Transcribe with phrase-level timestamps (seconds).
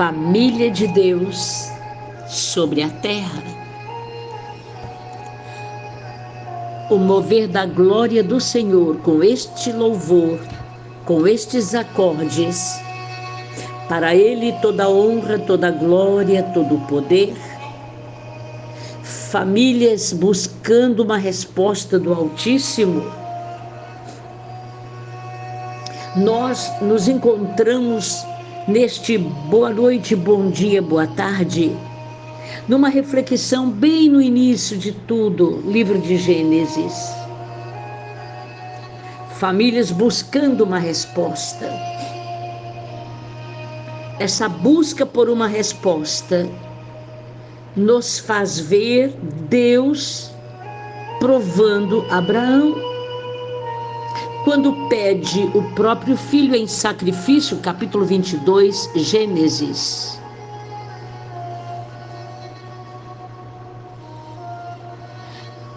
[0.00, 1.70] família de Deus
[2.26, 3.42] sobre a terra.
[6.88, 10.40] O mover da glória do Senhor com este louvor,
[11.04, 12.80] com estes acordes,
[13.90, 17.36] para Ele toda honra, toda glória, todo poder.
[19.02, 23.04] Famílias buscando uma resposta do Altíssimo.
[26.16, 28.24] Nós nos encontramos
[28.70, 31.76] neste boa noite, bom dia, boa tarde,
[32.68, 37.12] numa reflexão bem no início de tudo, livro de Gênesis.
[39.38, 41.68] Famílias buscando uma resposta.
[44.20, 46.48] Essa busca por uma resposta
[47.74, 49.12] nos faz ver
[49.48, 50.30] Deus
[51.18, 52.89] provando Abraão
[54.44, 60.18] quando pede o próprio filho em sacrifício, capítulo 22, Gênesis.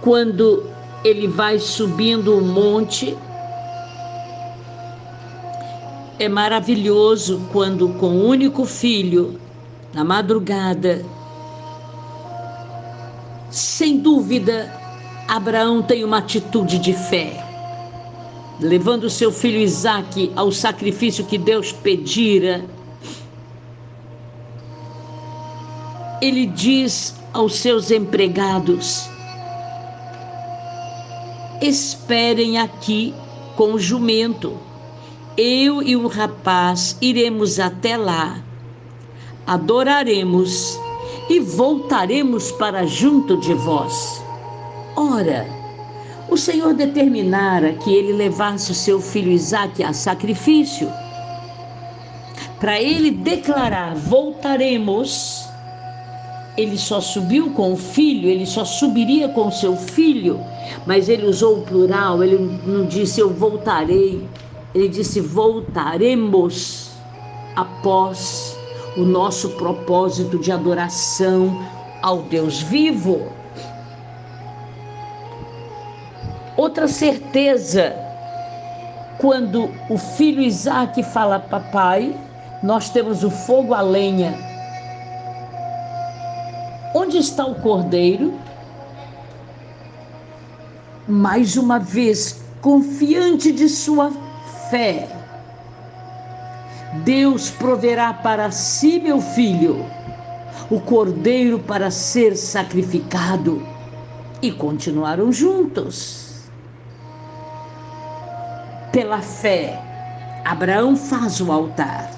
[0.01, 0.65] Quando
[1.03, 3.17] ele vai subindo o monte,
[6.19, 9.39] é maravilhoso quando, com o um único filho,
[9.93, 11.05] na madrugada,
[13.49, 14.73] sem dúvida,
[15.27, 17.42] Abraão tem uma atitude de fé
[18.59, 22.63] levando seu filho Isaque ao sacrifício que Deus pedira,
[26.21, 29.09] ele diz aos seus empregados:
[31.61, 33.13] Esperem aqui
[33.55, 34.57] com o jumento.
[35.35, 38.39] Eu e o rapaz iremos até lá,
[39.47, 40.79] adoraremos
[41.27, 44.21] e voltaremos para junto de vós.
[44.95, 45.62] Ora,
[46.33, 50.91] o Senhor determinara que ele levasse o seu filho Isaque a sacrifício.
[52.59, 55.47] Para ele declarar: voltaremos.
[56.55, 60.39] Ele só subiu com o filho, ele só subiria com o seu filho,
[60.85, 64.23] mas ele usou o plural, ele não disse eu voltarei,
[64.71, 66.91] ele disse voltaremos
[67.55, 68.55] após
[68.95, 71.59] o nosso propósito de adoração
[72.03, 73.31] ao Deus vivo.
[76.63, 77.93] Outra certeza,
[79.17, 82.15] quando o filho Isaac fala, papai,
[82.63, 84.33] nós temos o fogo a lenha.
[86.95, 88.33] Onde está o cordeiro?
[91.05, 94.09] Mais uma vez, confiante de sua
[94.69, 95.09] fé,
[97.03, 99.85] Deus proverá para si, meu filho,
[100.71, 103.61] o cordeiro para ser sacrificado.
[104.41, 106.22] E continuaram juntos.
[108.93, 109.81] Pela fé,
[110.45, 112.11] Abraão faz o altar.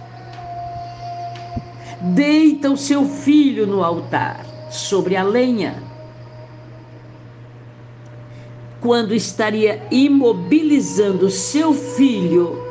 [2.01, 5.81] Deita o seu filho no altar, sobre a lenha.
[8.81, 12.61] Quando estaria imobilizando seu filho,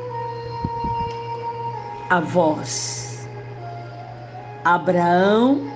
[2.11, 3.27] a voz.
[4.63, 5.67] Abraão,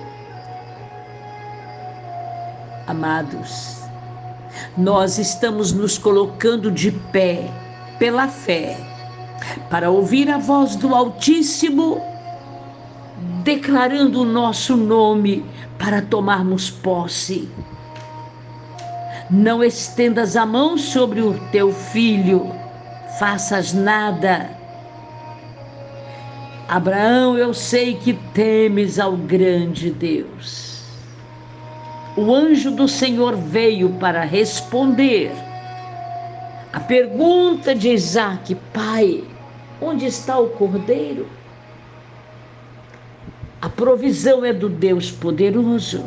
[2.85, 3.81] amados,
[4.77, 7.68] nós estamos nos colocando de pé
[7.99, 8.77] pela fé,
[9.69, 12.01] para ouvir a voz do Altíssimo
[13.43, 15.45] declarando o nosso nome
[15.77, 17.49] para tomarmos posse.
[19.29, 22.51] Não estendas a mão sobre o teu filho,
[23.19, 24.49] faças nada.
[26.67, 30.83] Abraão, eu sei que temes ao grande Deus.
[32.15, 35.31] O anjo do Senhor veio para responder
[36.71, 39.23] a pergunta de Isaac, pai,
[39.81, 41.27] onde está o cordeiro?
[43.59, 46.05] A provisão é do Deus poderoso.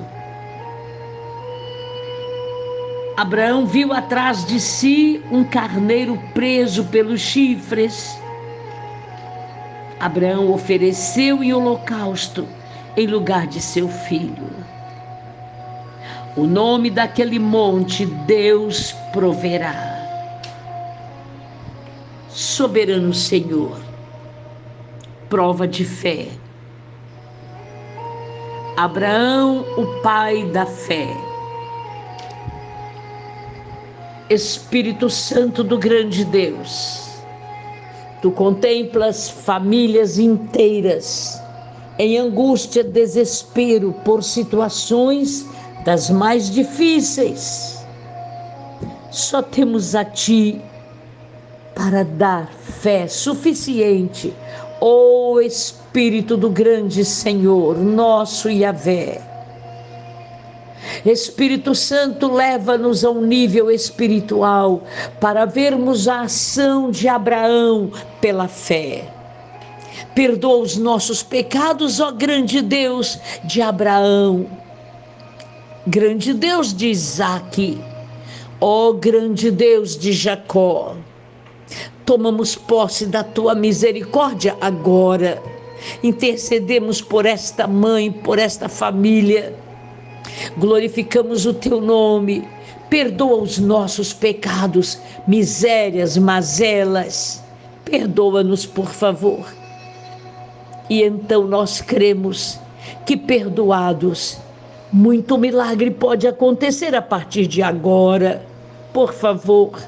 [3.16, 8.16] Abraão viu atrás de si um carneiro preso pelos chifres.
[9.98, 12.46] Abraão ofereceu em holocausto
[12.96, 14.50] em lugar de seu filho.
[16.36, 19.91] O nome daquele monte Deus proverá
[22.32, 23.76] soberano Senhor.
[25.28, 26.28] Prova de fé.
[28.76, 31.08] Abraão, o pai da fé.
[34.30, 37.10] Espírito Santo do grande Deus,
[38.22, 41.38] tu contemplas famílias inteiras
[41.98, 45.46] em angústia, desespero por situações
[45.84, 47.84] das mais difíceis.
[49.10, 50.62] Só temos a ti
[51.74, 54.34] para dar fé suficiente,
[54.84, 59.22] Ó Espírito do grande Senhor, nosso Yahvé.
[61.06, 64.82] Espírito Santo, leva-nos a um nível espiritual
[65.20, 69.08] para vermos a ação de Abraão pela fé.
[70.16, 74.48] Perdoa os nossos pecados, ó grande Deus de Abraão,
[75.86, 77.80] grande Deus de Isaac,
[78.60, 80.96] ó grande Deus de Jacó
[82.04, 85.42] tomamos posse da tua misericórdia agora.
[86.02, 89.54] Intercedemos por esta mãe, por esta família.
[90.56, 92.46] Glorificamos o teu nome.
[92.88, 97.42] Perdoa os nossos pecados, misérias, mazelas.
[97.84, 99.46] Perdoa-nos, por favor.
[100.90, 102.58] E então nós cremos
[103.06, 104.36] que perdoados,
[104.92, 108.44] muito milagre pode acontecer a partir de agora.
[108.92, 109.80] Por favor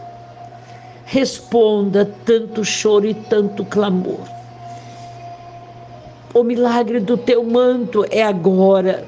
[1.05, 4.21] responda tanto choro e tanto clamor.
[6.33, 9.07] O milagre do teu manto é agora.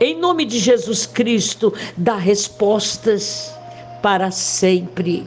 [0.00, 3.54] Em nome de Jesus Cristo, dá respostas
[4.02, 5.26] para sempre.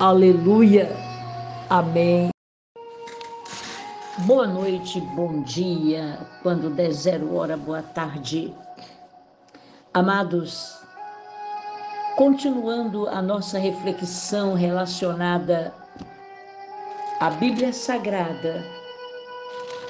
[0.00, 0.90] Aleluia.
[1.68, 2.30] Amém.
[4.20, 8.52] Boa noite, bom dia, quando der zero hora, boa tarde.
[9.94, 10.77] Amados,
[12.18, 15.72] Continuando a nossa reflexão relacionada
[17.20, 18.60] à Bíblia Sagrada,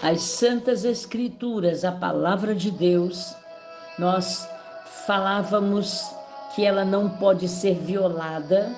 [0.03, 3.35] às Santas Escrituras, a Palavra de Deus,
[3.99, 4.47] nós
[5.07, 6.03] falávamos
[6.55, 8.77] que ela não pode ser violada,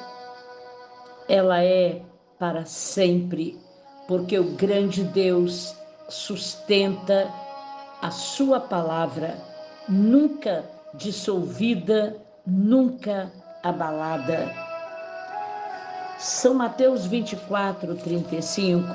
[1.29, 2.03] ela é
[2.39, 3.59] para sempre,
[4.07, 5.75] porque o grande Deus
[6.09, 7.29] sustenta
[8.01, 9.37] a sua palavra,
[9.89, 10.65] nunca
[10.95, 14.51] dissolvida, nunca abalada.
[16.19, 18.89] São Mateus 24, 35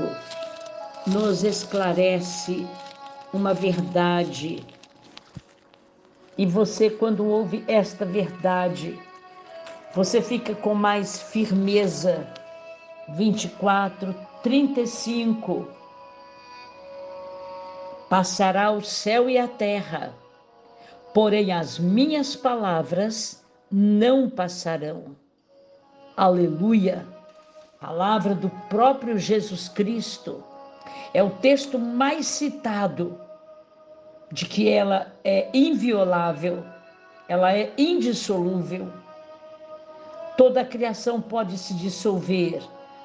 [1.07, 2.67] nos esclarece
[3.31, 4.65] uma verdade.
[6.37, 8.99] E você, quando ouve esta verdade,
[9.93, 12.27] você fica com mais firmeza.
[13.09, 15.67] 24, 35.
[18.09, 20.13] Passará o céu e a terra,
[21.13, 25.15] porém as minhas palavras não passarão.
[26.15, 27.05] Aleluia!
[27.79, 30.43] Palavra do próprio Jesus Cristo.
[31.13, 33.19] É o texto mais citado
[34.31, 36.63] de que ela é inviolável,
[37.27, 38.91] ela é indissolúvel.
[40.37, 42.61] Toda a criação pode se dissolver,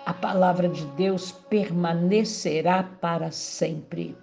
[0.06, 4.16] a palavra de Deus permanecerá para sempre.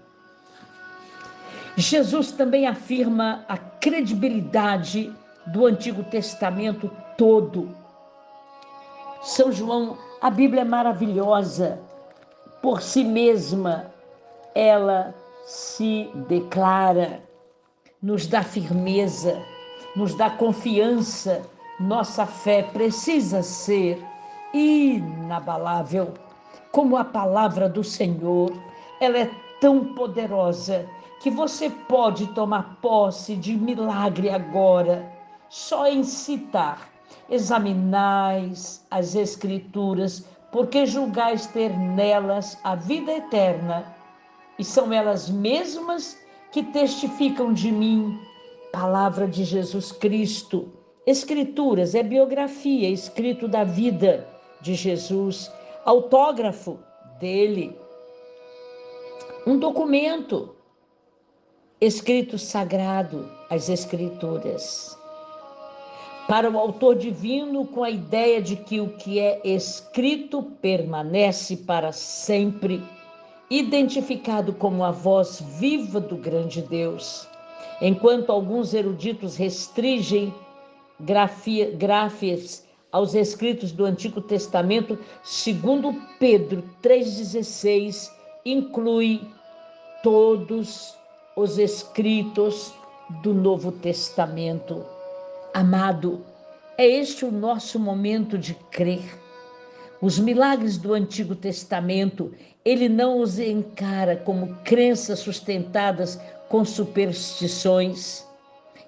[1.77, 5.13] Jesus também afirma a credibilidade
[5.47, 7.69] do Antigo Testamento todo.
[9.21, 11.79] São João, a Bíblia é maravilhosa
[12.61, 13.91] por si mesma,
[14.53, 15.13] ela
[15.45, 17.21] se declara,
[18.01, 19.41] nos dá firmeza,
[19.95, 21.41] nos dá confiança.
[21.79, 24.03] Nossa fé precisa ser
[24.53, 26.13] inabalável,
[26.71, 28.51] como a palavra do Senhor.
[28.99, 30.85] Ela é tão poderosa
[31.21, 35.16] que você pode tomar posse de milagre agora
[35.49, 36.89] só em citar.
[37.29, 43.95] Examinais as Escrituras, porque julgais ter nelas a vida eterna,
[44.57, 46.17] e são elas mesmas
[46.51, 48.17] que testificam de mim.
[48.71, 50.71] Palavra de Jesus Cristo.
[51.05, 54.27] Escrituras é biografia, escrito da vida
[54.61, 55.51] de Jesus,
[55.85, 56.79] autógrafo
[57.19, 57.77] dele.
[59.45, 60.55] Um documento,
[61.79, 64.96] escrito sagrado, as Escrituras
[66.27, 71.93] para o autor divino com a ideia de que o que é escrito permanece para
[71.93, 72.83] sempre,
[73.49, 77.25] identificado como a voz viva do grande Deus.
[77.81, 80.33] Enquanto alguns eruditos restringem
[80.99, 88.11] gráfias aos escritos do Antigo Testamento, segundo Pedro 3,16,
[88.43, 89.21] inclui
[90.03, 90.93] todos
[91.37, 92.73] os escritos
[93.23, 94.96] do Novo Testamento.
[95.57, 96.23] Amado,
[96.77, 99.01] é este o nosso momento de crer.
[99.99, 102.31] Os milagres do Antigo Testamento,
[102.63, 108.23] ele não os encara como crenças sustentadas com superstições,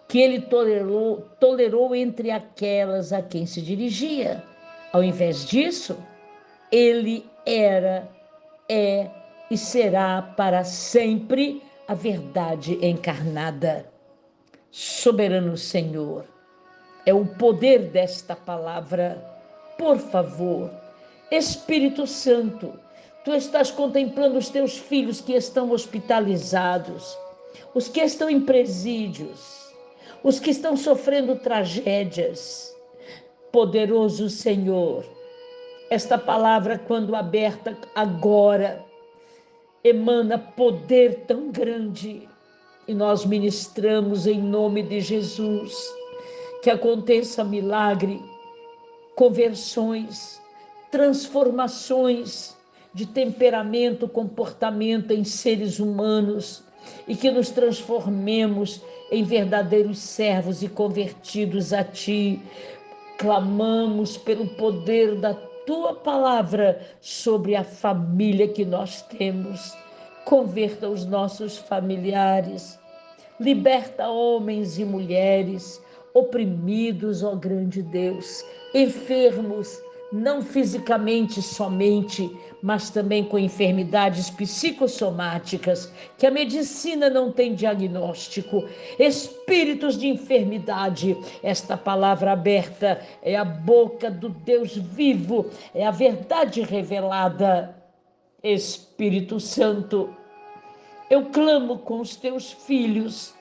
[0.08, 4.44] que ele tolerou, tolerou entre aquelas a quem se dirigia.
[4.94, 5.98] Ao invés disso,
[6.72, 8.08] ele era,
[8.70, 9.10] é
[9.50, 13.92] e será para sempre a verdade encarnada.
[14.70, 16.28] Soberano Senhor,
[17.06, 19.24] é o poder desta palavra.
[19.78, 20.70] Por favor,
[21.32, 22.74] Espírito Santo,
[23.24, 27.18] tu estás contemplando os teus filhos que estão hospitalizados,
[27.74, 29.74] os que estão em presídios,
[30.24, 32.76] os que estão sofrendo tragédias.
[33.52, 35.04] Poderoso Senhor,
[35.90, 38.86] esta palavra, quando aberta agora,
[39.84, 42.30] emana poder tão grande
[42.88, 45.99] e nós ministramos em nome de Jesus
[46.62, 48.22] que aconteça milagre,
[49.16, 50.42] conversões,
[50.92, 52.58] transformações
[52.94, 56.64] de temperamento, comportamento em seres humanos
[57.08, 62.42] e que nos transformemos em verdadeiros servos e convertidos a Ti.
[63.18, 65.34] Clamamos pelo poder da
[65.66, 69.78] Tua palavra sobre a família que nós temos.
[70.26, 72.80] Converta os nossos familiares,
[73.40, 75.82] liberta homens e mulheres
[76.14, 86.32] oprimidos, ó grande Deus, enfermos, não fisicamente somente, mas também com enfermidades psicossomáticas, que a
[86.32, 91.16] medicina não tem diagnóstico, espíritos de enfermidade.
[91.44, 97.76] Esta palavra aberta é a boca do Deus vivo, é a verdade revelada.
[98.42, 100.10] Espírito Santo,
[101.10, 103.34] eu clamo com os teus filhos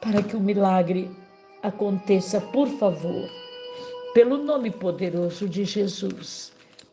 [0.00, 1.10] para que o milagre
[1.62, 3.28] aconteça, por favor
[4.18, 6.52] pelo nome poderoso de Jesus,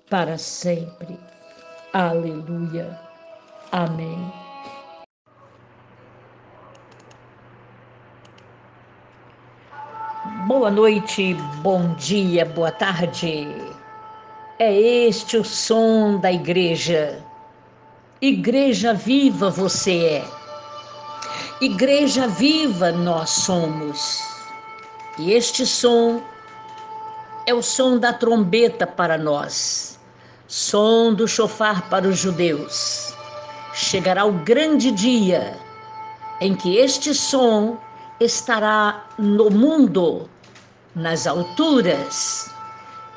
[0.10, 1.18] para sempre.
[1.94, 3.00] Aleluia.
[3.72, 4.32] Amém.
[10.48, 13.48] Boa noite, bom dia, boa tarde.
[14.60, 17.24] É este o som da igreja.
[18.22, 20.26] Igreja viva você é.
[21.60, 24.35] Igreja viva nós somos.
[25.18, 26.22] E este som
[27.48, 29.98] é o som da trombeta para nós,
[30.48, 33.14] som do chofar para os judeus.
[33.74, 35.58] Chegará o grande dia
[36.42, 37.78] em que este som
[38.20, 40.30] estará no mundo,
[40.94, 42.50] nas alturas,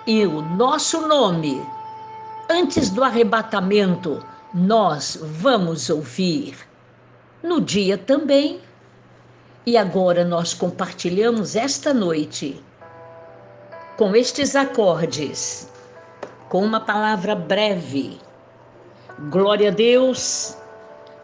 [0.07, 1.61] e o nosso nome,
[2.49, 4.25] antes do arrebatamento,
[4.55, 6.57] nós vamos ouvir.
[7.43, 8.61] No dia também.
[9.69, 12.59] E agora nós compartilhamos esta noite
[13.99, 15.69] com estes acordes,
[16.49, 18.19] com uma palavra breve.
[19.29, 20.57] Glória a Deus.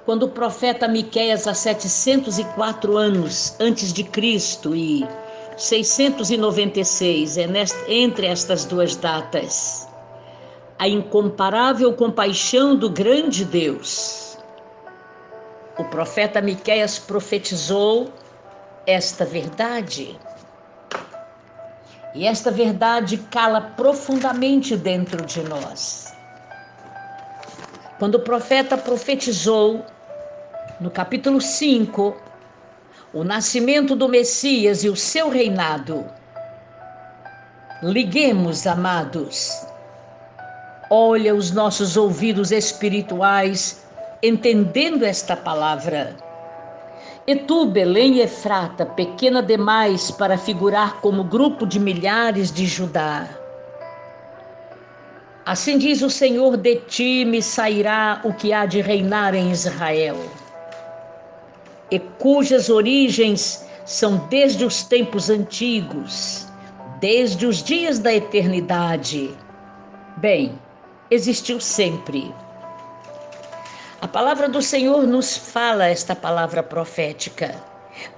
[0.05, 5.09] Quando o profeta Miqueias, há 704 anos antes de Cristo e
[5.57, 7.47] 696, é
[7.89, 9.89] entre estas duas datas,
[10.79, 14.37] a incomparável compaixão do grande Deus.
[15.79, 18.13] O profeta Miqueias profetizou
[18.87, 20.19] esta verdade.
[22.15, 26.13] E esta verdade cala profundamente dentro de nós.
[27.99, 29.85] Quando o profeta profetizou,
[30.81, 32.17] no capítulo 5,
[33.13, 36.05] o nascimento do Messias e o seu reinado,
[37.83, 39.67] liguemos, amados,
[40.91, 43.85] olha os nossos ouvidos espirituais
[44.23, 46.17] entendendo esta palavra
[47.27, 53.29] e tu, Belém Efrata, pequena demais para figurar como grupo de milhares de Judá.
[55.47, 60.17] Assim diz o Senhor: de ti me sairá o que há de reinar em Israel,
[61.91, 66.47] e cujas origens são desde os tempos antigos,
[67.01, 69.31] desde os dias da eternidade.
[70.19, 70.59] Bem,
[71.11, 72.33] existiu sempre
[74.05, 77.55] a palavra do Senhor nos fala esta palavra profética.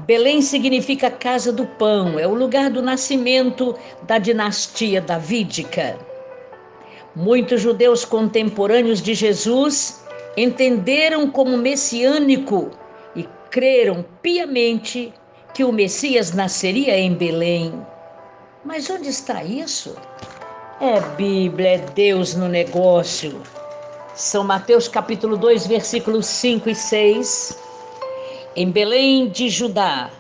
[0.01, 5.97] Belém significa casa do pão, é o lugar do nascimento da dinastia davídica.
[7.15, 10.05] Muitos judeus contemporâneos de Jesus
[10.37, 12.73] entenderam como messiânico
[13.15, 15.15] e creram piamente
[15.55, 17.73] que o Messias nasceria em Belém.
[18.65, 19.95] Mas onde está isso?
[20.81, 23.41] É Bíblia, é Deus no negócio.
[24.17, 27.59] São Mateus capítulo 2, versículos 5 e 6.
[28.57, 30.11] Em Belém de Judá,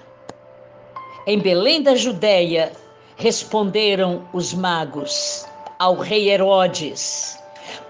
[1.26, 2.72] em Belém da Judéia,
[3.16, 5.46] responderam os magos
[5.78, 7.38] ao rei Herodes,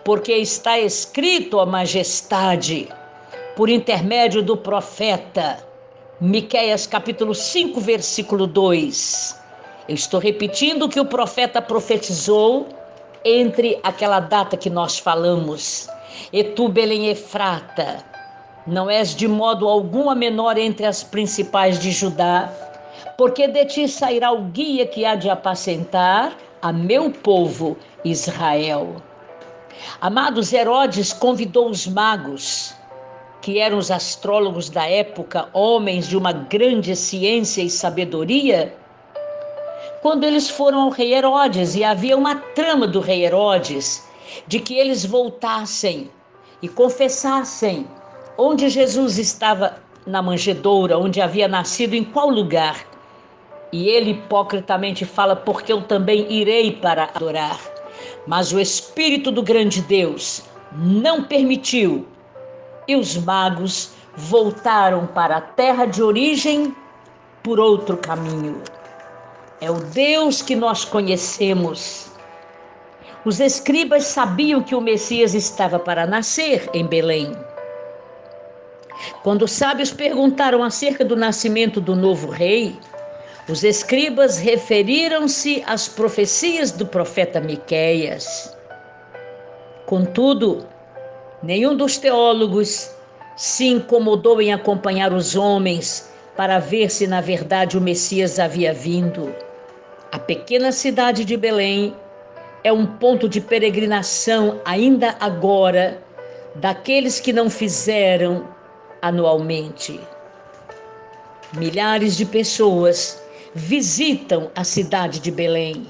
[0.04, 2.88] porque está escrito a majestade,
[3.56, 5.58] por intermédio do profeta,
[6.20, 9.36] Miqueias capítulo 5, versículo 2.
[9.88, 12.68] Eu estou repetindo o que o profeta profetizou
[13.24, 15.88] entre aquela data que nós falamos,
[16.32, 18.04] e tu, Belém Efrata,
[18.66, 22.52] não és de modo algum a menor entre as principais de Judá,
[23.16, 28.96] porque de ti sairá o guia que há de apacentar a meu povo Israel.
[30.00, 32.74] Amados, Herodes convidou os magos,
[33.40, 38.74] que eram os astrólogos da época, homens de uma grande ciência e sabedoria,
[40.02, 44.02] quando eles foram ao rei Herodes e havia uma trama do rei Herodes
[44.46, 46.10] de que eles voltassem
[46.62, 47.86] e confessassem
[48.38, 52.86] onde Jesus estava na manjedoura, onde havia nascido, em qual lugar.
[53.72, 57.58] E ele hipocritamente fala: Porque eu também irei para adorar.
[58.26, 60.42] Mas o Espírito do grande Deus
[60.72, 62.06] não permitiu.
[62.86, 66.74] E os magos voltaram para a terra de origem
[67.42, 68.62] por outro caminho.
[69.60, 72.12] É o Deus que nós conhecemos.
[73.26, 77.32] Os escribas sabiam que o Messias estava para nascer em Belém.
[79.24, 82.78] Quando os sábios perguntaram acerca do nascimento do novo rei,
[83.48, 88.56] os escribas referiram-se às profecias do profeta Miqueias.
[89.86, 90.64] Contudo,
[91.42, 92.94] nenhum dos teólogos
[93.36, 99.34] se incomodou em acompanhar os homens para ver se na verdade o Messias havia vindo.
[100.12, 101.92] A pequena cidade de Belém
[102.66, 106.02] é um ponto de peregrinação ainda agora
[106.56, 108.48] daqueles que não fizeram
[109.00, 110.00] anualmente.
[111.52, 113.22] Milhares de pessoas
[113.54, 115.86] visitam a cidade de Belém.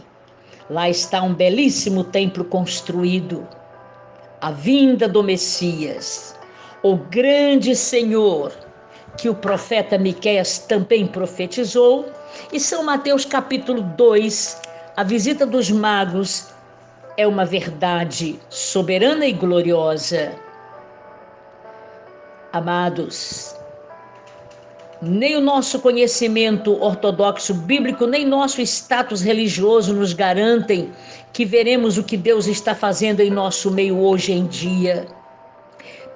[0.68, 3.48] Lá está um belíssimo templo construído.
[4.42, 6.36] A vinda do Messias,
[6.82, 8.52] o grande Senhor,
[9.16, 12.04] que o profeta Miqueias também profetizou,
[12.52, 14.60] e São Mateus capítulo 2,
[14.94, 16.54] a visita dos magos
[17.16, 20.32] é uma verdade soberana e gloriosa.
[22.52, 23.54] Amados,
[25.00, 30.90] nem o nosso conhecimento ortodoxo bíblico, nem nosso status religioso nos garantem
[31.32, 35.06] que veremos o que Deus está fazendo em nosso meio hoje em dia.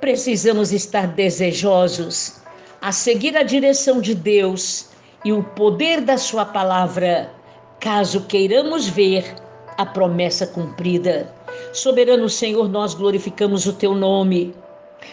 [0.01, 2.41] Precisamos estar desejosos
[2.81, 4.89] a seguir a direção de Deus
[5.25, 7.31] e o poder da Sua palavra,
[7.79, 9.35] caso queiramos ver
[9.81, 11.33] a promessa cumprida.
[11.73, 14.55] Soberano Senhor, nós glorificamos o Teu nome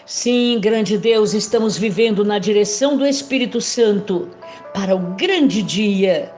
[0.04, 4.28] Sim, grande Deus, estamos vivendo na direção do Espírito Santo
[4.74, 6.32] para o grande dia.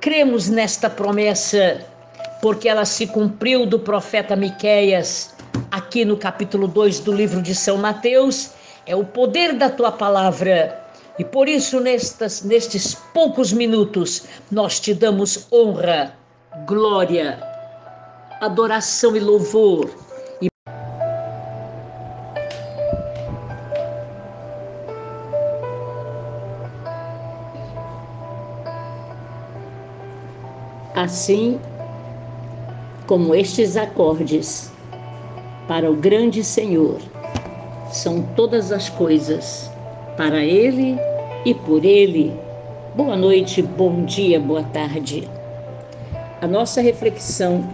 [0.00, 1.80] Cremos nesta promessa,
[2.40, 5.34] porque ela se cumpriu do profeta Miqueias,
[5.70, 8.50] aqui no capítulo 2 do livro de São Mateus,
[8.86, 10.78] é o poder da tua palavra.
[11.18, 16.16] E por isso, nestas, nestes poucos minutos, nós te damos honra,
[16.66, 17.38] glória,
[18.40, 19.90] adoração e louvor
[30.98, 31.60] assim
[33.06, 34.72] como estes acordes
[35.68, 36.98] para o grande Senhor
[37.92, 39.70] são todas as coisas
[40.16, 40.96] para Ele
[41.44, 42.32] e por Ele.
[42.96, 45.37] Boa noite, bom dia, boa tarde.
[46.40, 47.64] A nossa reflexão,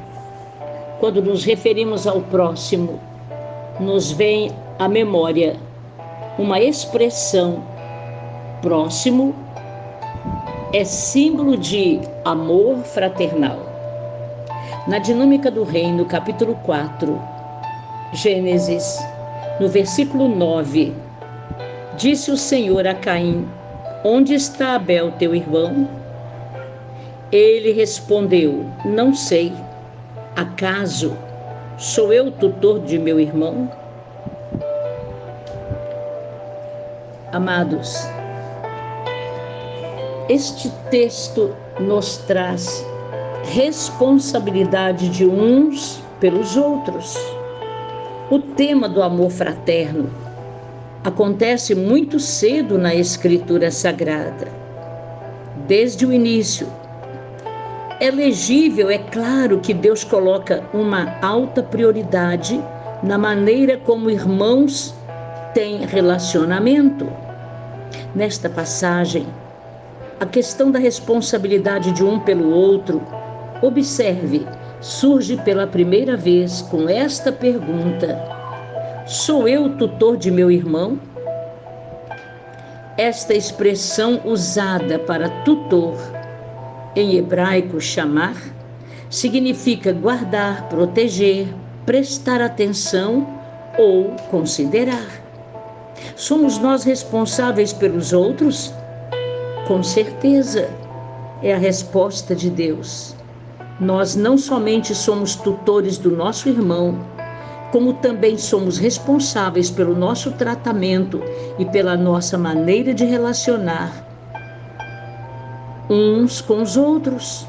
[0.98, 2.98] quando nos referimos ao próximo,
[3.78, 5.56] nos vem à memória
[6.38, 7.62] uma expressão
[8.62, 9.34] próximo
[10.72, 13.58] é símbolo de amor fraternal.
[14.88, 17.20] Na dinâmica do reino, capítulo 4,
[18.14, 18.98] Gênesis,
[19.60, 20.94] no versículo 9,
[21.98, 23.46] disse o Senhor a Caim:
[24.02, 26.03] Onde está Abel, teu irmão?
[27.34, 29.52] Ele respondeu: Não sei.
[30.36, 31.16] Acaso
[31.76, 33.68] sou eu tutor de meu irmão?
[37.32, 38.06] Amados,
[40.28, 42.86] este texto nos traz
[43.46, 47.16] responsabilidade de uns pelos outros.
[48.30, 50.08] O tema do amor fraterno
[51.02, 54.46] acontece muito cedo na Escritura Sagrada.
[55.66, 56.68] Desde o início,
[58.00, 62.62] é legível, é claro que Deus coloca uma alta prioridade
[63.02, 64.94] na maneira como irmãos
[65.52, 67.06] têm relacionamento.
[68.14, 69.26] Nesta passagem,
[70.18, 73.02] a questão da responsabilidade de um pelo outro,
[73.62, 74.46] observe,
[74.80, 78.18] surge pela primeira vez com esta pergunta:
[79.06, 80.98] Sou eu tutor de meu irmão?
[82.96, 85.96] Esta expressão usada para tutor,
[86.96, 88.36] em hebraico chamar,
[89.10, 91.48] significa guardar, proteger,
[91.84, 93.26] prestar atenção
[93.78, 95.06] ou considerar.
[96.16, 98.72] Somos nós responsáveis pelos outros?
[99.66, 100.68] Com certeza,
[101.42, 103.14] é a resposta de Deus.
[103.80, 106.98] Nós não somente somos tutores do nosso irmão,
[107.72, 111.20] como também somos responsáveis pelo nosso tratamento
[111.58, 114.13] e pela nossa maneira de relacionar
[115.88, 117.46] uns com os outros.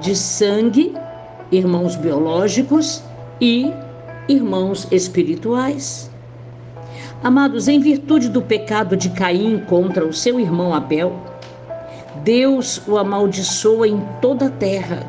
[0.00, 0.94] De sangue,
[1.50, 3.02] irmãos biológicos
[3.40, 3.72] e
[4.28, 6.10] irmãos espirituais.
[7.22, 11.12] Amados, em virtude do pecado de Caim contra o seu irmão Abel,
[12.24, 15.06] Deus o amaldiçoa em toda a terra,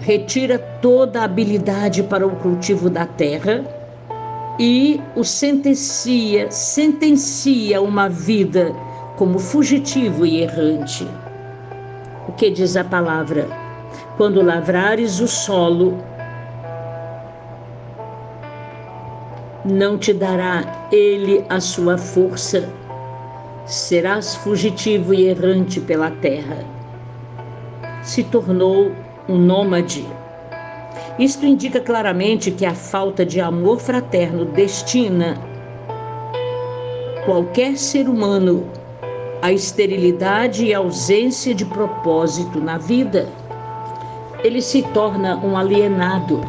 [0.00, 3.64] retira toda a habilidade para o cultivo da terra
[4.58, 8.74] e o sentencia, sentencia uma vida
[9.16, 11.06] como fugitivo e errante.
[12.28, 13.46] O que diz a palavra?
[14.16, 15.98] Quando lavrares o solo,
[19.64, 22.68] não te dará ele a sua força,
[23.64, 26.64] serás fugitivo e errante pela terra.
[28.02, 28.90] Se tornou
[29.28, 30.04] um nômade.
[31.18, 35.36] Isto indica claramente que a falta de amor fraterno destina
[37.24, 38.68] qualquer ser humano
[39.42, 43.28] à esterilidade e ausência de propósito na vida.
[44.42, 46.40] Ele se torna um alienado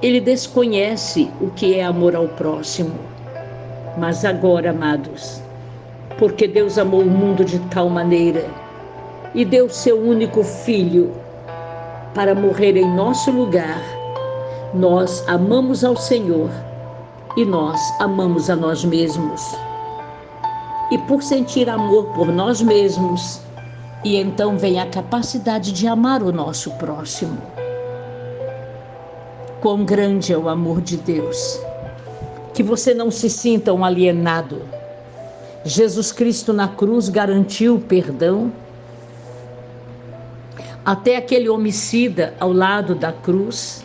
[0.00, 2.94] ele desconhece o que é amor ao próximo.
[3.96, 5.42] Mas agora, amados,
[6.18, 8.46] porque Deus amou o mundo de tal maneira
[9.34, 11.12] e deu seu único filho
[12.14, 13.82] para morrer em nosso lugar,
[14.72, 16.50] nós amamos ao Senhor
[17.36, 19.67] e nós amamos a nós mesmos.
[20.90, 23.40] E por sentir amor por nós mesmos,
[24.04, 27.38] e então vem a capacidade de amar o nosso próximo.
[29.60, 31.60] Quão grande é o amor de Deus.
[32.54, 34.62] Que você não se sinta um alienado.
[35.64, 38.52] Jesus Cristo na cruz garantiu o perdão.
[40.84, 43.84] Até aquele homicida ao lado da cruz.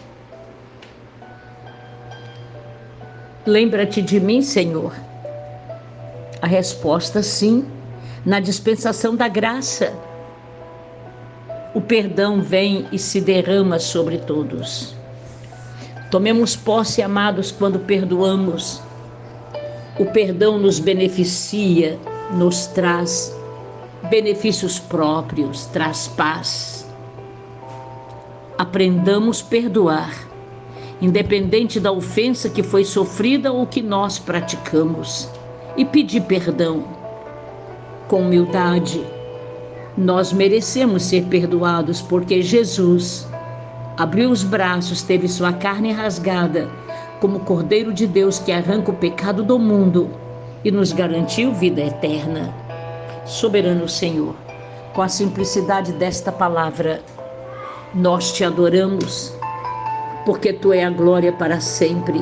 [3.46, 4.94] Lembra-te de mim, Senhor.
[6.44, 7.66] A resposta sim,
[8.26, 9.94] na dispensação da graça.
[11.74, 14.94] O perdão vem e se derrama sobre todos.
[16.12, 18.82] Tomemos posse, amados, quando perdoamos.
[19.98, 21.98] O perdão nos beneficia,
[22.34, 23.34] nos traz
[24.10, 26.86] benefícios próprios, traz paz.
[28.58, 30.28] Aprendamos a perdoar,
[31.02, 35.30] independente da ofensa que foi sofrida ou que nós praticamos,
[35.78, 36.84] e pedir perdão
[38.08, 39.04] com humildade.
[39.98, 43.28] Nós merecemos ser perdoados porque Jesus
[43.96, 46.68] Abriu os braços, teve sua carne rasgada,
[47.22, 50.10] como Cordeiro de Deus que arranca o pecado do mundo
[50.64, 52.52] e nos garantiu vida eterna.
[53.24, 54.34] Soberano Senhor,
[54.96, 57.02] com a simplicidade desta palavra,
[57.94, 59.32] nós te adoramos,
[60.26, 62.20] porque tu é a glória para sempre.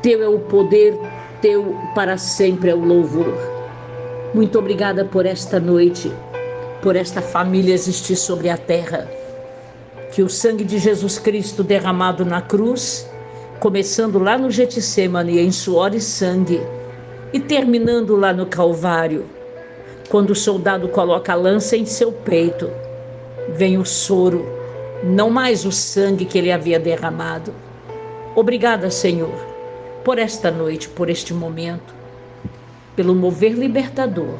[0.00, 0.96] Teu é o poder,
[1.42, 3.34] teu para sempre é o louvor.
[4.32, 6.10] Muito obrigada por esta noite,
[6.80, 9.06] por esta família existir sobre a terra
[10.12, 13.08] que o sangue de Jesus Cristo derramado na cruz,
[13.58, 16.60] começando lá no Getsemane em suor e sangue,
[17.32, 19.24] e terminando lá no Calvário,
[20.10, 22.70] quando o soldado coloca a lança em seu peito,
[23.54, 24.44] vem o soro,
[25.02, 27.54] não mais o sangue que ele havia derramado.
[28.36, 29.51] Obrigada, Senhor,
[30.04, 31.94] por esta noite, por este momento,
[32.94, 34.38] pelo mover libertador,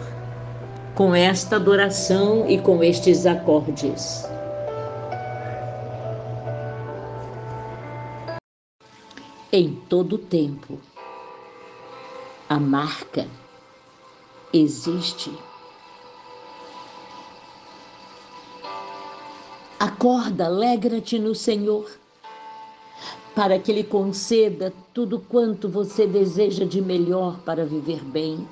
[0.95, 4.27] com esta adoração e com estes acordes.
[9.53, 10.81] em todo tempo.
[12.49, 13.29] A marca
[14.53, 15.31] existe.
[19.79, 21.91] Acorda, alegra-te no Senhor,
[23.35, 28.47] para que Ele conceda tudo quanto você deseja de melhor para viver bem.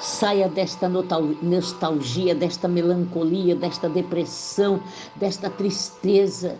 [0.00, 4.80] Saia desta nostalgia, desta melancolia, desta depressão,
[5.16, 6.58] desta tristeza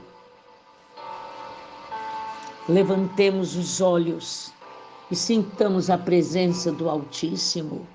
[2.69, 4.53] Levantemos os olhos
[5.11, 7.87] e sintamos a presença do Altíssimo.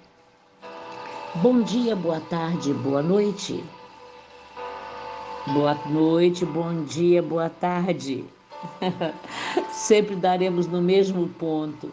[1.35, 3.63] Bom dia, boa tarde, boa noite.
[5.45, 8.25] Boa noite, bom dia, boa tarde.
[9.71, 11.91] Sempre daremos no mesmo ponto.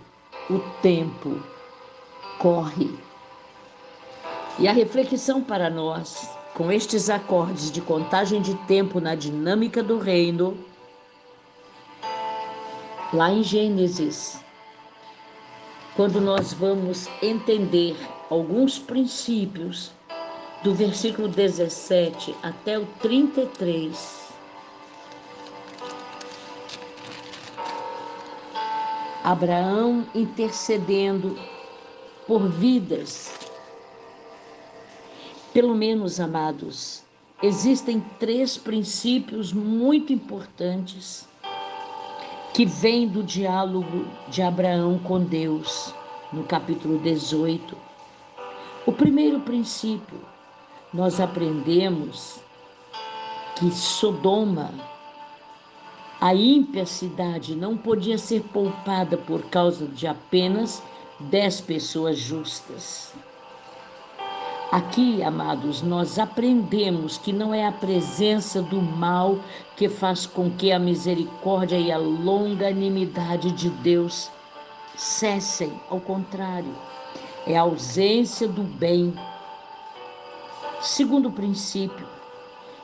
[0.49, 1.43] O tempo
[2.39, 2.99] corre.
[4.59, 9.99] E a reflexão para nós, com estes acordes de contagem de tempo na dinâmica do
[9.99, 10.57] reino,
[13.13, 14.45] lá em Gênesis,
[15.97, 17.97] quando nós vamos entender
[18.29, 19.93] alguns princípios
[20.63, 24.20] do versículo 17 até o 33,
[29.23, 31.39] Abraão intercedendo
[32.27, 33.39] por vidas.
[35.53, 37.03] Pelo menos, amados,
[37.43, 41.29] existem três princípios muito importantes
[42.55, 45.95] que vêm do diálogo de Abraão com Deus,
[46.33, 47.77] no capítulo 18.
[48.87, 50.21] O primeiro princípio,
[50.93, 52.41] nós aprendemos
[53.57, 54.71] que Sodoma,
[56.21, 60.83] a ímpia cidade, não podia ser poupada por causa de apenas
[61.19, 63.15] dez pessoas justas.
[64.71, 69.39] Aqui, amados, nós aprendemos que não é a presença do mal
[69.77, 74.31] que faz com que a misericórdia e a longanimidade de Deus
[74.97, 76.73] cessem, ao contrário,
[77.47, 79.15] é a ausência do bem.
[80.81, 82.07] Segundo princípio,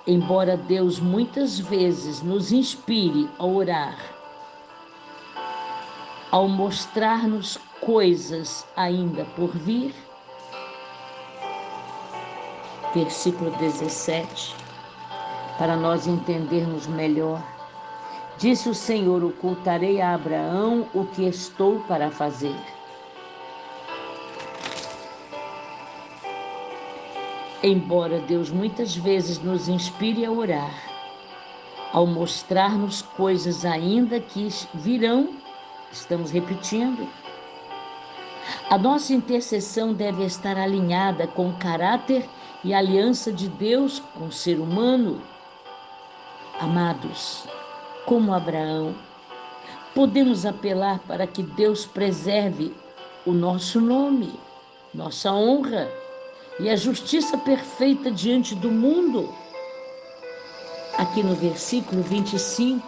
[0.07, 3.99] embora Deus muitas vezes nos inspire a orar,
[6.31, 9.95] ao mostrar-nos coisas ainda por vir,
[12.95, 14.55] versículo 17,
[15.59, 17.43] para nós entendermos melhor.
[18.39, 22.76] Disse o Senhor: Ocultarei a Abraão o que estou para fazer.
[27.67, 30.73] Embora Deus muitas vezes nos inspire a orar,
[31.93, 35.31] ao mostrar-nos coisas ainda que virão,
[35.91, 37.09] estamos repetindo,
[38.71, 42.25] a nossa intercessão deve estar alinhada com o caráter
[42.63, 45.21] e aliança de Deus com o ser humano.
[46.61, 47.49] Amados,
[48.05, 48.95] como Abraão,
[49.93, 52.73] podemos apelar para que Deus preserve
[53.27, 54.39] o nosso nome,
[54.95, 56.06] nossa honra
[56.59, 59.33] e a justiça perfeita diante do mundo.
[60.97, 62.87] Aqui no versículo 25,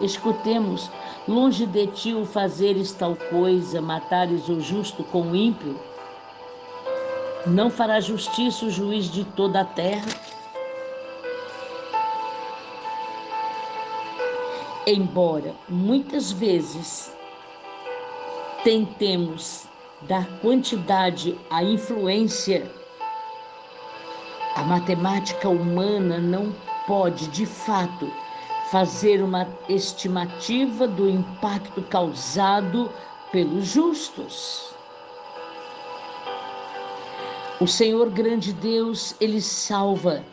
[0.00, 0.90] escutemos:
[1.26, 5.78] Longe de ti o fazeres tal coisa, matares o justo com o ímpio
[7.46, 10.06] não fará justiça o juiz de toda a terra?
[14.84, 17.12] Embora muitas vezes
[18.64, 19.65] tentemos
[20.08, 22.70] dar quantidade à influência,
[24.54, 26.54] a matemática humana não
[26.86, 28.10] pode, de fato,
[28.70, 32.90] fazer uma estimativa do impacto causado
[33.32, 34.74] pelos justos.
[37.60, 40.24] O Senhor grande Deus, ele salva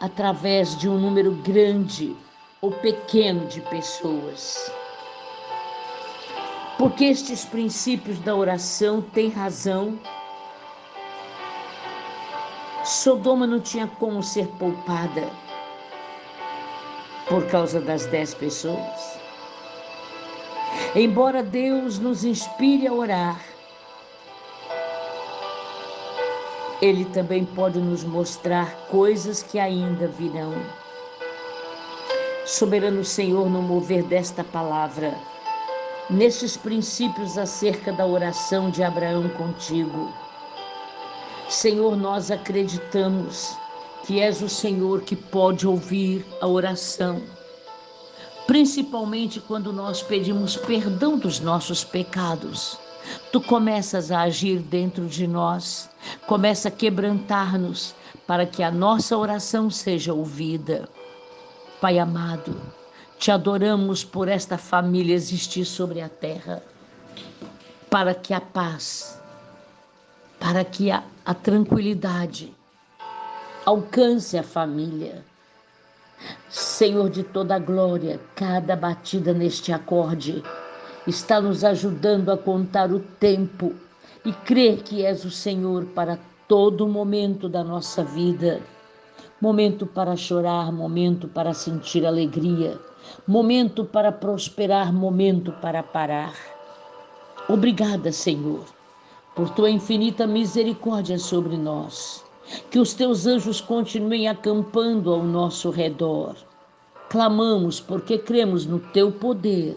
[0.00, 2.16] através de um número grande
[2.60, 4.72] ou pequeno de pessoas.
[6.82, 9.96] Porque estes princípios da oração têm razão.
[12.82, 15.30] Sodoma não tinha como ser poupada
[17.28, 19.16] por causa das dez pessoas.
[20.96, 23.40] Embora Deus nos inspire a orar,
[26.80, 30.52] Ele também pode nos mostrar coisas que ainda virão.
[32.44, 35.16] Soberano Senhor, no mover desta palavra,
[36.12, 40.12] nesses princípios acerca da oração de Abraão contigo.
[41.48, 43.56] Senhor, nós acreditamos
[44.06, 47.22] que és o Senhor que pode ouvir a oração,
[48.46, 52.78] principalmente quando nós pedimos perdão dos nossos pecados
[53.30, 55.90] Tu começas a agir dentro de nós,
[56.26, 57.94] começa a quebrantar-nos
[58.26, 60.88] para que a nossa oração seja ouvida.
[61.80, 62.56] Pai amado,
[63.22, 66.60] te adoramos por esta família existir sobre a terra,
[67.88, 69.16] para que a paz,
[70.40, 72.52] para que a, a tranquilidade
[73.64, 75.24] alcance a família.
[76.48, 80.42] Senhor de toda a glória, cada batida neste acorde
[81.06, 83.72] está nos ajudando a contar o tempo
[84.24, 88.60] e crer que és o Senhor para todo momento da nossa vida.
[89.40, 92.80] Momento para chorar, momento para sentir alegria,
[93.26, 96.34] momento para prosperar, momento para parar.
[97.48, 98.64] Obrigada, Senhor,
[99.34, 102.24] por tua infinita misericórdia sobre nós.
[102.70, 106.34] Que os teus anjos continuem acampando ao nosso redor.
[107.08, 109.76] Clamamos porque cremos no teu poder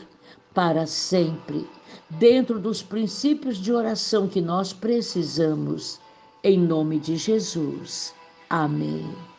[0.54, 1.68] para sempre,
[2.10, 6.00] dentro dos princípios de oração que nós precisamos.
[6.44, 8.14] Em nome de Jesus.
[8.50, 9.35] Amém.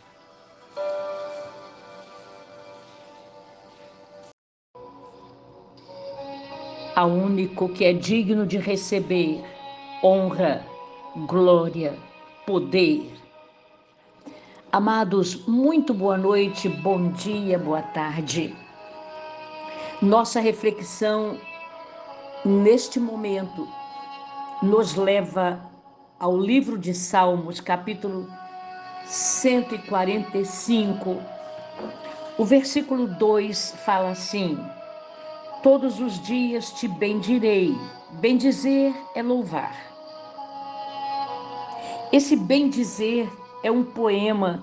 [6.97, 9.45] A único que é digno de receber
[10.03, 10.65] honra,
[11.27, 11.95] glória,
[12.47, 13.13] poder.
[14.73, 18.57] Amados, muito boa noite, bom dia, boa tarde.
[20.01, 21.39] Nossa reflexão
[22.47, 23.69] neste momento,
[24.63, 25.61] nos leva
[26.19, 28.27] ao livro de Salmos, capítulo
[29.05, 31.21] 145.
[32.39, 34.59] O versículo 2 fala assim:
[35.67, 37.77] Todos os dias te bendirei.
[38.21, 39.75] Bendizer é louvar.
[42.13, 43.29] Esse bendizer
[43.65, 44.63] é um poema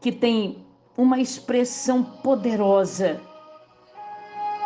[0.00, 0.66] que tem
[0.98, 3.20] uma expressão poderosa,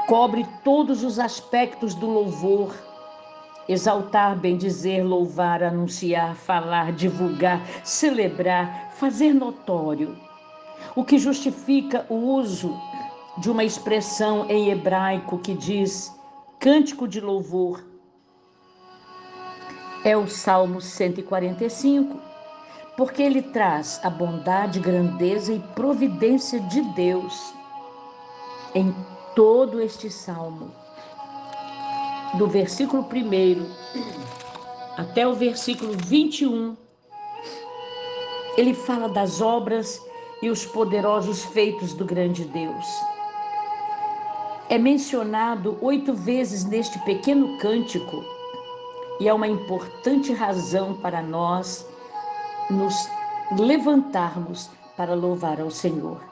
[0.06, 2.74] cobre todos os aspectos do louvor.
[3.68, 10.16] Exaltar, bendizer, louvar, anunciar, falar, divulgar, celebrar, fazer notório.
[10.96, 12.74] O que justifica o uso
[13.40, 16.14] de uma expressão em hebraico que diz
[16.58, 17.82] cântico de louvor.
[20.04, 22.20] É o Salmo 145,
[22.98, 27.54] porque ele traz a bondade, grandeza e providência de Deus
[28.74, 28.94] em
[29.34, 30.70] todo este salmo.
[32.34, 33.66] Do versículo 1
[34.98, 36.76] até o versículo 21,
[38.58, 39.98] ele fala das obras
[40.42, 42.86] e os poderosos feitos do grande Deus
[44.70, 48.24] é mencionado oito vezes neste pequeno cântico
[49.18, 51.84] e é uma importante razão para nós
[52.70, 52.94] nos
[53.58, 56.22] levantarmos para louvar ao Senhor.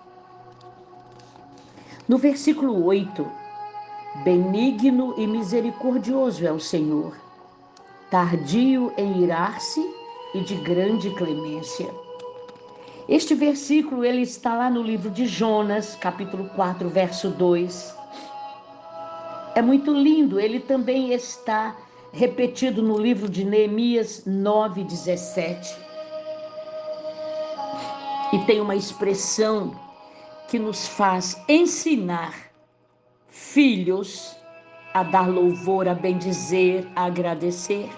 [2.06, 3.28] No versículo 8,
[4.22, 7.16] benigno e misericordioso é o Senhor,
[8.08, 9.84] tardio em irar-se
[10.32, 11.92] e de grande clemência.
[13.08, 17.97] Este versículo ele está lá no livro de Jonas, capítulo 4, verso 2
[19.58, 20.38] é muito lindo.
[20.38, 21.76] Ele também está
[22.12, 25.76] repetido no livro de Neemias 9, 17.
[28.32, 29.74] E tem uma expressão
[30.48, 32.34] que nos faz ensinar
[33.28, 34.36] filhos
[34.94, 37.90] a dar louvor, a bendizer, a agradecer.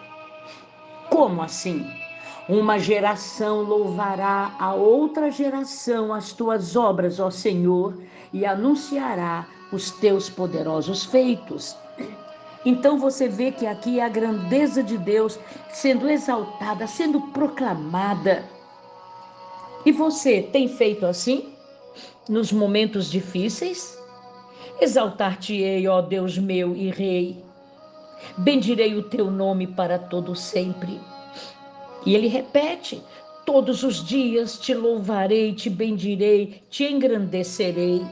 [1.11, 1.87] Como assim?
[2.49, 8.01] Uma geração louvará a outra geração as tuas obras, ó Senhor,
[8.33, 11.77] e anunciará os teus poderosos feitos.
[12.65, 15.39] Então você vê que aqui é a grandeza de Deus
[15.71, 18.45] sendo exaltada, sendo proclamada.
[19.85, 21.55] E você tem feito assim
[22.29, 23.99] nos momentos difíceis?
[24.81, 27.43] Exaltar-te-ei, ó Deus meu e Rei.
[28.37, 31.01] Bendirei o teu nome para todo sempre.
[32.05, 33.03] E ele repete:
[33.47, 38.05] Todos os dias te louvarei, te bendirei, te engrandecerei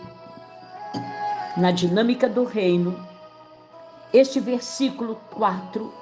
[1.58, 3.04] na dinâmica do reino,
[4.12, 5.92] este versículo 4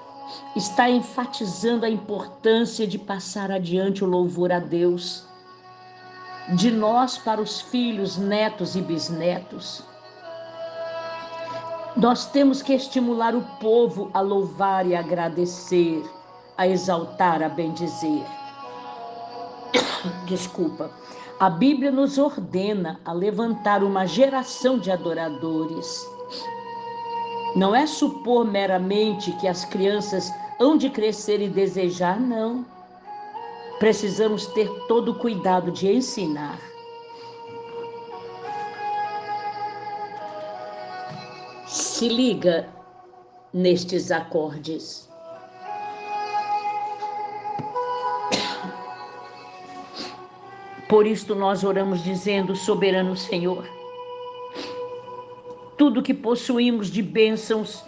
[0.54, 5.24] está enfatizando a importância de passar adiante o louvor a Deus,
[6.54, 9.82] de nós para os filhos, netos e bisnetos.
[11.96, 16.04] Nós temos que estimular o povo a louvar e agradecer,
[16.58, 18.26] a exaltar, a bendizer.
[20.28, 20.90] Desculpa.
[21.38, 26.08] A Bíblia nos ordena a levantar uma geração de adoradores.
[27.54, 32.64] Não é supor meramente que as crianças hão de crescer e desejar, não.
[33.78, 36.58] Precisamos ter todo o cuidado de ensinar.
[41.66, 42.66] Se liga
[43.52, 45.06] nestes acordes.
[50.88, 53.68] Por isto nós oramos dizendo, soberano Senhor,
[55.76, 57.84] tudo que possuímos de bênçãos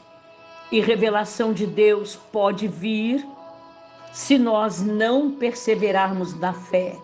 [0.72, 3.24] e revelação de Deus pode vir
[4.12, 6.96] se nós não perseverarmos na fé.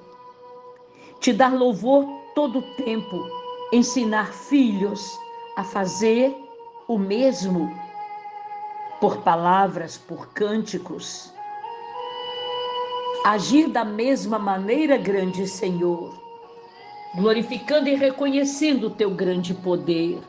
[1.20, 2.04] Te dar louvor
[2.34, 3.24] todo o tempo,
[3.72, 5.16] ensinar filhos
[5.56, 6.34] a fazer
[6.88, 7.72] o mesmo
[9.00, 11.33] por palavras, por cânticos
[13.24, 16.14] agir da mesma maneira, grande Senhor,
[17.16, 20.20] glorificando e reconhecendo o teu grande poder.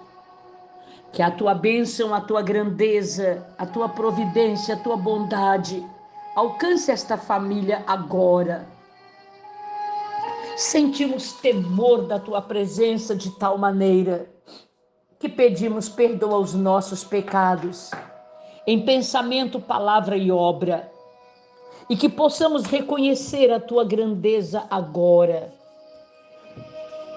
[1.11, 5.85] Que a tua bênção, a tua grandeza, a tua providência, a tua bondade
[6.37, 8.65] alcance esta família agora.
[10.55, 14.29] Sentimos temor da tua presença de tal maneira
[15.19, 17.91] que pedimos perdão aos nossos pecados,
[18.65, 20.94] em pensamento, palavra e obra
[21.89, 25.53] e que possamos reconhecer a tua grandeza agora.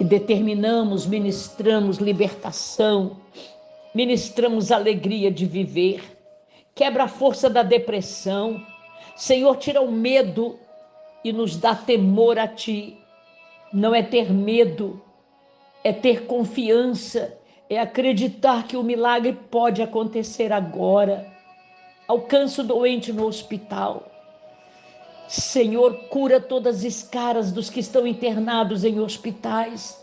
[0.00, 3.16] E determinamos, ministramos libertação,
[3.94, 6.02] ministramos alegria de viver,
[6.74, 8.64] quebra a força da depressão.
[9.16, 10.58] Senhor, tira o medo
[11.24, 12.96] e nos dá temor a ti.
[13.72, 15.02] Não é ter medo,
[15.82, 17.36] é ter confiança,
[17.68, 21.38] é acreditar que o milagre pode acontecer agora
[22.08, 24.07] alcança o doente no hospital.
[25.28, 30.02] Senhor, cura todas as caras dos que estão internados em hospitais.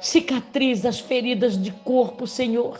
[0.00, 2.78] Cicatriza as feridas de corpo, Senhor.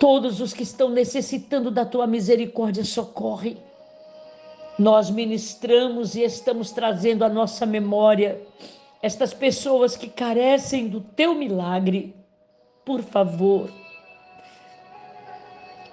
[0.00, 3.58] Todos os que estão necessitando da tua misericórdia, socorre.
[4.78, 8.40] Nós ministramos e estamos trazendo à nossa memória
[9.02, 12.14] estas pessoas que carecem do teu milagre.
[12.86, 13.70] Por favor,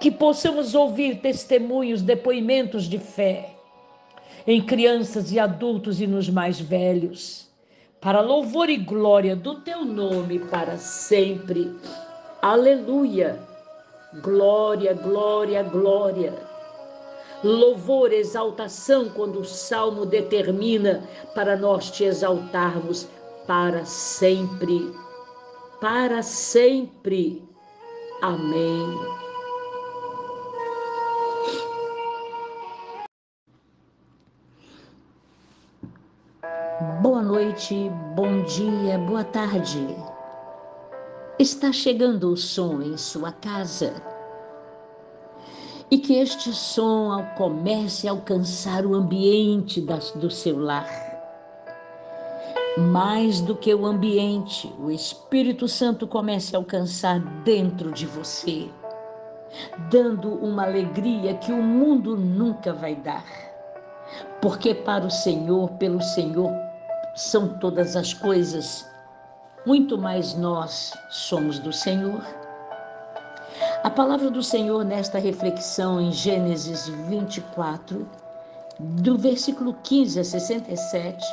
[0.00, 3.55] que possamos ouvir testemunhos, depoimentos de fé
[4.46, 7.48] em crianças e adultos e nos mais velhos,
[8.00, 11.74] para louvor e glória do teu nome para sempre.
[12.40, 13.40] Aleluia.
[14.22, 16.32] Glória, glória, glória.
[17.42, 21.02] Louvor, exaltação, quando o salmo determina
[21.34, 23.08] para nós te exaltarmos
[23.46, 24.92] para sempre.
[25.80, 27.42] Para sempre.
[28.22, 29.25] Amém.
[37.00, 39.96] Boa noite, bom dia, boa tarde.
[41.38, 43.94] Está chegando o som em sua casa.
[45.90, 49.80] E que este som comece a alcançar o ambiente
[50.16, 50.86] do seu lar.
[52.76, 58.68] Mais do que o ambiente, o Espírito Santo comece a alcançar dentro de você,
[59.90, 63.24] dando uma alegria que o mundo nunca vai dar.
[64.42, 66.65] Porque para o Senhor, pelo Senhor,
[67.16, 68.86] são todas as coisas,
[69.64, 72.22] muito mais nós somos do Senhor.
[73.82, 78.06] A palavra do Senhor nesta reflexão em Gênesis 24,
[78.78, 81.26] do versículo 15 a 67,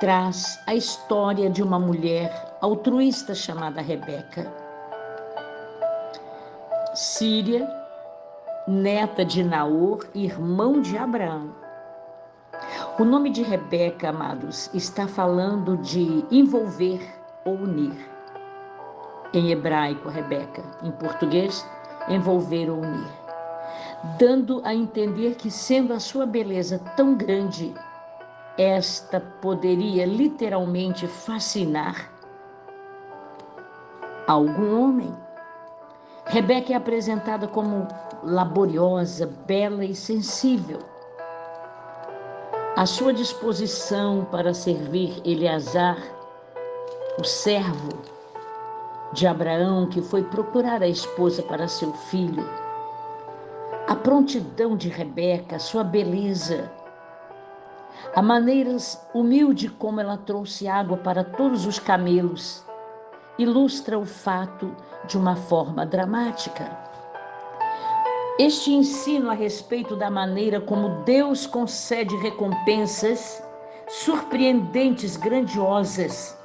[0.00, 4.50] traz a história de uma mulher altruísta chamada Rebeca.
[6.94, 7.70] Síria,
[8.66, 11.63] neta de Naor, irmão de Abraão.
[12.98, 17.00] O nome de Rebeca, amados, está falando de envolver
[17.44, 18.08] ou unir.
[19.32, 21.68] Em hebraico, Rebeca, em português,
[22.08, 23.10] envolver ou unir.
[24.18, 27.74] Dando a entender que, sendo a sua beleza tão grande,
[28.56, 32.10] esta poderia literalmente fascinar
[34.26, 35.12] algum homem.
[36.26, 37.88] Rebeca é apresentada como
[38.22, 40.93] laboriosa, bela e sensível
[42.76, 45.96] à sua disposição para servir Eleazar,
[47.16, 48.02] o servo
[49.12, 52.44] de Abraão que foi procurar a esposa para seu filho.
[53.86, 56.68] A prontidão de Rebeca, sua beleza,
[58.12, 58.76] a maneira
[59.14, 62.64] humilde como ela trouxe água para todos os camelos,
[63.38, 64.74] ilustra o fato
[65.06, 66.93] de uma forma dramática.
[68.36, 73.40] Este ensino a respeito da maneira como Deus concede recompensas
[73.86, 76.36] surpreendentes, grandiosas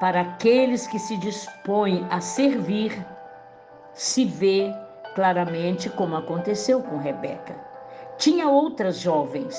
[0.00, 3.06] para aqueles que se dispõem a servir,
[3.92, 4.74] se vê
[5.14, 7.54] claramente como aconteceu com Rebeca.
[8.18, 9.56] Tinha outras jovens.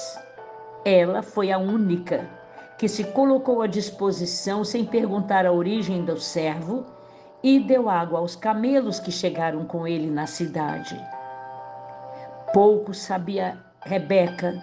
[0.84, 2.30] Ela foi a única
[2.78, 6.86] que se colocou à disposição sem perguntar a origem do servo
[7.42, 11.02] e deu água aos camelos que chegaram com ele na cidade.
[12.54, 14.54] Pouco sabia Rebeca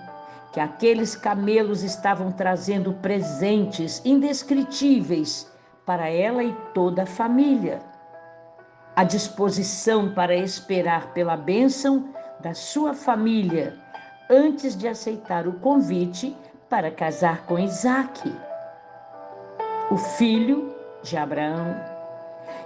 [0.52, 5.50] que aqueles camelos estavam trazendo presentes indescritíveis
[5.84, 7.82] para ela e toda a família.
[8.94, 12.08] A disposição para esperar pela bênção
[12.40, 13.76] da sua família
[14.30, 16.36] antes de aceitar o convite
[16.70, 18.32] para casar com Isaac,
[19.90, 21.74] o filho de Abraão.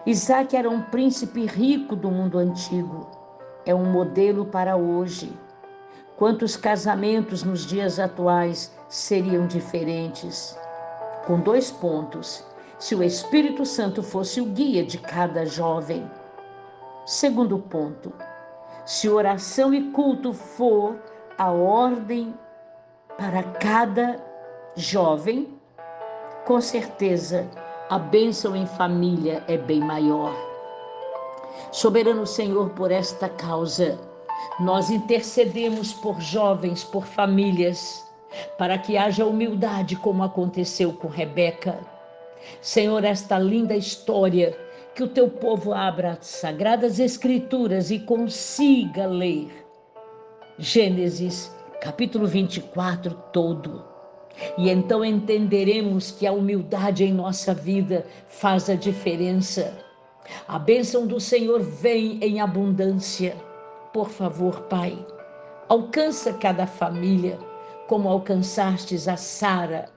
[0.06, 3.17] Isaac era um príncipe rico do mundo antigo
[3.68, 5.30] é um modelo para hoje.
[6.16, 10.58] Quantos casamentos nos dias atuais seriam diferentes?
[11.26, 12.42] Com dois pontos:
[12.78, 16.10] se o Espírito Santo fosse o guia de cada jovem.
[17.04, 18.10] Segundo ponto:
[18.86, 20.96] se oração e culto for
[21.36, 22.34] a ordem
[23.18, 24.18] para cada
[24.76, 25.60] jovem,
[26.46, 27.46] com certeza
[27.90, 30.47] a bênção em família é bem maior.
[31.72, 33.98] Soberano Senhor, por esta causa,
[34.60, 38.04] nós intercedemos por jovens, por famílias,
[38.56, 41.78] para que haja humildade, como aconteceu com Rebeca.
[42.60, 44.56] Senhor, esta linda história,
[44.94, 49.66] que o teu povo abra as sagradas escrituras e consiga ler.
[50.58, 53.84] Gênesis, capítulo 24 todo.
[54.56, 59.87] E então entenderemos que a humildade em nossa vida faz a diferença
[60.46, 63.36] a bênção do Senhor vem em abundância.
[63.92, 65.04] por favor, Pai,
[65.68, 67.38] alcança cada família,
[67.86, 69.88] como alcançastes a Sara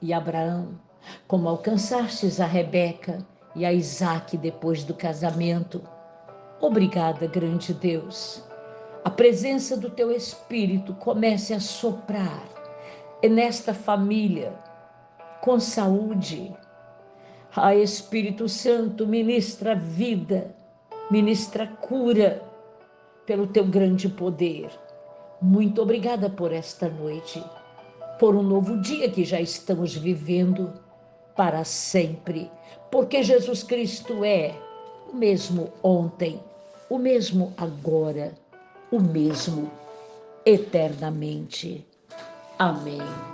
[0.00, 0.80] e Abraão,
[1.26, 3.18] como alcançastes a Rebeca
[3.54, 5.82] e a Isaac depois do casamento.
[6.60, 8.42] Obrigada, grande Deus.
[9.04, 12.42] A presença do teu Espírito comece a soprar
[13.22, 14.52] nesta família
[15.40, 16.54] com saúde.
[17.56, 20.52] A Espírito Santo ministra vida,
[21.08, 22.42] ministra cura
[23.26, 24.68] pelo teu grande poder.
[25.40, 27.40] Muito obrigada por esta noite,
[28.18, 30.72] por um novo dia que já estamos vivendo
[31.36, 32.50] para sempre,
[32.90, 34.52] porque Jesus Cristo é
[35.12, 36.40] o mesmo ontem,
[36.90, 38.34] o mesmo agora,
[38.90, 39.70] o mesmo
[40.44, 41.86] eternamente.
[42.58, 43.33] Amém.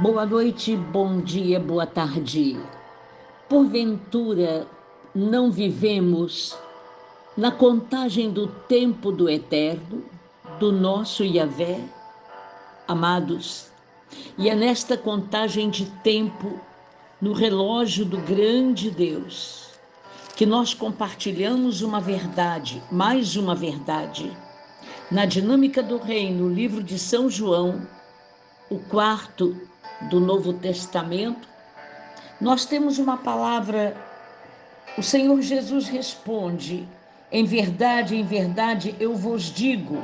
[0.00, 2.58] Boa noite, bom dia, boa tarde.
[3.46, 4.66] Porventura,
[5.14, 6.56] não vivemos
[7.36, 10.02] na contagem do tempo do eterno,
[10.58, 11.78] do nosso Yahvé?
[12.88, 13.70] Amados,
[14.38, 16.58] e é nesta contagem de tempo,
[17.20, 19.72] no relógio do grande Deus,
[20.34, 24.34] que nós compartilhamos uma verdade, mais uma verdade.
[25.10, 27.86] Na dinâmica do reino, livro de São João,
[28.70, 29.54] o quarto
[30.08, 31.48] do Novo Testamento,
[32.40, 33.96] nós temos uma palavra,
[34.98, 36.88] o Senhor Jesus responde:
[37.30, 40.02] Em verdade, em verdade, eu vos digo,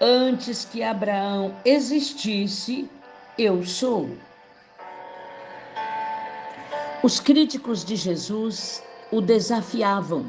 [0.00, 2.88] antes que Abraão existisse,
[3.36, 4.10] eu sou.
[7.02, 10.26] Os críticos de Jesus o desafiavam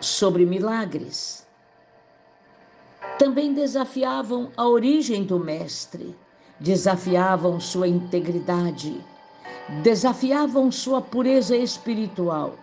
[0.00, 1.46] sobre milagres.
[3.18, 6.16] Também desafiavam a origem do Mestre
[6.64, 8.98] desafiavam sua integridade,
[9.82, 12.54] desafiavam sua pureza espiritual.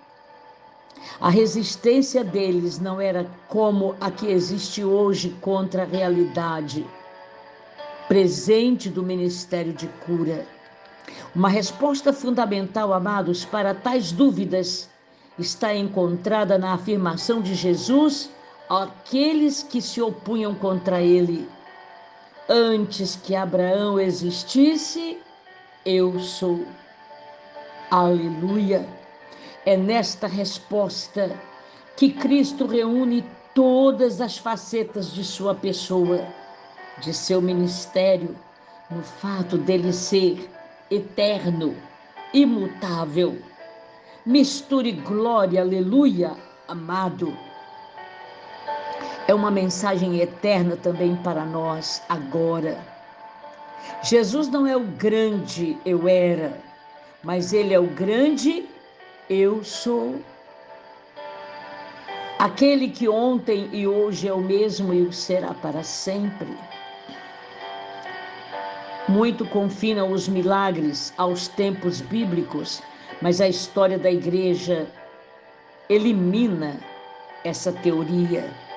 [1.20, 6.84] A resistência deles não era como a que existe hoje contra a realidade
[8.08, 10.48] presente do ministério de cura.
[11.36, 14.90] Uma resposta fundamental, amados, para tais dúvidas
[15.38, 18.32] está encontrada na afirmação de Jesus
[18.68, 21.48] àqueles que se opunham contra ele
[22.54, 25.18] Antes que Abraão existisse,
[25.86, 26.66] eu sou.
[27.90, 28.86] Aleluia!
[29.66, 31.32] É nesta resposta
[31.96, 33.24] que Cristo reúne
[33.56, 36.28] todas as facetas de sua pessoa,
[37.02, 38.36] de seu ministério,
[38.90, 40.50] no fato dele ser
[40.90, 41.74] eterno,
[42.34, 43.42] imutável.
[44.26, 46.36] Misture glória, aleluia,
[46.68, 47.34] amado
[49.32, 52.78] é uma mensagem eterna também para nós agora.
[54.04, 56.58] Jesus não é o grande eu era,
[57.24, 58.68] mas ele é o grande
[59.30, 60.20] eu sou.
[62.40, 66.54] Aquele que ontem e hoje é o mesmo e o será para sempre.
[69.08, 72.84] Muito confina os milagres aos tempos bíblicos,
[73.22, 74.86] mas a história da igreja
[75.88, 76.76] elimina
[77.46, 78.71] essa teoria.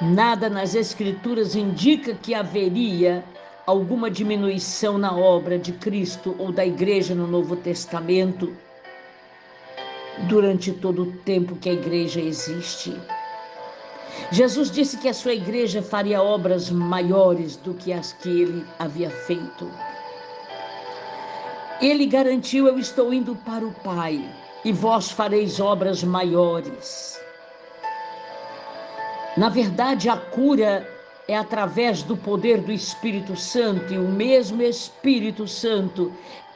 [0.00, 3.24] Nada nas Escrituras indica que haveria
[3.64, 8.52] alguma diminuição na obra de Cristo ou da Igreja no Novo Testamento
[10.28, 12.92] durante todo o tempo que a Igreja existe.
[14.32, 19.10] Jesus disse que a sua Igreja faria obras maiores do que as que ele havia
[19.10, 19.70] feito.
[21.80, 24.28] Ele garantiu: Eu estou indo para o Pai,
[24.64, 27.23] e vós fareis obras maiores.
[29.36, 30.88] Na verdade, a cura
[31.26, 36.12] é através do poder do Espírito Santo e o mesmo Espírito Santo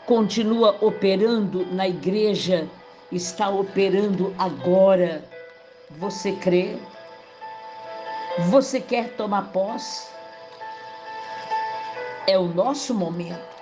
[0.07, 2.68] continua operando na igreja,
[3.11, 5.24] está operando agora.
[5.99, 6.76] Você crê?
[8.47, 10.09] Você quer tomar posse?
[12.29, 13.59] É o nosso momento.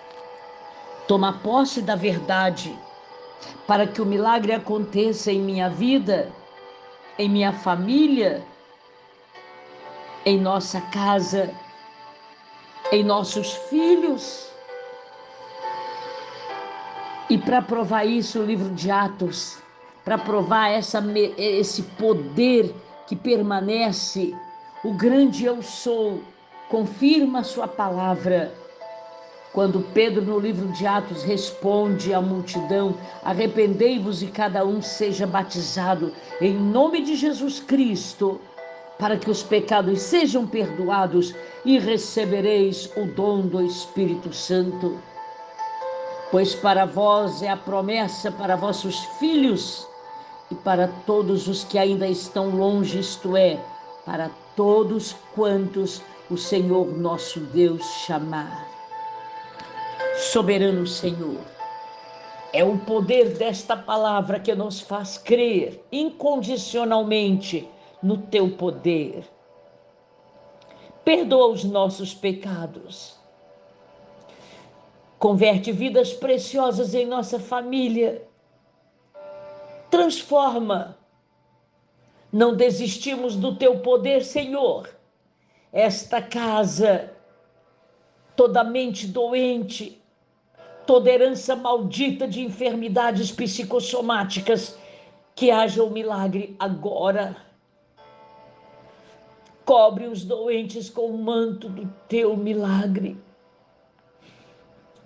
[1.08, 2.76] Tomar posse da verdade
[3.66, 6.30] para que o milagre aconteça em minha vida,
[7.18, 8.44] em minha família
[10.26, 11.48] em nossa casa,
[12.90, 14.50] em nossos filhos.
[17.30, 19.58] E para provar isso, o livro de Atos,
[20.04, 21.02] para provar essa,
[21.38, 22.74] esse poder
[23.06, 24.36] que permanece,
[24.82, 26.20] o grande eu sou,
[26.68, 28.52] confirma a sua palavra.
[29.52, 36.12] Quando Pedro, no livro de Atos, responde à multidão: Arrependei-vos e cada um seja batizado
[36.40, 38.40] em nome de Jesus Cristo
[38.98, 41.34] para que os pecados sejam perdoados
[41.64, 44.98] e recebereis o dom do Espírito Santo.
[46.30, 49.86] Pois para vós é a promessa para vossos filhos
[50.50, 53.58] e para todos os que ainda estão longe, isto é,
[54.04, 58.66] para todos quantos o Senhor nosso Deus chamar.
[60.16, 61.40] Soberano Senhor,
[62.52, 67.68] é o poder desta palavra que nos faz crer incondicionalmente
[68.02, 69.24] no teu poder.
[71.04, 73.16] Perdoa os nossos pecados.
[75.18, 78.26] Converte vidas preciosas em nossa família.
[79.90, 80.98] Transforma.
[82.32, 84.90] Não desistimos do teu poder, Senhor.
[85.72, 87.12] Esta casa,
[88.34, 90.02] toda mente doente,
[90.86, 94.76] toda herança maldita de enfermidades psicossomáticas,
[95.34, 97.45] que haja um milagre agora.
[99.66, 103.20] Cobre os doentes com o manto do teu milagre.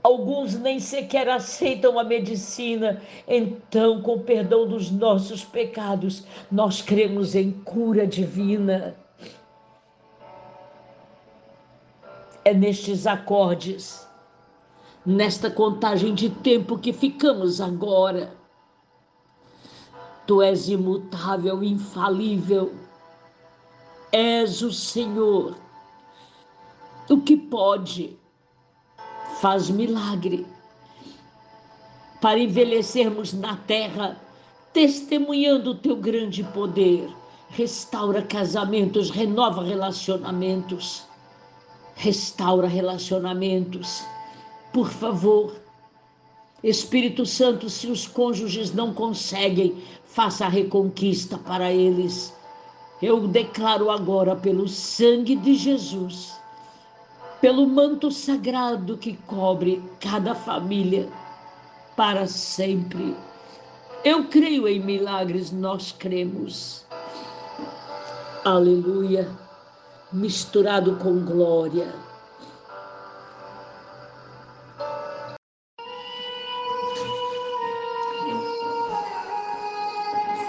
[0.02, 3.02] Alguns nem sequer aceitam a medicina.
[3.26, 8.94] Então, com perdão dos nossos pecados, nós cremos em cura divina.
[12.44, 14.08] É nestes acordes
[15.04, 18.32] nesta contagem de tempo que ficamos agora.
[20.26, 22.72] Tu és imutável, infalível.
[24.12, 25.56] És o Senhor.
[27.08, 28.16] O que pode
[29.40, 30.46] faz milagre
[32.20, 34.20] para envelhecermos na terra,
[34.72, 37.08] testemunhando o teu grande poder.
[37.48, 41.04] Restaura casamentos, renova relacionamentos.
[41.96, 44.04] Restaura relacionamentos
[44.72, 45.61] por favor,
[46.62, 52.32] Espírito Santo, se os cônjuges não conseguem, faça a reconquista para eles.
[53.03, 56.38] Eu declaro agora, pelo sangue de Jesus,
[57.40, 61.09] pelo manto sagrado que cobre cada família
[61.96, 63.16] para sempre.
[64.05, 66.84] Eu creio em milagres, nós cremos.
[68.44, 69.28] Aleluia.
[70.12, 71.94] Misturado com glória.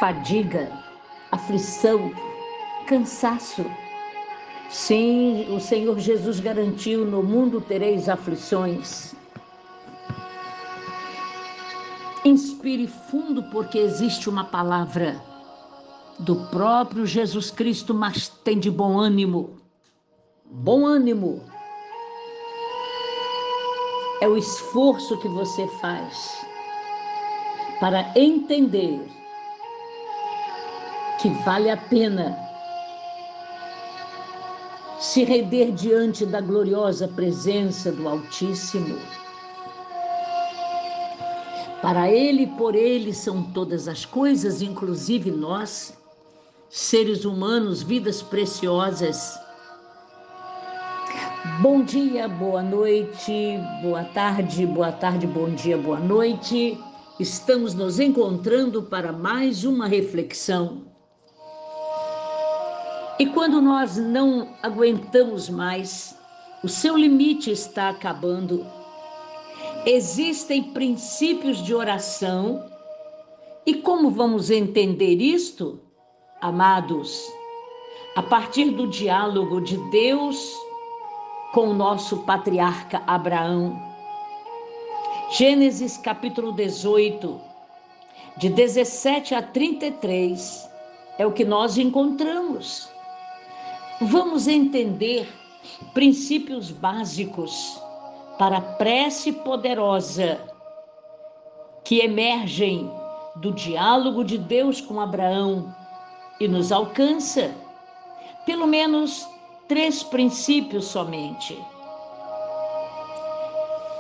[0.02, 0.68] fadiga,
[1.32, 2.12] aflição,
[2.92, 3.66] cansaço.
[4.70, 9.16] Sim, o Senhor Jesus garantiu: no mundo tereis aflições.
[12.26, 15.24] Inspire fundo, porque existe uma palavra
[16.20, 19.58] do próprio Jesus Cristo, mas tem de bom ânimo.
[20.46, 21.42] Bom ânimo.
[24.20, 26.46] É o esforço que você faz
[27.80, 29.02] para entender
[31.20, 32.51] que vale a pena
[35.02, 39.00] se render diante da gloriosa presença do Altíssimo.
[41.82, 45.98] Para Ele e por Ele são todas as coisas, inclusive nós,
[46.70, 49.40] seres humanos, vidas preciosas.
[51.62, 56.78] Bom dia, boa noite, boa tarde, boa tarde, bom dia, boa noite.
[57.20, 60.91] Estamos nos encontrando para mais uma reflexão
[63.22, 66.18] e quando nós não aguentamos mais,
[66.64, 68.66] o seu limite está acabando.
[69.86, 72.68] Existem princípios de oração.
[73.64, 75.80] E como vamos entender isto?
[76.42, 77.32] Amados,
[78.16, 80.58] a partir do diálogo de Deus
[81.54, 83.80] com o nosso patriarca Abraão.
[85.30, 87.40] Gênesis capítulo 18,
[88.38, 90.68] de 17 a 33,
[91.20, 92.91] é o que nós encontramos
[94.02, 95.28] vamos entender
[95.94, 97.80] princípios básicos
[98.40, 100.40] para a prece poderosa
[101.84, 102.90] que emergem
[103.36, 105.74] do diálogo de Deus com Abraão
[106.40, 107.54] e nos alcança
[108.46, 109.28] pelo menos
[109.68, 111.58] três princípios somente.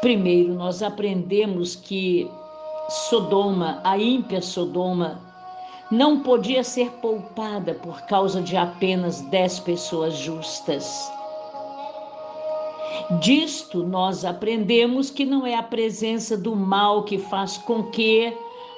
[0.01, 2.29] Primeiro, nós aprendemos que
[2.89, 5.30] Sodoma, a ímpia Sodoma,
[5.91, 11.11] não podia ser poupada por causa de apenas dez pessoas justas.
[13.19, 18.33] Disto nós aprendemos que não é a presença do mal que faz com que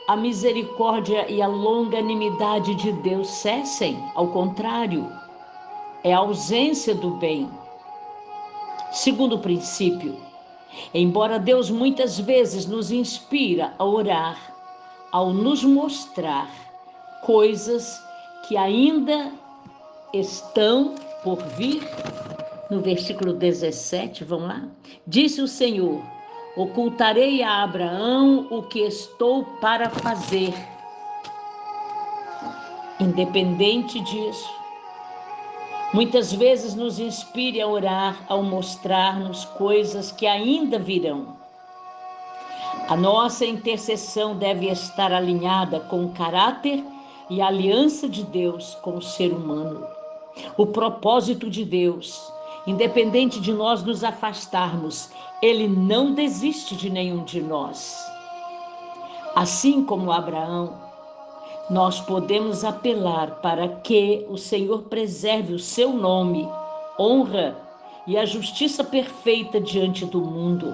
[0.07, 5.07] a misericórdia e a longanimidade de Deus cessem, ao contrário,
[6.03, 7.47] é a ausência do bem.
[8.91, 10.17] Segundo princípio,
[10.93, 14.37] embora Deus muitas vezes nos inspira a orar,
[15.11, 16.49] ao nos mostrar
[17.25, 18.01] coisas
[18.47, 19.31] que ainda
[20.13, 21.81] estão por vir.
[22.69, 24.63] No versículo 17, vamos lá?
[25.05, 26.01] Disse o Senhor:
[26.55, 30.53] Ocultarei a Abraão o que estou para fazer.
[32.99, 34.49] Independente disso,
[35.93, 41.35] muitas vezes nos inspire a orar ao mostrar-nos coisas que ainda virão.
[42.87, 46.83] A nossa intercessão deve estar alinhada com o caráter
[47.33, 49.85] e a aliança de Deus com o ser humano.
[50.57, 52.31] O propósito de Deus
[52.65, 55.09] Independente de nós nos afastarmos,
[55.41, 58.01] ele não desiste de nenhum de nós.
[59.35, 60.73] Assim como Abraão,
[61.69, 66.47] nós podemos apelar para que o Senhor preserve o seu nome,
[66.97, 67.57] honra
[68.07, 70.73] e a justiça perfeita diante do mundo.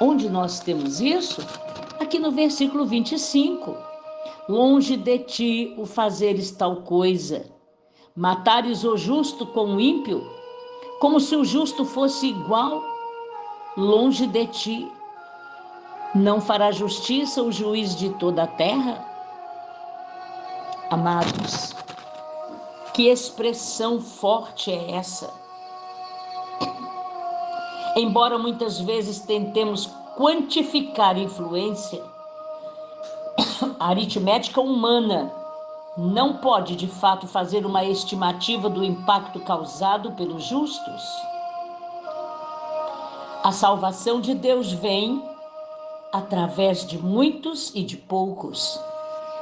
[0.00, 1.40] Onde nós temos isso?
[2.00, 3.87] Aqui no versículo 25.
[4.48, 7.44] Longe de ti o fazeres tal coisa,
[8.16, 10.26] matares o justo com o ímpio,
[11.00, 12.82] como se o justo fosse igual
[13.76, 14.92] longe de ti.
[16.14, 19.06] Não fará justiça o juiz de toda a terra?
[20.90, 21.74] Amados,
[22.94, 25.30] que expressão forte é essa?
[27.94, 32.02] Embora muitas vezes tentemos quantificar influência,
[33.78, 35.32] a aritmética humana
[35.96, 41.02] não pode de fato fazer uma estimativa do impacto causado pelos justos.
[43.42, 45.22] A salvação de Deus vem
[46.12, 48.80] através de muitos e de poucos.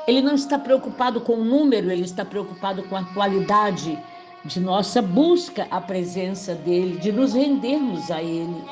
[0.07, 3.99] Ele não está preocupado com o número, ele está preocupado com a qualidade
[4.45, 8.65] de nossa busca à presença dele, de nos rendermos a ele.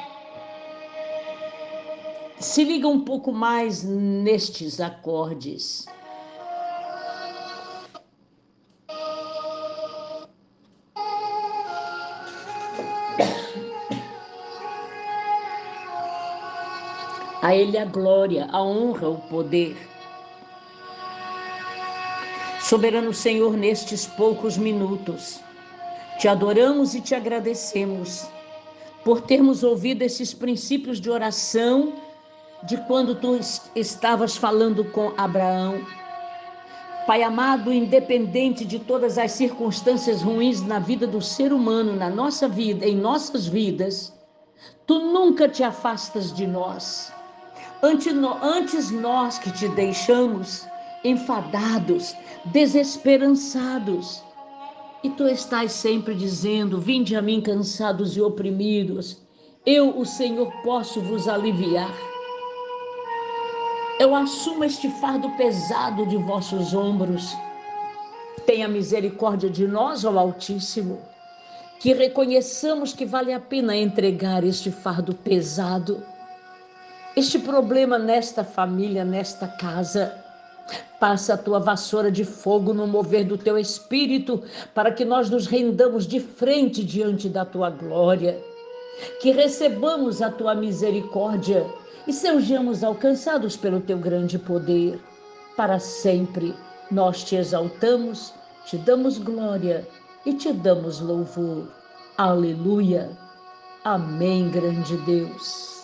[2.45, 5.86] Se liga um pouco mais nestes acordes.
[17.40, 19.74] A Ele a glória, a honra, o poder.
[22.61, 25.40] Soberano Senhor, nestes poucos minutos,
[26.18, 28.28] te adoramos e te agradecemos
[29.03, 32.05] por termos ouvido esses princípios de oração
[32.64, 33.38] de quando tu
[33.74, 35.84] estavas falando com Abraão.
[37.06, 42.48] Pai amado, independente de todas as circunstâncias ruins na vida do ser humano, na nossa
[42.48, 44.14] vida, em nossas vidas,
[44.86, 47.12] tu nunca te afastas de nós.
[47.82, 50.66] Antes nós que te deixamos
[51.04, 54.22] enfadados, desesperançados.
[55.02, 59.18] E tu estás sempre dizendo: Vinde a mim cansados e oprimidos,
[59.66, 62.13] eu, o Senhor, posso vos aliviar.
[63.99, 67.36] Eu assumo este fardo pesado de vossos ombros.
[68.47, 71.01] Tenha misericórdia de nós, ó Altíssimo,
[71.80, 76.03] que reconheçamos que vale a pena entregar este fardo pesado
[77.16, 80.12] este problema nesta família, nesta casa.
[80.99, 84.42] Passa a tua vassoura de fogo no mover do teu espírito,
[84.74, 88.36] para que nós nos rendamos de frente diante da tua glória,
[89.20, 91.64] que recebamos a tua misericórdia
[92.07, 95.00] e sejamos alcançados pelo teu grande poder.
[95.57, 96.55] Para sempre
[96.90, 98.34] nós te exaltamos,
[98.66, 99.86] te damos glória
[100.26, 101.68] e te damos louvor.
[102.16, 103.11] Aleluia.
[103.84, 105.74] Amém, grande Deus.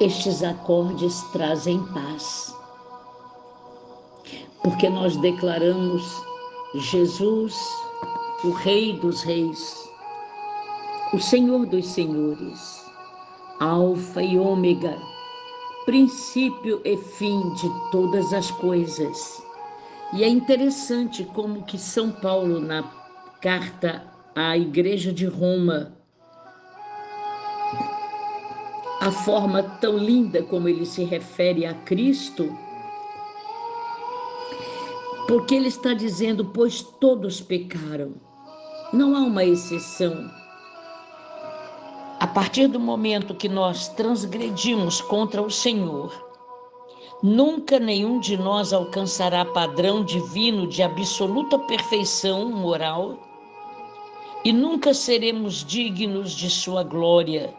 [0.00, 2.54] Estes acordes trazem paz,
[4.62, 6.02] porque nós declaramos
[6.74, 7.56] Jesus,
[8.44, 9.90] o Rei dos Reis,
[11.14, 12.84] o Senhor dos Senhores,
[13.58, 14.98] Alfa e Ômega,
[15.86, 19.42] princípio e fim de todas as coisas.
[20.12, 22.82] E é interessante como que São Paulo, na
[23.40, 24.04] carta
[24.36, 25.96] à Igreja de Roma,
[29.00, 32.54] a forma tão linda como ele se refere a Cristo,
[35.26, 38.33] porque ele está dizendo: pois todos pecaram,
[38.94, 40.30] não há uma exceção.
[42.20, 46.12] A partir do momento que nós transgredimos contra o Senhor,
[47.22, 53.18] nunca nenhum de nós alcançará padrão divino de absoluta perfeição moral
[54.44, 57.54] e nunca seremos dignos de sua glória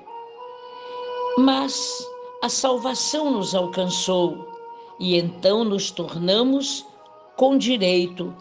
[1.38, 2.07] mas
[2.41, 4.47] a salvação nos alcançou
[4.97, 6.86] e então nos tornamos
[7.36, 8.33] com direito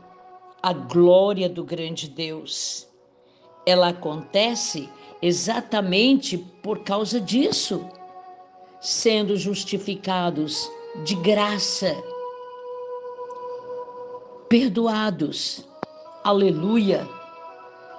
[0.64, 2.88] à glória do grande Deus.
[3.66, 4.88] Ela acontece
[5.20, 7.86] exatamente por causa disso,
[8.80, 10.66] sendo justificados
[11.04, 11.94] de graça,
[14.48, 15.66] perdoados,
[16.24, 17.06] Aleluia!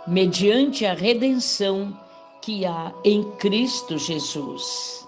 [0.07, 1.95] Mediante a redenção
[2.41, 5.07] que há em Cristo Jesus.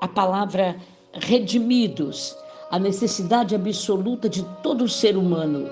[0.00, 0.76] A palavra
[1.12, 2.36] redimidos,
[2.70, 5.68] a necessidade absoluta de todo ser humano.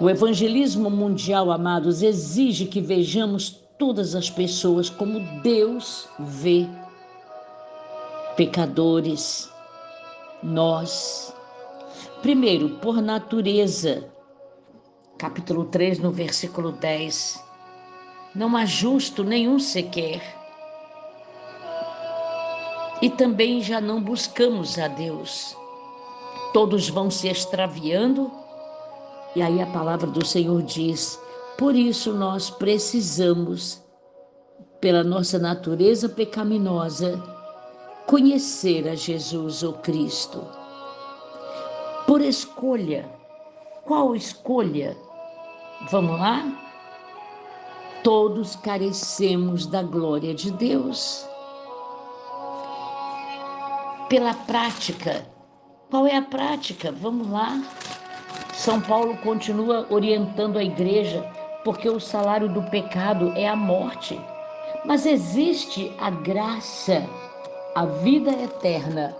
[0.00, 6.68] O evangelismo mundial, amados, exige que vejamos todas as pessoas como Deus vê.
[8.36, 9.50] Pecadores,
[10.40, 11.34] nós.
[12.22, 14.08] Primeiro, por natureza,
[15.18, 17.42] capítulo 3, no versículo 10.
[18.36, 20.22] Não há justo nenhum sequer.
[23.02, 25.56] E também já não buscamos a Deus.
[26.52, 28.30] Todos vão se extraviando.
[29.36, 31.20] E aí a palavra do Senhor diz:
[31.58, 33.82] por isso nós precisamos,
[34.80, 37.20] pela nossa natureza pecaminosa,
[38.06, 40.46] conhecer a Jesus o Cristo.
[42.06, 43.10] Por escolha.
[43.84, 44.96] Qual escolha?
[45.90, 46.44] Vamos lá?
[48.04, 51.26] Todos carecemos da glória de Deus.
[54.08, 55.26] Pela prática.
[55.90, 56.92] Qual é a prática?
[56.92, 57.60] Vamos lá.
[58.58, 61.24] São Paulo continua orientando a igreja,
[61.62, 64.20] porque o salário do pecado é a morte.
[64.84, 67.08] Mas existe a graça,
[67.76, 69.16] a vida eterna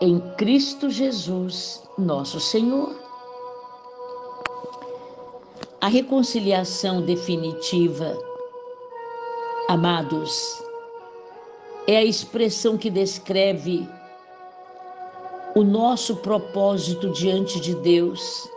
[0.00, 2.96] em Cristo Jesus, nosso Senhor.
[5.82, 8.16] A reconciliação definitiva,
[9.68, 10.64] amados,
[11.86, 13.86] é a expressão que descreve
[15.54, 18.48] o nosso propósito diante de Deus.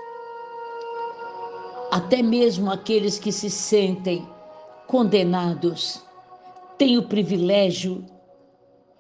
[1.94, 4.28] Até mesmo aqueles que se sentem
[4.88, 6.02] condenados
[6.76, 8.04] têm o privilégio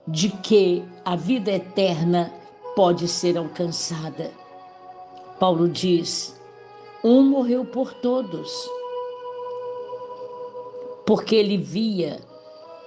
[0.08, 2.32] de que a vida eterna
[2.76, 4.30] pode ser alcançada.
[5.39, 6.39] Paulo diz:
[7.04, 8.70] um morreu por todos,
[11.04, 12.22] porque ele via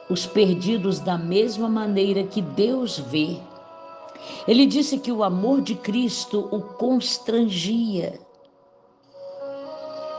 [0.09, 3.41] os perdidos da mesma maneira que Deus vê.
[4.47, 8.25] Ele disse que o amor de Cristo o constrangia.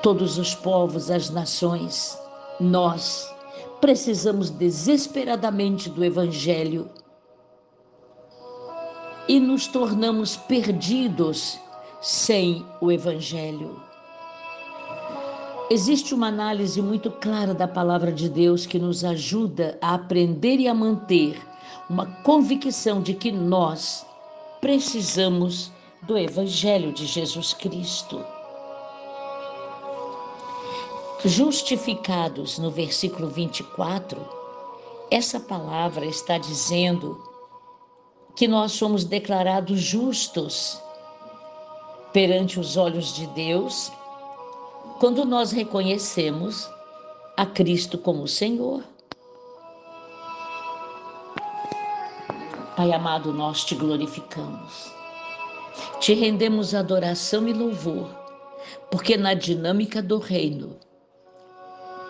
[0.01, 2.17] Todos os povos, as nações,
[2.59, 3.33] nós
[3.81, 6.89] precisamos desesperadamente do Evangelho
[9.27, 11.59] e nos tornamos perdidos
[12.01, 13.81] sem o Evangelho.
[15.69, 20.67] Existe uma análise muito clara da palavra de Deus que nos ajuda a aprender e
[20.67, 21.41] a manter
[21.89, 24.05] uma convicção de que nós
[24.61, 25.71] precisamos
[26.03, 28.23] do Evangelho de Jesus Cristo.
[31.25, 34.23] Justificados no versículo 24,
[35.09, 37.19] essa palavra está dizendo
[38.35, 40.79] que nós somos declarados justos
[42.13, 43.91] perante os olhos de Deus
[44.99, 46.69] quando nós reconhecemos
[47.35, 48.83] a Cristo como Senhor.
[52.75, 54.91] Pai amado, nós te glorificamos.
[55.99, 58.07] Te rendemos adoração e louvor,
[58.91, 60.77] porque na dinâmica do reino,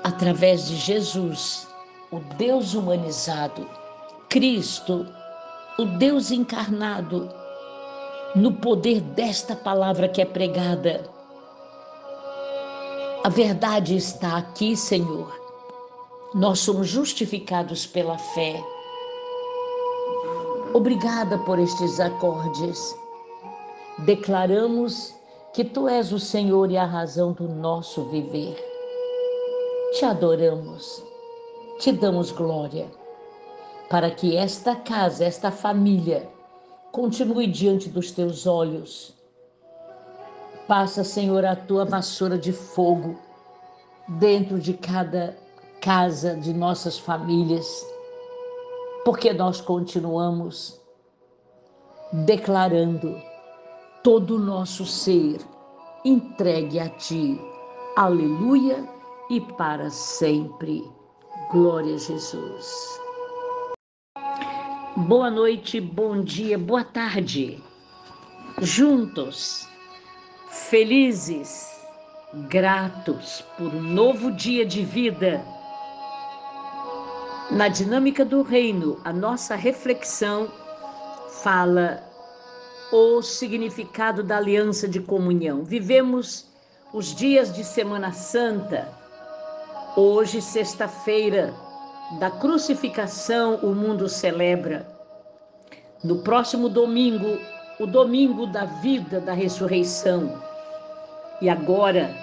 [0.03, 1.67] através de Jesus,
[2.11, 3.67] o Deus humanizado,
[4.29, 5.05] Cristo,
[5.77, 7.29] o Deus encarnado,
[8.35, 11.09] no poder desta palavra que é pregada,
[13.23, 15.29] a verdade está aqui, Senhor.
[16.33, 18.63] Nós somos justificados pela fé.
[20.73, 22.95] Obrigada por estes acordes.
[24.05, 25.13] Declaramos
[25.53, 28.76] que Tu és o Senhor e a razão do nosso viver.
[29.93, 31.01] Te adoramos,
[31.79, 32.91] te damos glória,
[33.89, 36.29] para que esta casa, esta família,
[36.91, 39.15] continue diante dos Teus olhos.
[40.67, 43.15] Passa, Senhor, a tua vassoura de fogo
[44.19, 45.37] dentro de cada
[45.81, 47.85] casa de nossas famílias,
[49.05, 50.81] porque nós continuamos
[52.11, 53.19] declarando
[54.03, 55.39] todo o nosso ser
[56.03, 57.39] entregue a ti.
[57.95, 58.96] Aleluia
[59.29, 60.83] e para sempre.
[61.51, 62.99] Glória a Jesus.
[64.95, 67.63] Boa noite, bom dia, boa tarde.
[68.59, 69.67] Juntos
[70.49, 71.79] felizes,
[72.49, 75.45] gratos por um novo dia de vida.
[77.51, 80.51] Na dinâmica do reino, a nossa reflexão
[81.43, 82.03] fala
[82.91, 85.63] o significado da aliança de comunhão.
[85.63, 86.47] Vivemos
[86.93, 88.96] os dias de Semana Santa.
[89.99, 91.55] Hoje, sexta-feira
[92.19, 94.87] da crucificação, o mundo celebra.
[96.03, 97.39] No próximo domingo,
[97.79, 100.39] o domingo da vida, da ressurreição.
[101.41, 102.15] E agora,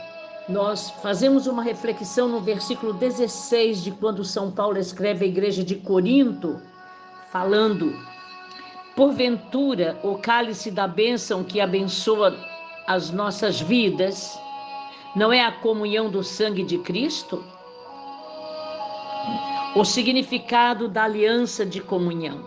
[0.49, 5.75] nós fazemos uma reflexão no versículo 16 de quando São Paulo escreve à igreja de
[5.75, 6.62] Corinto,
[7.33, 7.93] falando:
[8.95, 12.37] Porventura, o cálice da bênção que abençoa
[12.87, 14.39] as nossas vidas
[15.16, 17.45] não é a comunhão do sangue de Cristo?
[19.75, 22.45] O significado da aliança de comunhão.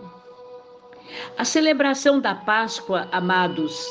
[1.36, 3.86] A celebração da Páscoa, amados,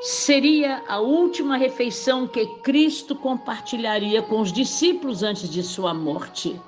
[0.00, 6.58] seria a última refeição que Cristo compartilharia com os discípulos antes de sua morte.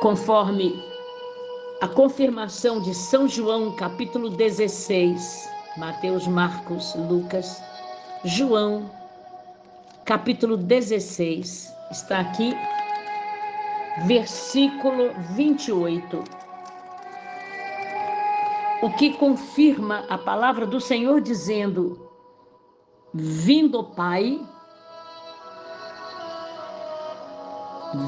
[0.00, 0.84] Conforme
[1.80, 5.48] a confirmação de São João, capítulo 16,
[5.78, 7.62] Mateus, Marcos, Lucas,
[8.22, 8.90] João,
[10.04, 12.54] capítulo 16, está aqui,
[14.06, 16.40] versículo 28
[18.82, 22.10] o que confirma a palavra do Senhor dizendo:
[23.12, 24.40] Vindo Pai,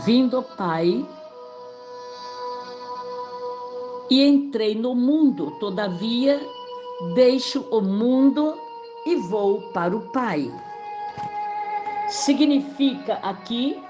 [0.05, 1.07] vindo Pai,
[4.09, 6.41] e entrei no mundo, todavia
[7.15, 8.59] deixo o mundo
[9.05, 10.51] e vou para o Pai.
[12.09, 13.83] Significa aqui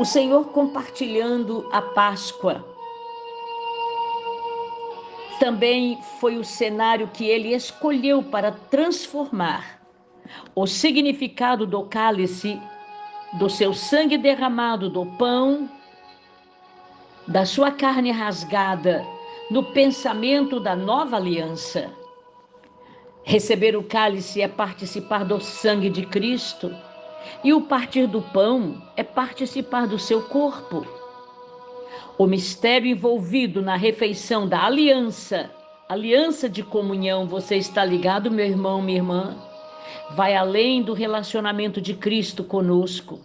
[0.00, 2.64] o Senhor compartilhando a Páscoa.
[5.38, 9.78] Também foi o cenário que ele escolheu para transformar
[10.54, 12.58] o significado do cálice,
[13.34, 15.68] do seu sangue derramado, do pão,
[17.28, 19.04] da sua carne rasgada,
[19.50, 21.92] no pensamento da nova aliança.
[23.22, 26.74] Receber o cálice é participar do sangue de Cristo,
[27.42, 30.86] e o partir do pão é participar do seu corpo.
[32.18, 35.50] O mistério envolvido na refeição da aliança,
[35.88, 39.50] aliança de comunhão, você está ligado, meu irmão, minha irmã?
[40.10, 43.20] vai além do relacionamento de Cristo conosco.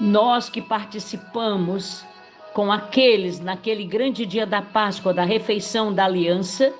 [0.00, 2.04] Nós que participamos
[2.54, 6.72] com aqueles naquele grande dia da Páscoa, da refeição da aliança,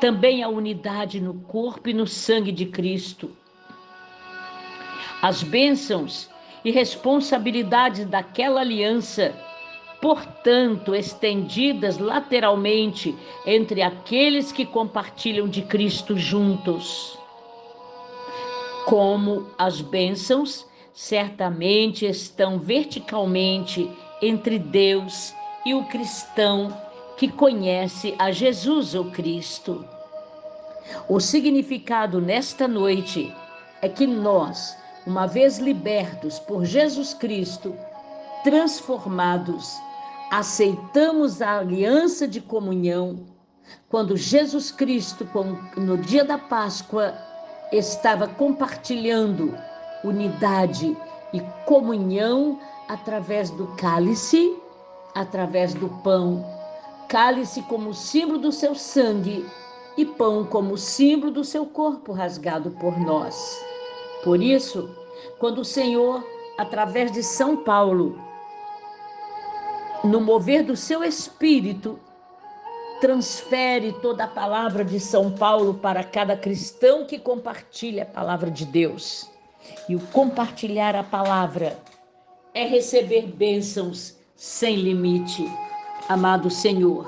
[0.00, 3.30] também a unidade no corpo e no sangue de Cristo.
[5.24, 6.28] As bênçãos
[6.62, 9.34] e responsabilidades daquela aliança,
[10.00, 13.16] portanto, estendidas lateralmente
[13.46, 17.18] entre aqueles que compartilham de Cristo juntos
[18.84, 26.76] como as bênçãos certamente estão verticalmente entre Deus e o cristão
[27.16, 29.84] que conhece a Jesus o Cristo.
[31.08, 33.34] O significado nesta noite
[33.80, 34.76] é que nós,
[35.06, 37.74] uma vez libertos por Jesus Cristo,
[38.42, 39.76] transformados,
[40.30, 43.26] aceitamos a aliança de comunhão
[43.88, 45.26] quando Jesus Cristo,
[45.76, 47.14] no dia da Páscoa,
[47.72, 49.56] estava compartilhando
[50.02, 50.96] unidade
[51.32, 54.54] e comunhão através do cálice,
[55.14, 56.44] através do pão.
[57.08, 59.46] Cálice como símbolo do seu sangue
[59.96, 63.64] e pão como símbolo do seu corpo rasgado por nós.
[64.24, 64.90] Por isso,
[65.38, 68.18] quando o Senhor, através de São Paulo,
[70.02, 72.00] no mover do seu espírito,
[73.02, 78.64] transfere toda a palavra de São Paulo para cada cristão que compartilha a palavra de
[78.64, 79.30] Deus.
[79.90, 81.78] E o compartilhar a palavra
[82.54, 85.46] é receber bênçãos sem limite.
[86.08, 87.04] Amado Senhor,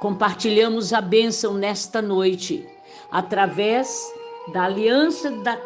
[0.00, 2.66] compartilhamos a bênção nesta noite
[3.10, 4.12] através
[4.52, 5.58] da aliança da,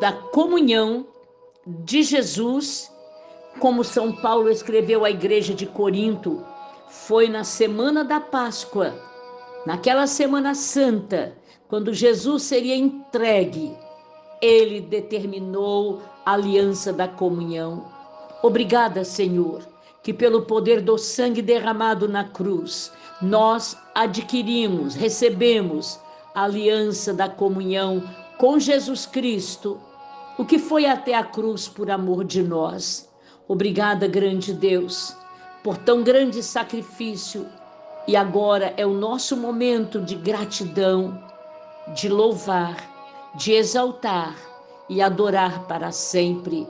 [0.00, 1.06] da comunhão
[1.66, 2.90] de Jesus,
[3.58, 6.44] como São Paulo escreveu à igreja de Corinto,
[6.88, 8.94] foi na semana da Páscoa
[9.66, 11.32] Naquela Semana Santa,
[11.68, 13.74] quando Jesus seria entregue,
[14.42, 17.86] ele determinou a aliança da comunhão.
[18.42, 19.62] Obrigada, Senhor,
[20.02, 25.98] que pelo poder do sangue derramado na cruz, nós adquirimos, recebemos
[26.34, 28.02] a aliança da comunhão
[28.38, 29.80] com Jesus Cristo,
[30.36, 33.08] o que foi até a cruz por amor de nós.
[33.46, 35.16] Obrigada, grande Deus,
[35.62, 37.46] por tão grande sacrifício
[38.06, 41.18] e agora é o nosso momento de gratidão,
[41.94, 42.76] de louvar,
[43.36, 44.36] de exaltar
[44.88, 46.66] e adorar para sempre.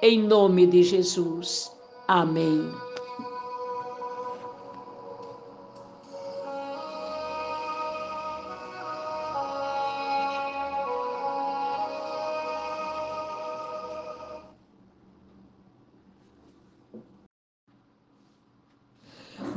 [0.00, 1.72] Em nome de Jesus.
[2.06, 2.87] Amém.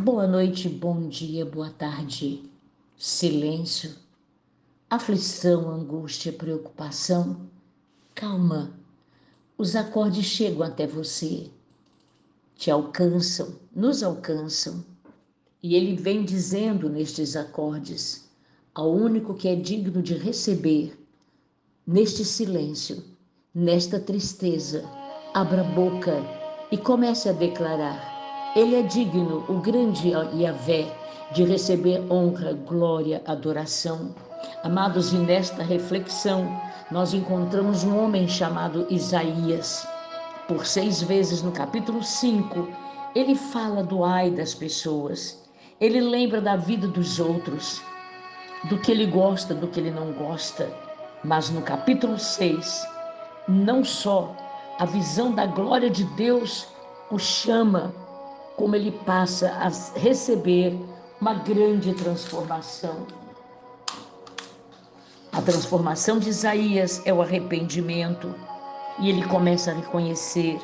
[0.04, 2.42] Boa noite, bom dia, boa tarde.
[2.98, 3.92] Silêncio,
[4.90, 7.42] aflição, angústia, preocupação.
[8.16, 8.74] Calma,
[9.60, 11.52] os acordes chegam até você,
[12.56, 14.84] te alcançam, nos alcançam,
[15.62, 18.28] e ele vem dizendo nestes acordes:
[18.74, 21.00] ao único que é digno de receber,
[21.86, 23.04] neste silêncio,
[23.54, 24.84] nesta tristeza,
[25.32, 26.16] abra a boca
[26.72, 28.11] e comece a declarar:
[28.54, 30.86] Ele é digno, o grande Yahvé,
[31.32, 34.14] de receber honra, glória, adoração.
[34.62, 36.60] Amados, e nesta reflexão,
[36.92, 39.88] nós encontramos um homem chamado Isaías.
[40.50, 42.68] Por seis vezes no capítulo 5,
[43.16, 45.42] ele fala do ai das pessoas.
[45.80, 47.82] Ele lembra da vida dos outros,
[48.66, 50.70] do que ele gosta, do que ele não gosta.
[51.24, 52.86] Mas no capítulo 6,
[53.48, 54.36] não só
[54.78, 56.68] a visão da glória de Deus
[57.10, 57.94] o chama,
[58.56, 60.78] como ele passa a receber
[61.20, 63.06] uma grande transformação.
[65.32, 68.36] A transformação de Isaías é o arrependimento
[69.00, 70.60] e ele começa a reconhecer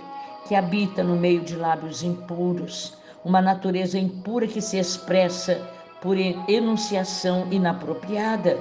[0.47, 5.61] que habita no meio de lábios impuros, uma natureza impura que se expressa
[6.01, 8.57] por enunciação inapropriada.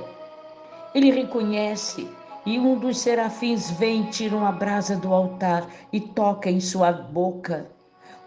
[0.95, 2.09] Ele reconhece
[2.45, 7.76] e um dos serafins vem, tira uma brasa do altar e toca em sua boca.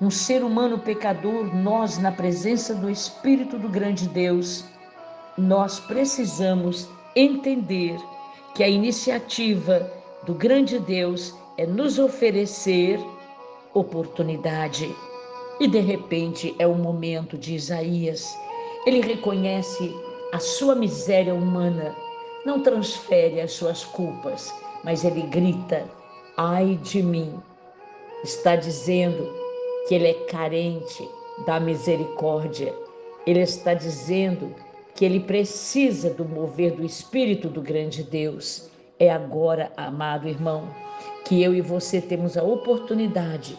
[0.02, 4.64] Um ser humano pecador, nós, na presença do Espírito do grande Deus,
[5.38, 8.00] nós precisamos entender
[8.56, 9.92] que a iniciativa
[10.26, 12.98] do grande Deus é nos oferecer
[13.74, 14.90] oportunidade.
[15.60, 18.38] E de repente é o momento de Isaías.
[18.86, 19.94] Ele reconhece
[20.32, 21.94] a sua miséria humana,
[22.46, 25.86] não transfere as suas culpas, mas ele grita:
[26.38, 27.38] ai de mim.
[28.24, 29.39] Está dizendo
[29.90, 31.10] que ele é carente
[31.48, 32.72] da misericórdia.
[33.26, 34.54] Ele está dizendo
[34.94, 38.70] que ele precisa do mover do Espírito do grande Deus.
[39.00, 40.70] É agora, amado irmão,
[41.26, 43.58] que eu e você temos a oportunidade,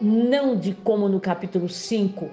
[0.00, 2.30] não de como no capítulo 5,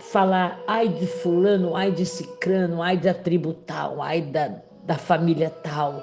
[0.00, 4.50] falar ai de fulano, ai de cicrano, ai da tribo tal, ai da,
[4.84, 6.02] da família tal.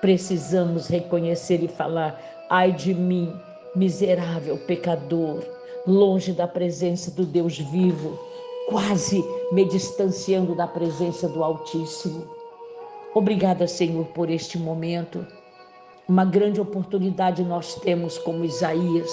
[0.00, 2.20] Precisamos reconhecer e falar
[2.50, 3.32] ai de mim,
[3.76, 5.53] miserável pecador,
[5.86, 8.18] longe da presença do Deus vivo
[8.68, 9.22] quase
[9.52, 12.24] me distanciando da presença do Altíssimo.
[13.14, 15.26] Obrigada, Senhor, por este momento.
[16.08, 19.10] Uma grande oportunidade nós temos, como Isaías,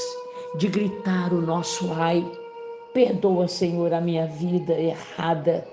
[0.58, 2.26] de gritar o nosso ai.
[2.94, 5.68] Perdoa, Senhor, a minha vida errada.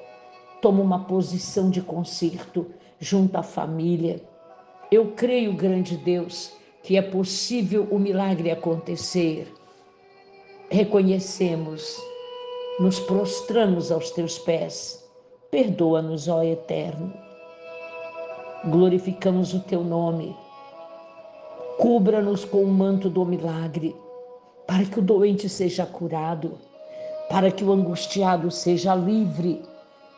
[0.61, 2.67] Toma uma posição de conserto
[2.99, 4.21] junto à família.
[4.91, 9.53] Eu creio, grande Deus, que é possível o milagre acontecer.
[10.71, 11.99] Reconhecemos
[12.79, 15.03] nos prostramos aos teus pés.
[15.51, 17.11] Perdoa-nos, ó Eterno.
[18.67, 20.37] Glorificamos o teu nome.
[21.79, 23.97] Cubra-nos com o manto do milagre,
[24.67, 26.59] para que o doente seja curado,
[27.31, 29.63] para que o angustiado seja livre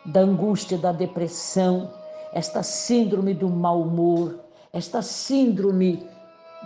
[0.05, 1.88] da angústia, da depressão,
[2.32, 4.40] esta síndrome do mau humor,
[4.72, 6.04] esta síndrome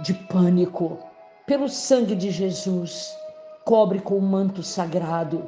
[0.03, 0.99] de pânico.
[1.47, 3.15] Pelo sangue de Jesus,
[3.65, 5.47] cobre com o manto sagrado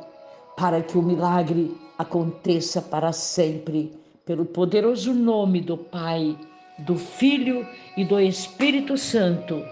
[0.57, 3.93] para que o milagre aconteça para sempre,
[4.25, 6.37] pelo poderoso nome do Pai,
[6.79, 7.67] do Filho
[7.97, 9.63] e do Espírito Santo,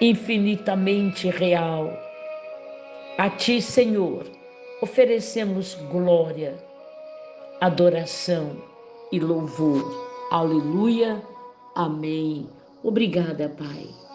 [0.00, 1.92] infinitamente real.
[3.18, 4.26] A Ti, Senhor,
[4.80, 6.56] oferecemos glória,
[7.60, 8.56] adoração
[9.10, 10.06] e louvor.
[10.30, 11.22] Aleluia.
[11.74, 12.48] Amém.
[12.82, 14.05] Obrigada, Pai.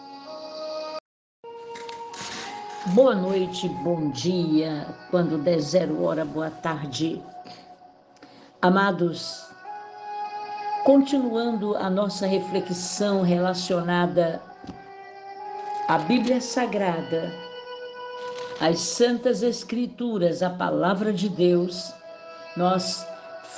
[2.86, 7.22] Boa noite, bom dia, quando der zero hora, boa tarde.
[8.60, 9.46] Amados,
[10.82, 14.42] continuando a nossa reflexão relacionada
[15.86, 17.32] à Bíblia Sagrada,
[18.60, 21.94] às Santas Escrituras, a Palavra de Deus,
[22.56, 23.06] nós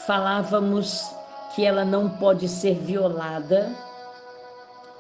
[0.05, 1.11] falávamos
[1.55, 3.75] que ela não pode ser violada,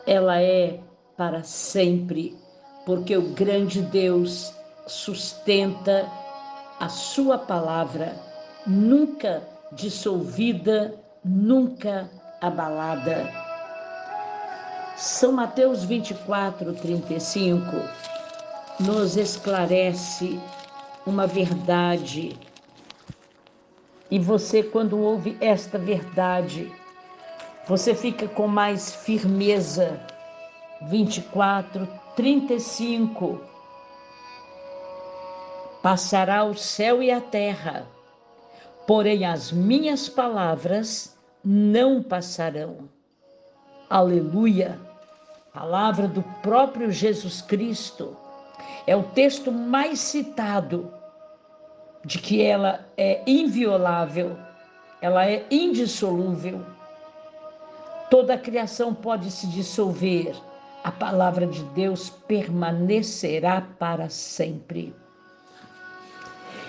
[0.06, 0.80] ela é
[1.14, 2.42] para sempre
[2.84, 4.52] porque o grande Deus
[4.86, 6.08] sustenta
[6.78, 8.14] a sua palavra,
[8.66, 9.42] nunca
[9.72, 10.94] dissolvida,
[11.24, 13.30] nunca abalada.
[14.96, 17.64] São Mateus 24, 35
[18.80, 20.38] nos esclarece
[21.06, 22.38] uma verdade.
[24.10, 26.70] E você, quando ouve esta verdade,
[27.66, 29.98] você fica com mais firmeza.
[30.82, 33.40] 24, 35
[35.82, 37.86] Passará o céu e a terra,
[38.86, 42.88] porém as minhas palavras não passarão.
[43.90, 44.80] Aleluia!
[45.54, 48.16] palavra do próprio Jesus Cristo,
[48.88, 50.92] é o texto mais citado
[52.04, 54.36] de que ela é inviolável,
[55.00, 56.60] ela é indissolúvel.
[58.10, 60.34] Toda a criação pode se dissolver,
[60.84, 64.94] a palavra de Deus permanecerá para sempre.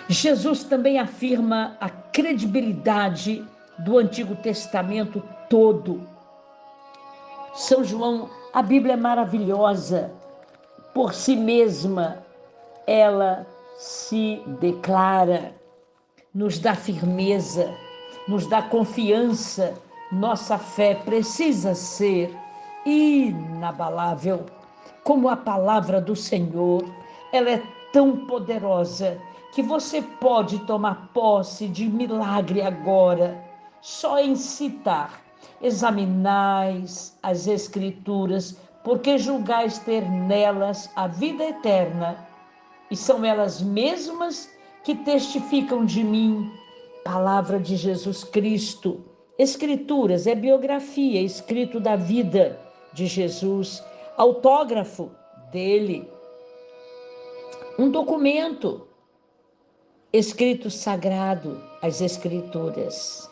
[0.08, 3.46] Jesus também afirma a credibilidade
[3.80, 6.02] do Antigo Testamento todo.
[7.54, 10.12] São João, a Bíblia é maravilhosa
[10.94, 12.24] por si mesma,
[12.88, 13.46] ela
[13.78, 15.54] se declara,
[16.34, 17.70] nos dá firmeza,
[18.30, 19.74] nos dá confiança.
[20.10, 22.34] Nossa fé precisa ser
[22.86, 24.45] inabalável,
[25.03, 26.86] como a palavra do Senhor.
[27.34, 29.20] Ela é tão poderosa
[29.53, 33.44] que você pode tomar posse de milagre agora,
[33.82, 35.22] só em citar.
[35.62, 42.18] Examinais as Escrituras, porque julgais ter nelas a vida eterna,
[42.91, 44.49] e são elas mesmas
[44.84, 46.52] que testificam de mim.
[47.03, 49.03] Palavra de Jesus Cristo.
[49.40, 52.65] Escrituras é biografia, escrito da vida
[52.96, 53.84] de Jesus,
[54.18, 55.12] autógrafo
[55.52, 56.10] dele.
[57.78, 58.88] Um documento,
[60.12, 63.30] escrito sagrado, as Escrituras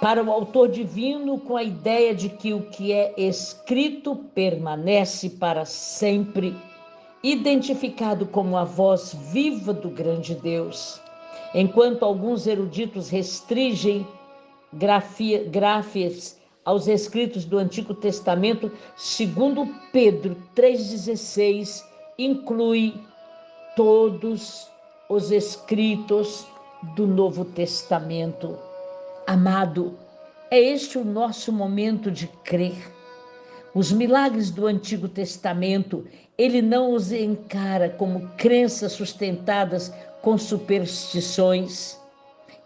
[0.00, 5.64] para o autor divino com a ideia de que o que é escrito permanece para
[5.64, 6.54] sempre,
[7.22, 11.00] identificado como a voz viva do grande Deus.
[11.54, 14.06] Enquanto alguns eruditos restringem
[14.72, 15.44] grafia,
[16.66, 21.84] aos escritos do Antigo Testamento, segundo Pedro 3,16,
[22.18, 22.92] inclui
[23.76, 24.68] todos
[25.08, 26.44] os escritos
[26.96, 28.58] do Novo Testamento.
[29.28, 29.96] Amado,
[30.50, 32.76] é este o nosso momento de crer.
[33.72, 36.04] Os milagres do Antigo Testamento,
[36.36, 41.96] ele não os encara como crenças sustentadas com superstições,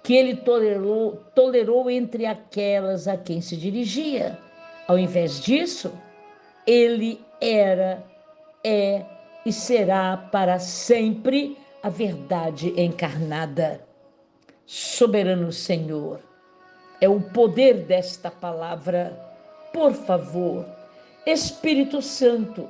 [0.02, 4.38] que ele tolerou, tolerou entre aquelas a quem se dirigia.
[4.88, 5.92] Ao invés disso,
[6.66, 8.02] ele era,
[8.64, 9.04] é
[9.44, 13.80] e será para sempre a verdade encarnada.
[14.66, 16.20] Soberano Senhor,
[17.00, 19.18] é o poder desta palavra.
[19.72, 20.66] Por favor,
[21.26, 22.68] Espírito Santo,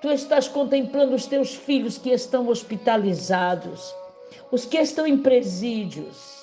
[0.00, 3.94] tu estás contemplando os teus filhos que estão hospitalizados,
[4.50, 6.41] os que estão em presídios,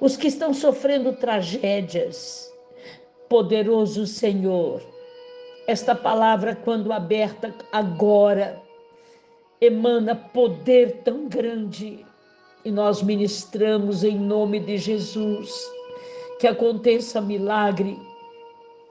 [0.00, 2.52] os que estão sofrendo tragédias.
[3.28, 4.82] Poderoso Senhor,
[5.66, 8.60] esta palavra, quando aberta agora,
[9.60, 12.04] emana poder tão grande
[12.64, 15.50] e nós ministramos em nome de Jesus
[16.38, 17.96] que aconteça milagre,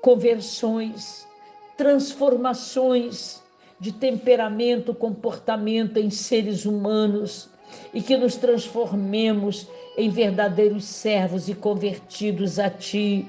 [0.01, 1.27] conversões,
[1.77, 3.43] transformações
[3.79, 7.49] de temperamento, comportamento em seres humanos
[7.93, 9.67] e que nos transformemos
[9.97, 13.27] em verdadeiros servos e convertidos a Ti.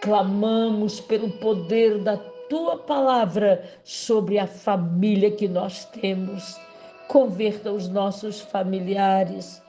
[0.00, 2.16] Clamamos pelo poder da
[2.48, 6.58] Tua palavra sobre a família que nós temos.
[7.06, 9.62] Converta os nossos familiares,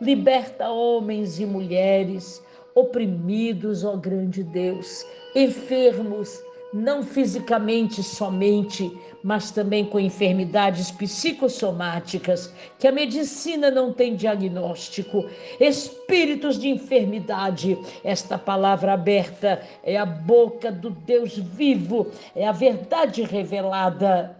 [0.00, 2.42] liberta homens e mulheres
[2.76, 6.38] oprimidos, ó grande Deus, enfermos,
[6.72, 8.90] não fisicamente somente,
[9.22, 15.24] mas também com enfermidades psicossomáticas, que a medicina não tem diagnóstico,
[15.60, 17.78] espíritos de enfermidade.
[18.04, 24.36] Esta palavra aberta é a boca do Deus vivo, é a verdade revelada.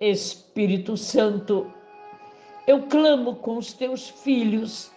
[0.00, 1.72] Espírito Santo,
[2.66, 4.90] eu clamo com os teus filhos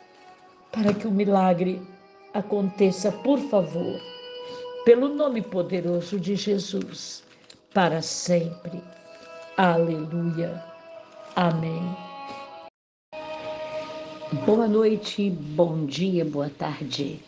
[0.71, 1.81] para que o milagre
[2.33, 4.01] aconteça, por favor,
[4.85, 7.23] pelo nome poderoso de Jesus,
[7.73, 8.83] para sempre.
[9.57, 10.63] Aleluia.
[11.35, 11.81] Amém.
[14.45, 17.19] Boa noite, bom dia, boa tarde.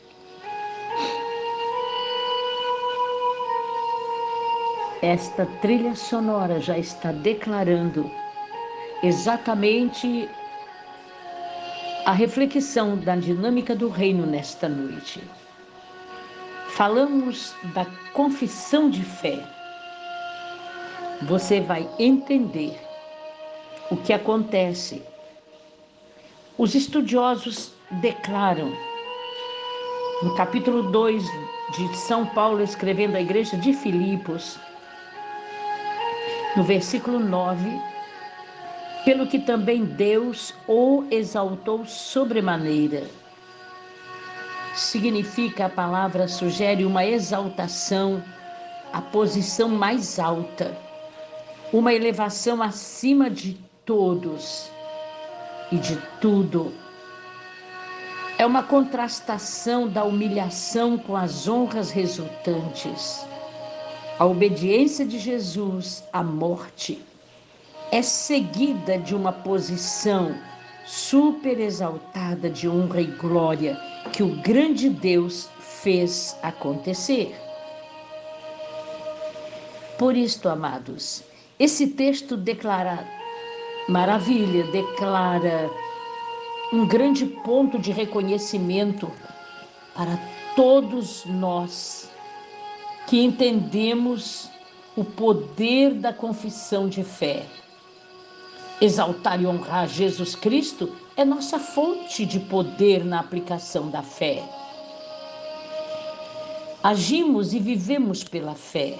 [5.02, 8.10] Esta trilha sonora já está declarando
[9.02, 10.30] exatamente
[12.06, 15.24] a reflexão da dinâmica do reino nesta noite.
[16.69, 19.44] Falamos da confissão de fé.
[21.23, 22.80] Você vai entender
[23.89, 25.02] o que acontece.
[26.57, 27.72] Os estudiosos
[28.02, 28.72] declaram,
[30.22, 31.23] no capítulo 2
[31.76, 34.60] de São Paulo, escrevendo à igreja de Filipos,
[36.56, 37.69] no versículo 9,
[39.06, 43.03] pelo que também Deus o exaltou sobremaneira.
[44.78, 48.24] Significa a palavra, sugere uma exaltação,
[48.94, 50.78] a posição mais alta.
[51.74, 54.72] uma elevação acima de todos
[55.72, 56.74] e de tudo.
[58.38, 63.26] É uma contrastação da humilhação com as honras resultantes.
[64.20, 67.04] A obediência de Jesus à morte
[67.91, 70.36] é seguida de uma posição
[70.88, 73.78] super exaltada de honra e glória
[74.14, 77.36] que o grande Deus fez acontecer.
[80.00, 81.24] Por isto, amados,
[81.60, 83.06] esse texto declara
[83.90, 85.70] maravilha, declara
[86.72, 89.12] um grande ponto de reconhecimento
[89.94, 90.18] para
[90.56, 92.10] todos nós
[93.08, 94.50] que entendemos
[94.96, 97.46] o poder da confissão de fé.
[98.80, 104.44] Exaltar e honrar Jesus Cristo é nossa fonte de poder na aplicação da fé.
[106.84, 108.99] Agimos e vivemos pela fé.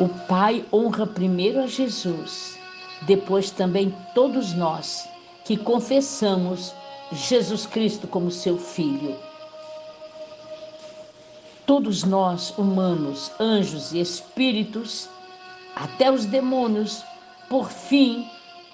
[0.00, 2.58] O Pai honra primeiro a Jesus,
[3.02, 5.06] depois também todos nós
[5.44, 6.74] que confessamos
[7.12, 9.14] Jesus Cristo como seu Filho.
[11.66, 15.08] Todos nós, humanos, anjos e espíritos,
[15.76, 17.04] até os demônios,
[17.48, 18.28] por fim,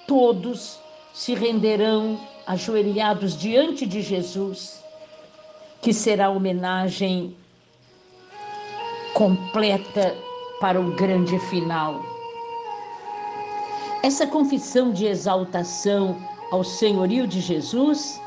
[0.07, 0.79] todos
[1.13, 4.83] se renderão ajoelhados diante de Jesus,
[5.81, 7.35] que será homenagem
[9.13, 10.15] completa
[10.59, 12.01] para o grande final.
[14.03, 16.17] Essa confissão de exaltação
[16.51, 18.21] ao senhorio de Jesus,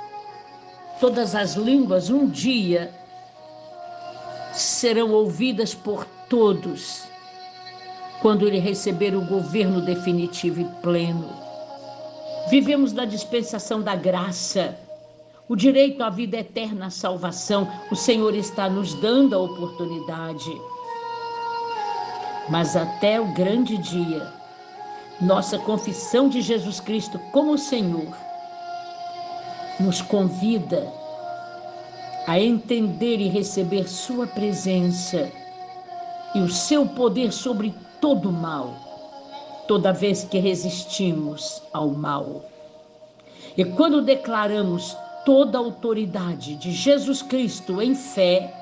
[1.00, 2.94] todas as línguas um dia
[4.52, 7.13] serão ouvidas por todos
[8.24, 11.28] quando ele receber o governo definitivo e pleno.
[12.48, 14.78] Vivemos na dispensação da graça,
[15.46, 17.70] o direito à vida eterna, à salvação.
[17.90, 20.51] O Senhor está nos dando a oportunidade.
[22.48, 24.32] Mas até o grande dia,
[25.20, 28.16] nossa confissão de Jesus Cristo como Senhor
[29.78, 30.90] nos convida
[32.26, 35.30] a entender e receber Sua presença
[36.34, 38.74] e o seu poder sobre todo mal,
[39.66, 42.44] toda vez que resistimos ao mal.
[43.56, 48.52] E quando declaramos toda a autoridade de Jesus Cristo em fé,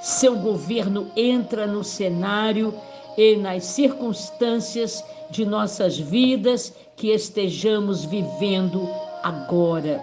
[0.00, 2.74] seu governo entra no cenário
[3.16, 8.88] e nas circunstâncias de nossas vidas que estejamos vivendo
[9.22, 10.02] agora.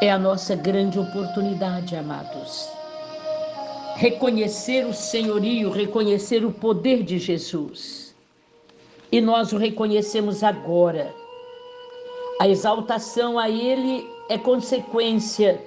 [0.00, 2.81] É a nossa grande oportunidade, amados.
[3.96, 8.14] Reconhecer o senhorio, reconhecer o poder de Jesus.
[9.10, 11.14] E nós o reconhecemos agora.
[12.40, 15.60] A exaltação a Ele é consequência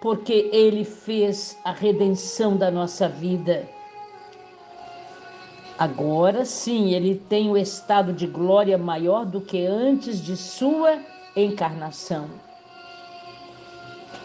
[0.00, 3.68] porque Ele fez a redenção da nossa vida.
[5.78, 10.98] Agora sim, Ele tem o estado de glória maior do que antes de Sua
[11.36, 12.30] encarnação.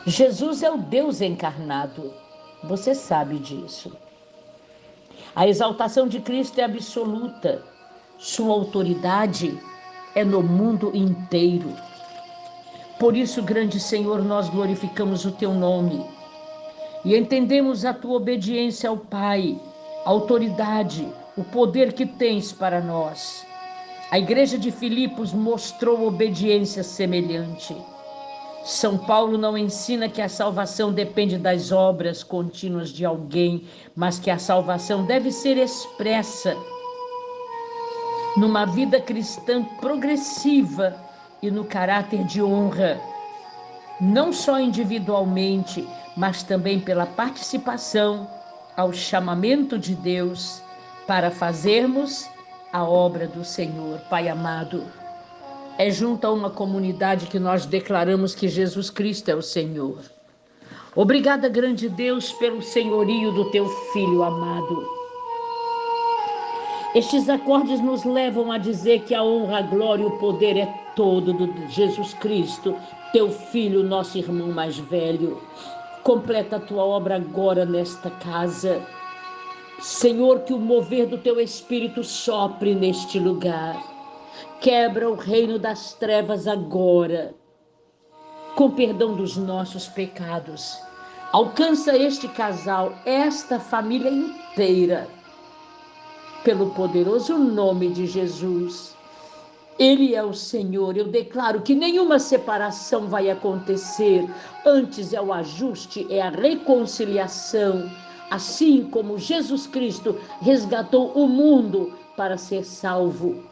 [0.05, 2.13] Jesus é o Deus encarnado,
[2.63, 3.91] você sabe disso.
[5.35, 7.63] A exaltação de Cristo é absoluta,
[8.17, 9.57] Sua autoridade
[10.13, 11.73] é no mundo inteiro.
[12.99, 16.05] Por isso, grande Senhor, nós glorificamos o teu nome
[17.03, 19.59] e entendemos a tua obediência ao Pai,
[20.05, 23.43] a autoridade, o poder que tens para nós.
[24.11, 27.75] A igreja de Filipos mostrou obediência semelhante.
[28.63, 34.29] São Paulo não ensina que a salvação depende das obras contínuas de alguém, mas que
[34.29, 36.55] a salvação deve ser expressa
[38.37, 40.95] numa vida cristã progressiva
[41.41, 43.01] e no caráter de honra,
[43.99, 48.29] não só individualmente, mas também pela participação
[48.77, 50.61] ao chamamento de Deus
[51.07, 52.29] para fazermos
[52.71, 53.99] a obra do Senhor.
[54.09, 54.85] Pai amado,
[55.77, 59.99] é junto a uma comunidade que nós declaramos que Jesus Cristo é o Senhor.
[60.95, 64.85] Obrigada, grande Deus, pelo senhorio do teu filho amado.
[66.93, 70.65] Estes acordes nos levam a dizer que a honra, a glória e o poder é
[70.93, 72.75] todo de Jesus Cristo,
[73.13, 75.41] teu filho, nosso irmão mais velho.
[76.03, 78.81] Completa a tua obra agora nesta casa.
[79.79, 83.90] Senhor, que o mover do teu espírito sopre neste lugar.
[84.61, 87.33] Quebra o reino das trevas agora,
[88.55, 90.77] com perdão dos nossos pecados.
[91.31, 95.07] Alcança este casal, esta família inteira
[96.43, 98.95] pelo poderoso nome de Jesus.
[99.79, 100.95] Ele é o Senhor.
[100.95, 104.29] Eu declaro que nenhuma separação vai acontecer.
[104.63, 107.89] Antes é o ajuste, é a reconciliação,
[108.29, 113.50] assim como Jesus Cristo resgatou o mundo para ser salvo.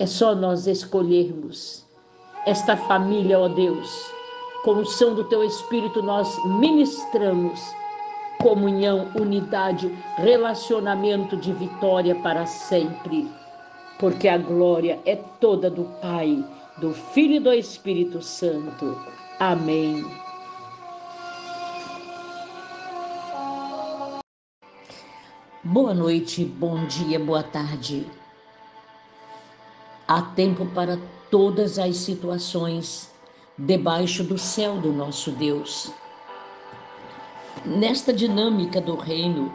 [0.00, 1.86] É só nós escolhermos
[2.46, 4.10] esta família, ó Deus.
[4.64, 7.60] Com o som do teu Espírito, nós ministramos
[8.40, 13.30] comunhão, unidade, relacionamento de vitória para sempre.
[13.98, 16.42] Porque a glória é toda do Pai,
[16.78, 18.98] do Filho e do Espírito Santo.
[19.38, 20.02] Amém.
[25.62, 28.06] Boa noite, bom dia, boa tarde.
[30.10, 30.98] Há tempo para
[31.30, 33.12] todas as situações
[33.56, 35.92] debaixo do céu do nosso Deus.
[37.64, 39.54] Nesta dinâmica do reino,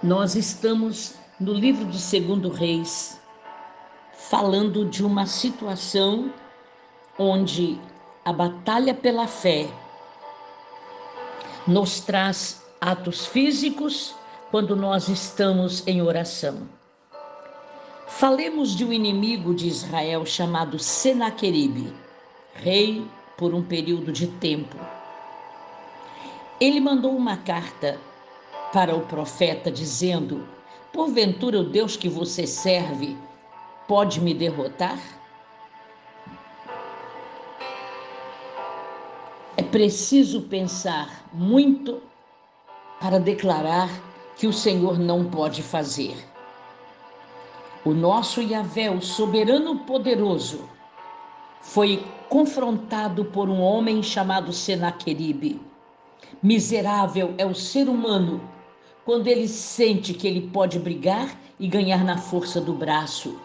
[0.00, 3.20] nós estamos no livro de Segundo Reis,
[4.12, 6.32] falando de uma situação
[7.18, 7.76] onde
[8.24, 9.68] a batalha pela fé
[11.66, 14.14] nos traz atos físicos
[14.52, 16.78] quando nós estamos em oração.
[18.10, 21.90] Falemos de um inimigo de Israel chamado Senaqueribe,
[22.52, 23.06] rei
[23.38, 24.76] por um período de tempo.
[26.60, 27.98] Ele mandou uma carta
[28.74, 30.46] para o profeta dizendo:
[30.92, 33.16] Porventura o Deus que você serve
[33.88, 34.98] pode me derrotar?
[39.56, 42.02] É preciso pensar muito
[43.00, 43.88] para declarar
[44.36, 46.29] que o Senhor não pode fazer.
[47.82, 50.68] O nosso Yahvé, o soberano poderoso,
[51.62, 55.58] foi confrontado por um homem chamado Senaqueribe.
[56.42, 58.42] Miserável é o ser humano
[59.02, 63.40] quando ele sente que ele pode brigar e ganhar na força do braço.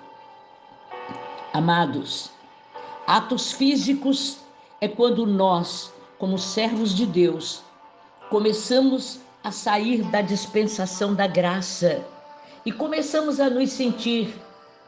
[1.53, 2.29] Amados,
[3.07, 4.39] atos físicos
[4.81, 7.63] é quando nós, como servos de Deus,
[8.29, 12.05] começamos a sair da dispensação da graça
[12.65, 14.33] e começamos a nos sentir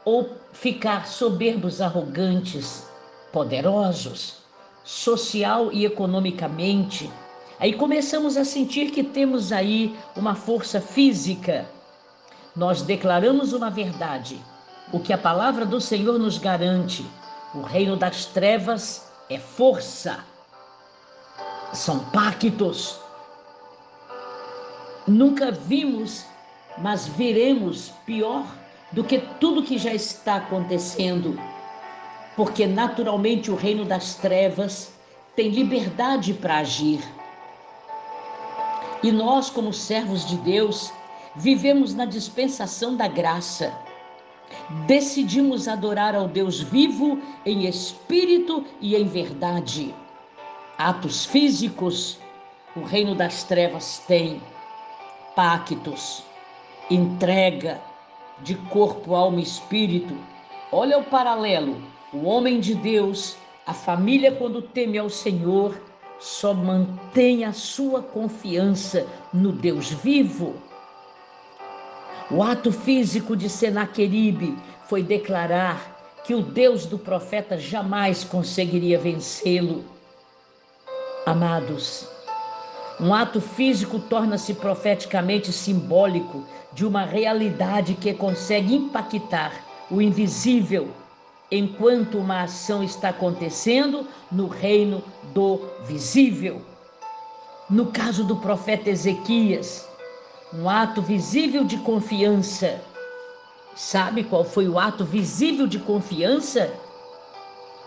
[0.04, 2.88] ou ficar soberbos, arrogantes,
[3.32, 4.38] poderosos,
[4.84, 7.12] social e economicamente.
[7.60, 11.66] Aí começamos a sentir que temos aí uma força física.
[12.56, 14.42] Nós declaramos uma verdade,
[14.92, 17.06] o que a palavra do Senhor nos garante.
[17.54, 20.20] O reino das trevas é força,
[21.74, 23.00] são pactos,
[25.08, 26.26] Nunca vimos,
[26.80, 28.46] mas veremos pior
[28.92, 31.40] do que tudo que já está acontecendo,
[32.36, 34.94] porque naturalmente o reino das trevas
[35.36, 37.00] tem liberdade para agir.
[39.04, 40.92] E nós, como servos de Deus,
[41.36, 43.72] vivemos na dispensação da graça.
[44.88, 49.94] Decidimos adorar ao Deus vivo em espírito e em verdade.
[50.78, 52.18] Atos físicos,
[52.76, 54.42] o reino das trevas tem
[55.36, 56.24] pactos,
[56.90, 57.82] entrega
[58.42, 60.16] de corpo, alma e espírito.
[60.72, 61.82] Olha o paralelo.
[62.14, 63.36] O homem de Deus,
[63.66, 65.80] a família, quando teme ao Senhor,
[66.20, 70.56] só mantém a sua confiança no Deus vivo.
[72.32, 74.58] O ato físico de Senaqueribe
[74.88, 75.96] foi declarar
[76.26, 79.86] que o Deus do profeta jamais conseguiria vencê-lo.
[81.26, 82.10] Amados,
[83.00, 86.44] um ato físico torna-se profeticamente simbólico
[86.74, 89.54] de uma realidade que consegue impactar
[89.90, 90.90] o invisível,
[91.52, 95.04] enquanto uma ação está acontecendo no reino
[95.34, 96.62] do visível.
[97.70, 99.88] No caso do profeta Ezequias,
[100.54, 102.82] um ato visível de confiança.
[103.76, 106.74] Sabe qual foi o ato visível de confiança?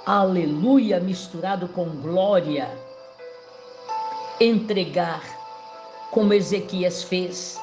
[0.06, 2.70] Aleluia misturado com glória
[4.40, 5.22] entregar,
[6.10, 7.60] como Ezequias fez.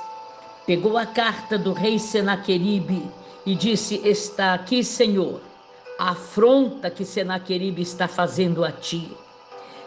[0.65, 3.09] Pegou a carta do rei Senaqueribe
[3.45, 5.41] e disse: Está aqui, Senhor,
[5.97, 9.11] a afronta que Senaqueribe está fazendo a ti.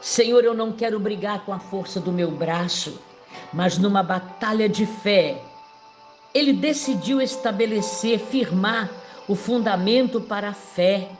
[0.00, 2.98] Senhor, eu não quero brigar com a força do meu braço,
[3.52, 5.40] mas numa batalha de fé,
[6.34, 8.90] ele decidiu estabelecer, firmar
[9.28, 11.10] o fundamento para a fé.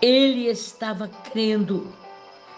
[0.00, 1.92] Ele estava crendo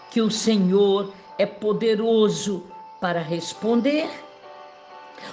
[0.09, 2.65] que o Senhor é poderoso
[2.99, 4.09] para responder.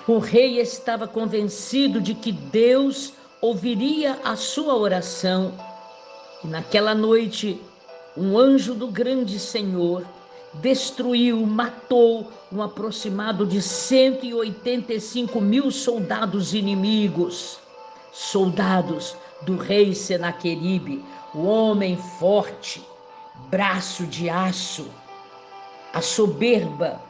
[0.07, 3.13] O rei estava convencido de que Deus
[3.43, 5.53] ouviria a sua oração.
[6.45, 7.61] E naquela noite,
[8.17, 10.07] um anjo do grande Senhor
[10.55, 17.59] destruiu, matou um aproximado de 185 mil soldados inimigos,
[18.13, 21.05] soldados do rei Senaqueribe,
[21.35, 22.81] o homem forte,
[23.51, 24.89] braço de aço,
[25.97, 27.01] a soberba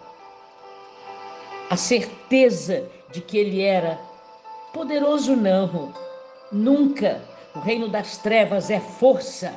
[1.69, 3.99] a certeza de que Ele era
[4.73, 5.93] poderoso, não,
[6.53, 7.21] nunca.
[7.53, 9.53] O reino das trevas é força,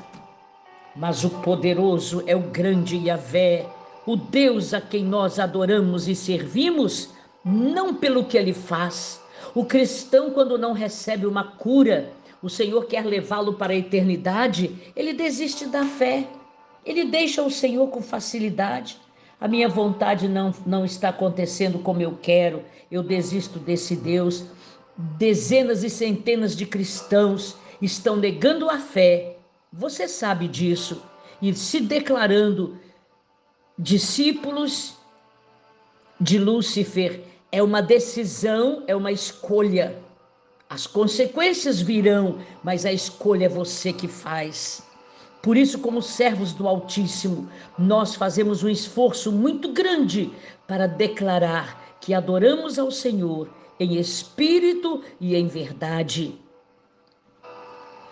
[0.96, 3.68] mas o poderoso é o grande Yahvé,
[4.04, 7.14] o Deus a quem nós adoramos e servimos,
[7.46, 9.22] não pelo que ele faz.
[9.54, 12.12] O cristão, quando não recebe uma cura,
[12.42, 16.26] o Senhor quer levá-lo para a eternidade, ele desiste da fé,
[16.84, 18.98] ele deixa o Senhor com facilidade.
[19.40, 24.45] A minha vontade não, não está acontecendo como eu quero, eu desisto desse Deus.
[24.98, 29.38] Dezenas e centenas de cristãos estão negando a fé,
[29.72, 31.02] você sabe disso,
[31.41, 32.78] e se declarando
[33.78, 34.98] discípulos
[36.20, 37.24] de Lúcifer.
[37.52, 39.98] É uma decisão, é uma escolha.
[40.70, 44.84] As consequências virão, mas a escolha é você que faz.
[45.41, 50.34] Por isso, como servos do Altíssimo, nós fazemos um esforço muito grande
[50.68, 53.49] para declarar que adoramos ao Senhor
[53.80, 56.40] em espírito e em verdade.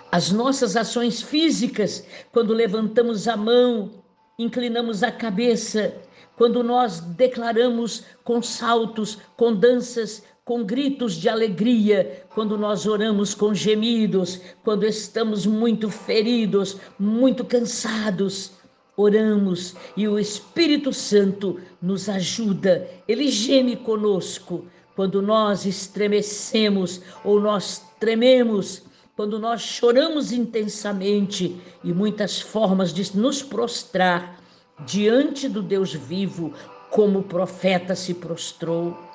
[0.10, 4.04] As nossas ações físicas, quando levantamos a mão,
[4.40, 5.96] inclinamos a cabeça,
[6.38, 13.54] quando nós declaramos com saltos, com danças, com gritos de alegria, quando nós oramos com
[13.54, 18.54] gemidos, quando estamos muito feridos, muito cansados,
[18.96, 24.66] oramos e o Espírito Santo nos ajuda, ele geme conosco.
[24.96, 28.84] Quando nós estremecemos ou nós trememos,
[29.18, 34.40] quando nós choramos intensamente e muitas formas de nos prostrar
[34.86, 36.54] diante do Deus vivo,
[36.90, 39.07] como o profeta se prostrou.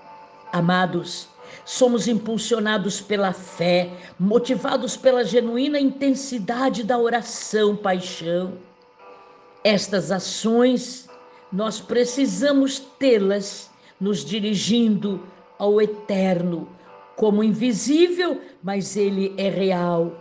[0.52, 1.28] Amados,
[1.64, 8.52] somos impulsionados pela fé, motivados pela genuína intensidade da oração, paixão.
[9.64, 11.08] Estas ações,
[11.50, 15.26] nós precisamos tê-las nos dirigindo
[15.58, 16.68] ao eterno,
[17.16, 20.12] como invisível, mas ele é real.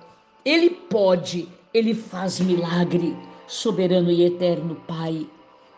[0.45, 3.17] Ele pode, ele faz milagre.
[3.47, 5.27] Soberano e eterno Pai,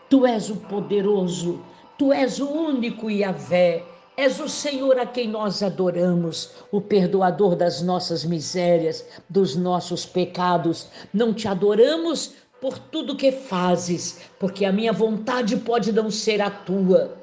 [0.07, 1.59] tu és o poderoso,
[1.97, 3.83] tu és o único Yahvé.
[4.15, 10.87] És o Senhor a quem nós adoramos, o perdoador das nossas misérias, dos nossos pecados.
[11.11, 16.51] Não te adoramos por tudo que fazes, porque a minha vontade pode não ser a
[16.51, 17.17] tua.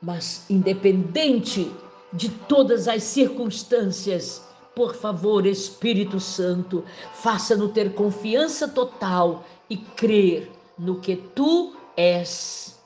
[0.00, 1.70] Mas, independente
[2.12, 4.42] de todas as circunstâncias.
[4.74, 6.84] Por favor, Espírito Santo,
[7.14, 12.78] faça-no ter confiança total e crer no que tu és.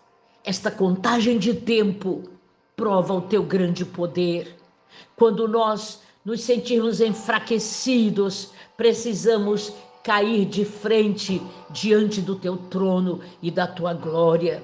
[0.44, 2.35] Esta contagem de tempo
[2.76, 4.54] prova o teu grande poder.
[5.16, 9.72] Quando nós nos sentirmos enfraquecidos, precisamos
[10.04, 14.62] cair de frente diante do teu trono e da tua glória,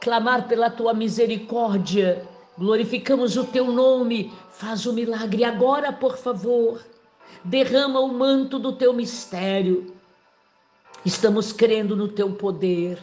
[0.00, 2.26] clamar pela tua misericórdia
[2.58, 4.32] Glorificamos o teu nome.
[4.50, 6.84] Faz o milagre agora, por favor.
[7.44, 9.94] Derrama o manto do teu mistério.
[11.04, 12.98] Estamos crendo no teu poder,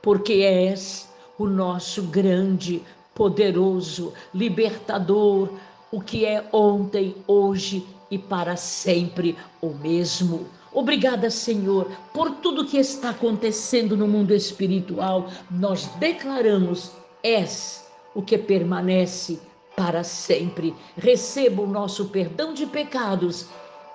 [0.00, 2.82] porque és o nosso grande,
[3.20, 5.50] poderoso, libertador,
[5.92, 10.46] o que é ontem, hoje e para sempre o mesmo.
[10.72, 15.28] Obrigada, Senhor, por tudo que está acontecendo no mundo espiritual.
[15.50, 16.92] Nós declaramos:
[17.22, 19.38] és o que permanece
[19.76, 20.74] para sempre.
[20.96, 23.48] Receba o nosso perdão de pecados,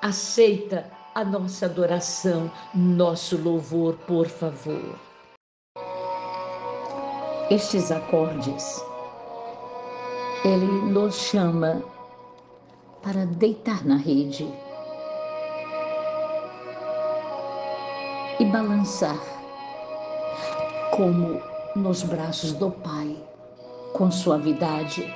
[0.03, 0.85] aceita
[1.15, 4.99] a nossa adoração, nosso louvor, por favor.
[7.49, 8.83] Estes acordes,
[10.45, 11.81] ele nos chama
[13.01, 14.47] para deitar na rede
[18.39, 19.19] e balançar
[20.95, 21.41] como
[21.75, 23.17] nos braços do Pai
[23.93, 25.11] com suavidade,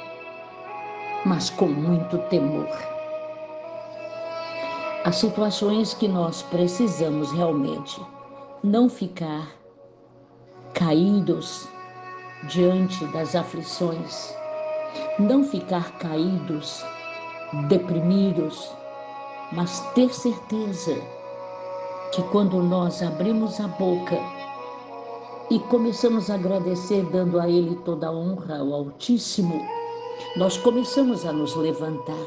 [1.23, 2.67] mas com muito temor.
[5.05, 8.01] Há situações que nós precisamos realmente
[8.63, 9.47] não ficar
[10.73, 11.67] caídos
[12.47, 14.38] diante das aflições,
[15.17, 16.83] não ficar caídos,
[17.67, 18.71] deprimidos,
[19.51, 20.95] mas ter certeza
[22.13, 24.17] que quando nós abrimos a boca,
[25.49, 29.65] e começamos a agradecer, dando a Ele toda a honra, ao Altíssimo,
[30.35, 32.25] nós começamos a nos levantar.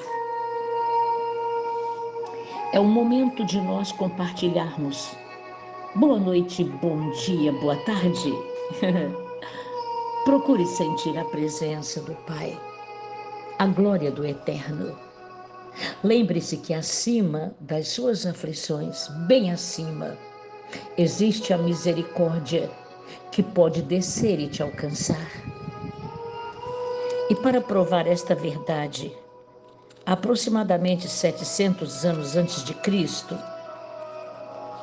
[2.72, 5.14] É o momento de nós compartilharmos.
[5.94, 8.34] Boa noite, bom dia, boa tarde.
[10.24, 12.56] Procure sentir a presença do Pai,
[13.58, 14.96] a glória do Eterno.
[16.04, 20.16] Lembre-se que acima das suas aflições, bem acima,
[20.96, 22.70] existe a misericórdia
[23.32, 25.28] que pode descer e te alcançar.
[27.28, 29.12] E para provar esta verdade,
[30.06, 33.36] aproximadamente 700 anos antes de Cristo,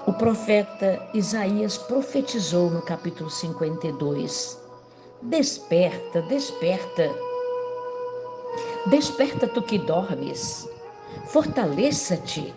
[0.06, 4.69] o profeta Isaías profetizou no capítulo 52:
[5.24, 7.14] Desperta, desperta.
[8.90, 10.66] Desperta tu que dormes.
[11.26, 12.54] Fortaleça-te.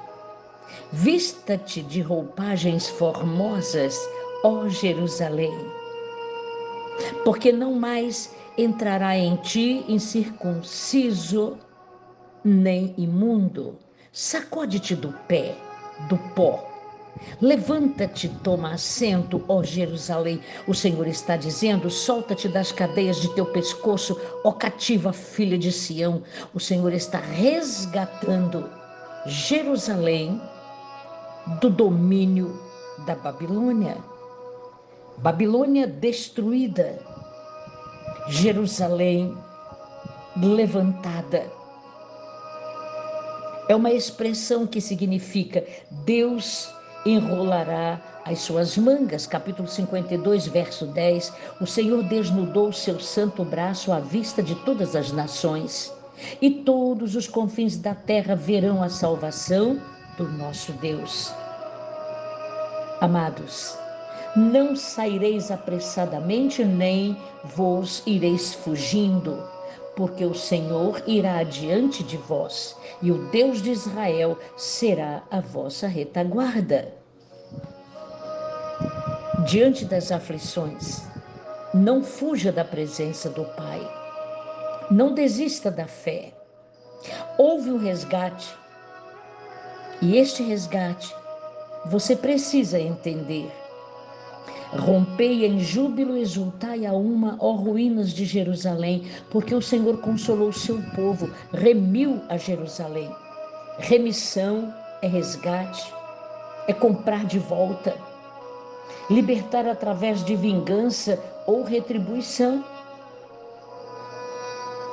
[0.92, 3.98] Vista-te de roupagens formosas,
[4.44, 5.52] ó Jerusalém.
[7.24, 11.58] Porque não mais entrará em ti incircunciso
[12.44, 13.76] nem imundo.
[14.12, 15.56] Sacode-te do pé,
[16.08, 16.71] do pó
[17.40, 20.40] Levanta-te, toma assento, ó Jerusalém.
[20.66, 26.22] O Senhor está dizendo: solta-te das cadeias de teu pescoço, ó cativa filha de Sião.
[26.54, 28.68] O Senhor está resgatando
[29.26, 30.40] Jerusalém
[31.60, 32.58] do domínio
[33.06, 33.96] da Babilônia.
[35.18, 36.98] Babilônia destruída,
[38.28, 39.36] Jerusalém
[40.36, 41.50] levantada.
[43.68, 45.64] É uma expressão que significa
[46.04, 46.72] Deus
[47.04, 49.26] enrolará as suas mangas.
[49.26, 51.32] Capítulo 52, verso 10.
[51.60, 55.92] O Senhor desnudou o seu santo braço à vista de todas as nações,
[56.40, 59.80] e todos os confins da terra verão a salvação
[60.16, 61.32] do nosso Deus.
[63.00, 63.76] Amados,
[64.36, 69.42] não saireis apressadamente, nem vos ireis fugindo
[69.96, 75.86] porque o Senhor irá adiante de vós, e o Deus de Israel será a vossa
[75.86, 76.92] retaguarda.
[79.46, 81.02] Diante das aflições,
[81.74, 83.80] não fuja da presença do Pai.
[84.90, 86.32] Não desista da fé.
[87.38, 88.54] Houve um resgate.
[90.00, 91.14] E este resgate
[91.86, 93.50] você precisa entender
[94.78, 100.52] Rompei em júbilo, exultai a uma, ó ruínas de Jerusalém, porque o Senhor consolou o
[100.52, 103.10] seu povo, remiu a Jerusalém.
[103.78, 104.72] Remissão
[105.02, 105.92] é resgate,
[106.66, 107.94] é comprar de volta,
[109.10, 112.64] libertar através de vingança ou retribuição.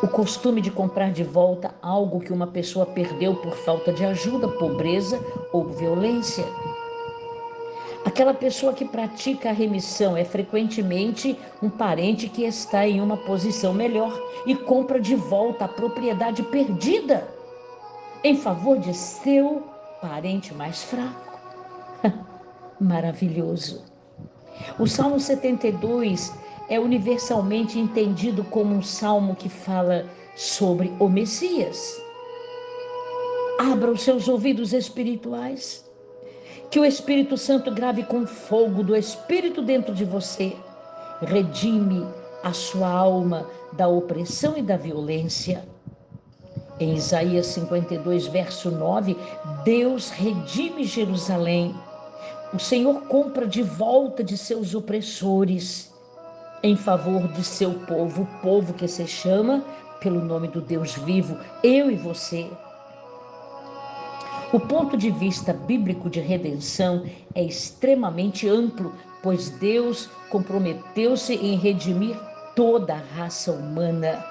[0.04, 4.48] O costume de comprar de volta algo que uma pessoa perdeu por falta de ajuda,
[4.48, 5.20] pobreza
[5.54, 6.46] ou violência.
[8.06, 13.74] Aquela pessoa que pratica a remissão é frequentemente um parente que está em uma posição
[13.74, 17.28] melhor e compra de volta a propriedade perdida
[18.24, 19.64] em favor de seu
[20.02, 21.40] parente mais fraco.
[22.80, 23.84] Maravilhoso.
[24.78, 26.34] O Salmo 72
[26.70, 30.06] é universalmente entendido como um salmo que fala
[30.36, 32.02] sobre o Messias.
[33.60, 35.89] Abra os seus ouvidos espirituais
[36.70, 40.56] que o Espírito Santo grave com fogo do Espírito dentro de você.
[41.22, 42.06] Redime
[42.44, 45.68] a sua alma da opressão e da violência.
[46.80, 49.18] Em Isaías 52, verso 9,
[49.66, 51.76] Deus redime Jerusalém.
[52.54, 55.92] O Senhor compra de volta de seus opressores
[56.64, 59.64] em favor de seu povo, o povo que se chama
[60.00, 62.50] pelo nome do Deus vivo, eu e você.
[64.52, 67.06] O ponto de vista bíblico de redenção
[67.36, 72.20] é extremamente amplo, pois Deus comprometeu-se em redimir
[72.56, 74.26] toda a raça humana,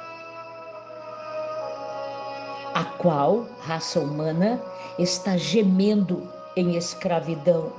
[2.75, 4.61] a qual raça humana
[4.99, 7.73] está gemendo em escravidão.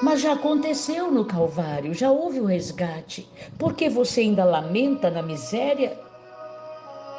[0.00, 3.28] Mas já aconteceu no Calvário, já houve o resgate.
[3.58, 5.98] Por que você ainda lamenta na miséria?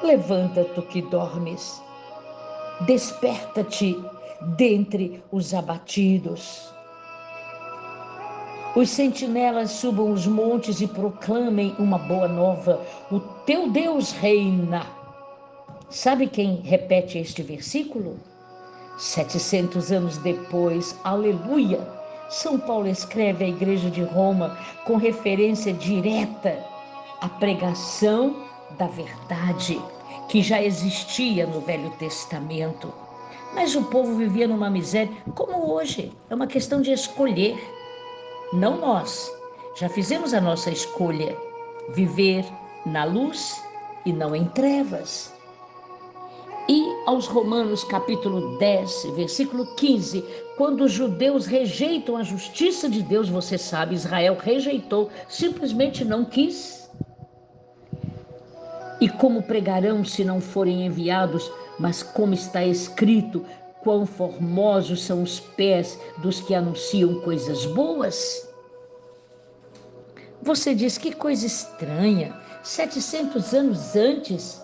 [0.01, 1.81] Levanta tu que dormes
[2.81, 3.97] desperta-te
[4.57, 6.71] dentre os abatidos.
[8.75, 12.81] Os sentinelas subam os montes e proclamem uma boa nova:
[13.11, 14.85] o teu Deus reina.
[15.89, 18.19] Sabe quem repete este versículo?
[18.97, 21.87] 700 anos depois, aleluia!
[22.29, 26.57] São Paulo escreve à Igreja de Roma com referência direta
[27.21, 28.35] à pregação
[28.77, 29.79] da verdade
[30.27, 32.93] que já existia no Velho Testamento.
[33.53, 36.11] Mas o povo vivia numa miséria, como hoje.
[36.29, 37.55] É uma questão de escolher.
[38.51, 39.31] Não nós.
[39.75, 41.37] Já fizemos a nossa escolha:
[41.93, 42.45] viver
[42.85, 43.63] na luz
[44.05, 45.33] e não em trevas.
[46.67, 50.23] E aos Romanos, capítulo 10, versículo 15,
[50.55, 56.82] quando os judeus rejeitam a justiça de Deus, você sabe, Israel rejeitou, simplesmente não quis.
[59.01, 61.51] E como pregarão se não forem enviados?
[61.79, 63.45] Mas como está escrito,
[63.81, 68.47] quão formosos são os pés dos que anunciam coisas boas?
[70.41, 72.33] Você diz que coisa estranha.
[72.63, 74.61] 700 anos antes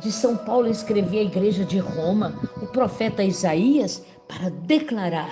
[0.00, 5.30] de São Paulo escrever a igreja de Roma, o profeta Isaías, para declarar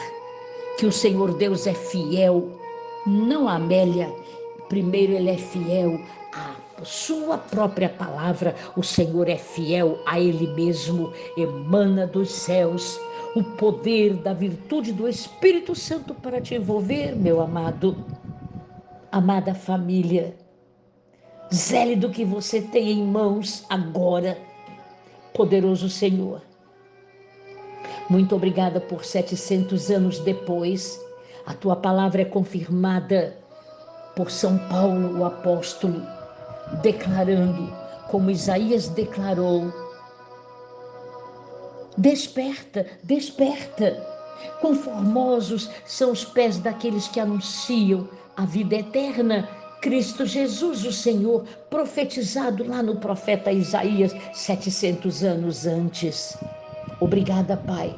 [0.78, 2.48] que o Senhor Deus é fiel,
[3.06, 4.12] não Amélia.
[4.68, 6.19] Primeiro, ele é fiel à
[6.84, 8.54] sua própria palavra.
[8.76, 12.98] O Senhor é fiel a ele mesmo, emana dos céus
[13.34, 17.96] o poder da virtude do Espírito Santo para te envolver, meu amado,
[19.12, 20.34] amada família.
[21.52, 24.38] Zele do que você tem em mãos agora,
[25.34, 26.42] poderoso Senhor.
[28.08, 31.00] Muito obrigada por 700 anos depois.
[31.46, 33.36] A tua palavra é confirmada
[34.16, 36.02] por São Paulo, o apóstolo,
[36.82, 37.72] declarando,
[38.08, 39.72] como Isaías declarou,
[41.98, 44.06] Desperta, desperta.
[44.60, 49.46] Conformosos são os pés daqueles que anunciam a vida eterna.
[49.82, 56.38] Cristo Jesus, o Senhor, profetizado lá no profeta Isaías, 700 anos antes.
[57.00, 57.94] Obrigada, Pai.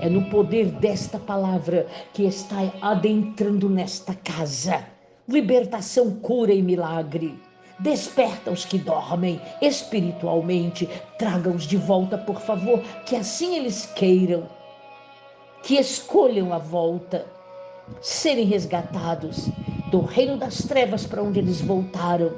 [0.00, 4.86] É no poder desta palavra que está adentrando nesta casa.
[5.28, 7.38] Libertação, cura e milagre.
[7.80, 10.88] Desperta os que dormem espiritualmente,
[11.18, 14.44] traga-os de volta, por favor, que assim eles queiram,
[15.62, 17.26] que escolham a volta,
[18.00, 19.48] serem resgatados
[19.90, 22.32] do reino das trevas para onde eles voltaram.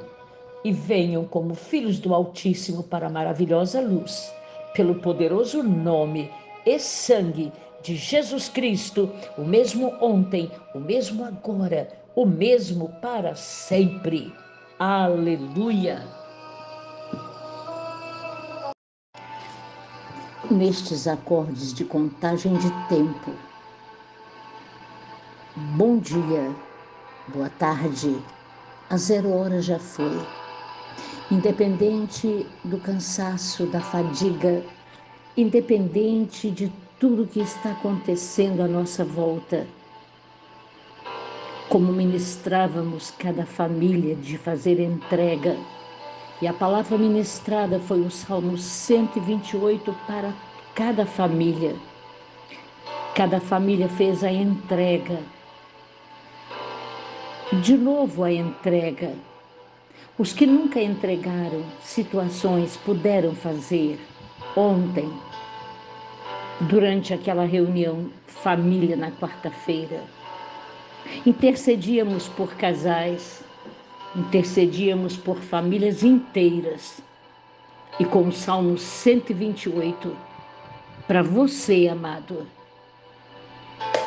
[0.63, 4.33] E venham como filhos do Altíssimo para a maravilhosa luz,
[4.73, 6.31] pelo poderoso nome
[6.65, 7.53] e sangue
[7.83, 14.33] de Jesus Cristo, o mesmo ontem, o mesmo agora, o mesmo para sempre.
[14.79, 16.07] Aleluia!
[20.51, 23.31] Nestes acordes de contagem de tempo,
[25.75, 26.55] bom dia,
[27.29, 28.23] boa tarde,
[28.91, 30.23] a zero hora já foi.
[31.31, 34.63] Independente do cansaço, da fadiga,
[35.35, 39.65] independente de tudo que está acontecendo à nossa volta,
[41.69, 45.57] como ministrávamos cada família de fazer entrega.
[46.41, 50.33] E a palavra ministrada foi o Salmo 128 para
[50.75, 51.75] cada família.
[53.15, 55.19] Cada família fez a entrega.
[57.61, 59.13] De novo a entrega.
[60.17, 63.99] Os que nunca entregaram situações puderam fazer
[64.55, 65.11] ontem,
[66.61, 70.16] durante aquela reunião família na quarta-feira.
[71.25, 73.43] Intercedíamos por casais,
[74.15, 77.01] intercedíamos por famílias inteiras.
[77.99, 80.15] E com o Salmo 128,
[81.07, 82.45] para você, amado,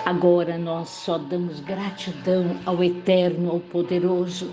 [0.05, 4.53] agora nós só damos gratidão ao Eterno, ao Poderoso,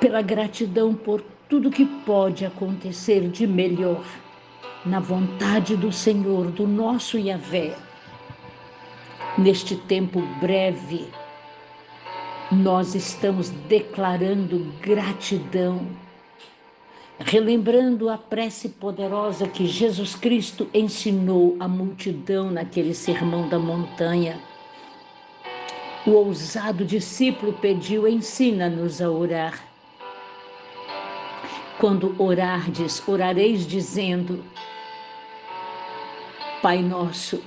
[0.00, 4.04] pela gratidão por tudo que pode acontecer de melhor
[4.86, 7.76] na vontade do Senhor, do nosso Yahvé
[9.38, 11.08] Neste tempo breve,
[12.50, 15.86] nós estamos declarando gratidão,
[17.18, 24.38] relembrando a prece poderosa que Jesus Cristo ensinou à multidão naquele sermão da montanha.
[26.06, 29.58] O ousado discípulo pediu: ensina-nos a orar.
[31.78, 34.44] Quando orardes, orareis dizendo:
[36.60, 37.42] Pai nosso,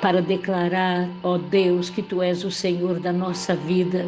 [0.00, 4.06] para declarar, ó Deus, que tu és o Senhor da nossa vida,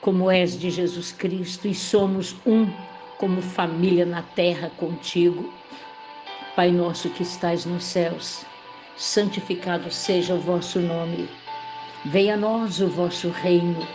[0.00, 2.70] como és de Jesus Cristo, e somos um
[3.18, 5.52] como família na terra contigo.
[6.54, 8.44] Pai nosso que estais nos céus,
[8.96, 11.28] santificado seja o vosso nome.
[12.04, 13.86] Venha a nós o vosso reino.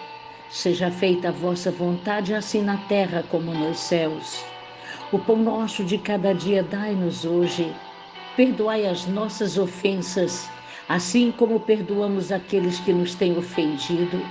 [0.50, 4.44] Seja feita a vossa vontade, assim na terra como nos céus.
[5.12, 7.74] O pão nosso de cada dia dai-nos hoje.
[8.36, 10.50] Perdoai as nossas ofensas
[10.90, 14.22] assim como perdoamos aqueles que nos têm ofendido.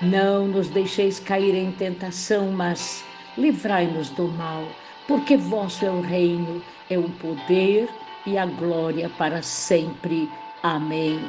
[0.00, 3.04] Não nos deixeis cair em tentação, mas
[3.36, 4.64] livrai-nos do mal,
[5.06, 7.88] porque vosso é o reino, é o poder
[8.26, 10.30] e a glória para sempre.
[10.62, 11.20] Amém.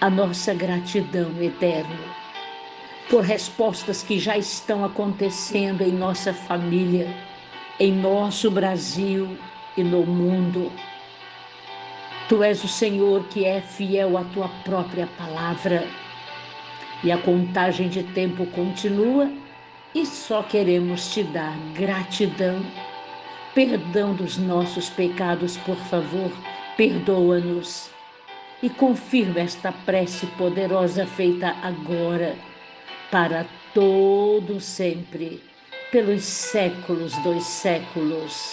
[0.00, 2.26] A nossa gratidão eterna
[3.08, 7.06] por respostas que já estão acontecendo em nossa família,
[7.78, 9.36] em nosso Brasil
[9.76, 10.72] e no mundo.
[12.28, 15.86] Tu és o Senhor que é fiel à tua própria palavra.
[17.04, 19.30] E a contagem de tempo continua
[19.94, 22.60] e só queremos te dar gratidão.
[23.54, 26.32] Perdão dos nossos pecados, por favor,
[26.76, 27.90] perdoa-nos.
[28.62, 32.34] E confirma esta prece poderosa feita agora
[33.10, 35.40] para todo sempre,
[35.92, 38.52] pelos séculos dos séculos.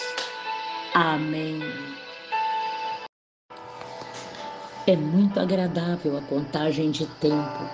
[0.94, 1.93] Amém.
[4.86, 7.70] É muito agradável a contagem de tempo.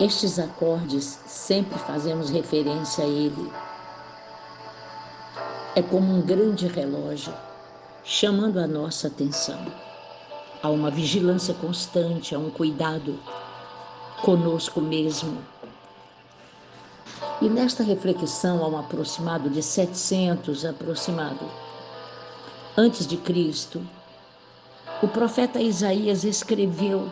[0.00, 3.52] Estes acordes sempre fazemos referência a ele.
[5.76, 7.32] É como um grande relógio
[8.02, 9.64] chamando a nossa atenção.
[10.60, 13.16] Há uma vigilância constante, há um cuidado
[14.22, 15.38] conosco mesmo.
[17.40, 21.48] E nesta reflexão, há um aproximado de 700 aproximado
[22.76, 23.80] antes de Cristo,
[25.02, 27.10] o profeta Isaías escreveu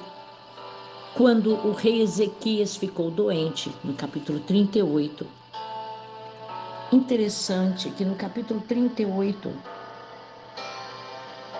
[1.16, 5.27] quando o rei Ezequias ficou doente, no capítulo 38.
[6.93, 9.52] Interessante que no capítulo 38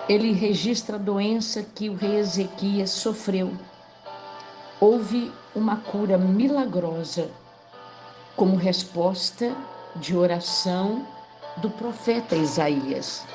[0.07, 3.51] ele registra a doença que o rei Ezequias sofreu
[4.79, 7.29] houve uma cura milagrosa
[8.35, 9.53] como resposta
[9.95, 11.05] de oração
[11.57, 13.25] do profeta Isaías.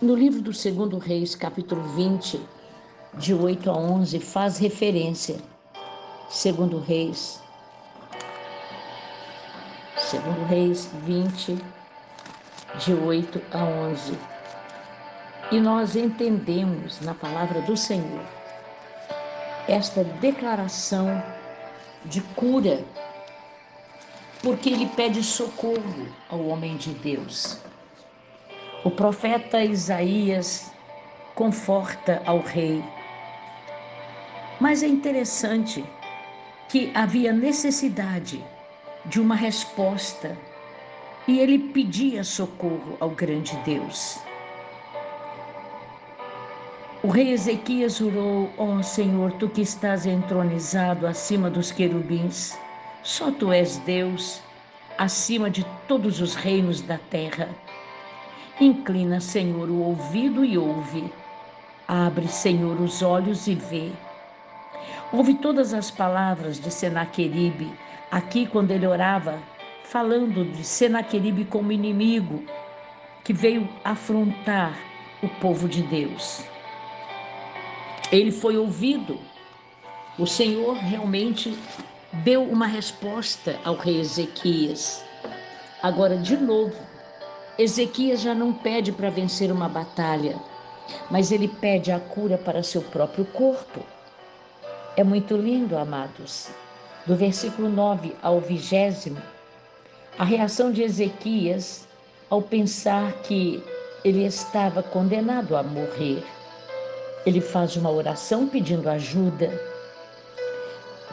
[0.00, 2.40] No livro do Segundo Reis, capítulo 20,
[3.14, 5.38] de 8 a 11, faz referência.
[6.28, 7.42] Segundo Reis,
[9.96, 11.58] Segundo Reis 20,
[12.78, 14.16] de 8 a 11
[15.50, 18.24] e nós entendemos na palavra do Senhor
[19.66, 21.20] esta declaração
[22.04, 22.84] de cura,
[24.44, 27.58] porque ele pede socorro ao homem de Deus.
[28.84, 30.72] O profeta Isaías
[31.34, 32.82] conforta ao rei.
[34.60, 35.84] Mas é interessante
[36.68, 38.44] que havia necessidade
[39.04, 40.38] de uma resposta
[41.26, 44.20] e ele pedia socorro ao grande Deus.
[47.02, 52.56] O rei Ezequias orou: Ó oh, Senhor, tu que estás entronizado acima dos querubins,
[53.02, 54.40] só tu és Deus,
[54.96, 57.48] acima de todos os reinos da terra.
[58.60, 61.12] Inclina, Senhor, o ouvido e ouve.
[61.86, 63.90] Abre, Senhor, os olhos e vê.
[65.12, 67.72] Ouve todas as palavras de Senaqueribe,
[68.10, 69.38] aqui quando ele orava,
[69.84, 72.44] falando de Senaqueribe como inimigo
[73.24, 74.76] que veio afrontar
[75.22, 76.44] o povo de Deus
[78.10, 79.18] ele foi ouvido.
[80.18, 81.56] O Senhor realmente
[82.24, 85.04] deu uma resposta ao rei Ezequias.
[85.82, 86.74] Agora, de novo,
[87.58, 90.38] Ezequias já não pede para vencer uma batalha,
[91.10, 93.80] mas ele pede a cura para seu próprio corpo.
[94.96, 96.50] É muito lindo, amados.
[97.04, 99.20] Do versículo 9 ao vigésimo,
[100.16, 101.88] a reação de Ezequias
[102.30, 103.60] ao pensar que
[104.04, 106.22] ele estava condenado a morrer.
[107.26, 109.50] Ele faz uma oração pedindo ajuda.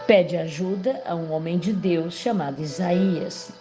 [0.05, 3.51] Pede ajuda a um homem de Deus chamado Isaías.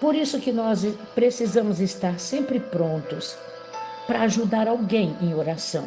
[0.00, 3.36] Por isso que nós precisamos estar sempre prontos
[4.06, 5.86] para ajudar alguém em oração.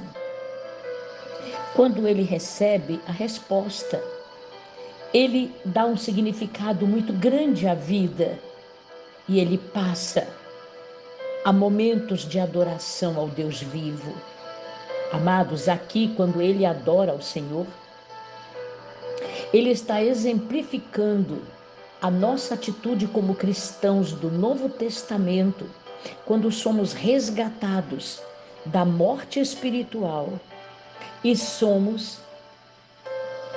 [1.75, 3.99] Quando ele recebe a resposta,
[5.11, 8.39] ele dá um significado muito grande à vida
[9.27, 10.27] e ele passa
[11.43, 14.15] a momentos de adoração ao Deus vivo.
[15.11, 17.65] Amados, aqui, quando ele adora ao Senhor,
[19.51, 21.41] ele está exemplificando
[22.03, 25.65] a nossa atitude como cristãos do Novo Testamento,
[26.25, 28.21] quando somos resgatados
[28.65, 30.33] da morte espiritual
[31.23, 32.19] e somos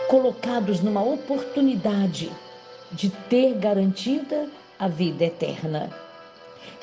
[0.09, 2.31] colocados numa oportunidade
[2.93, 4.49] de ter garantida
[4.79, 5.91] a vida eterna.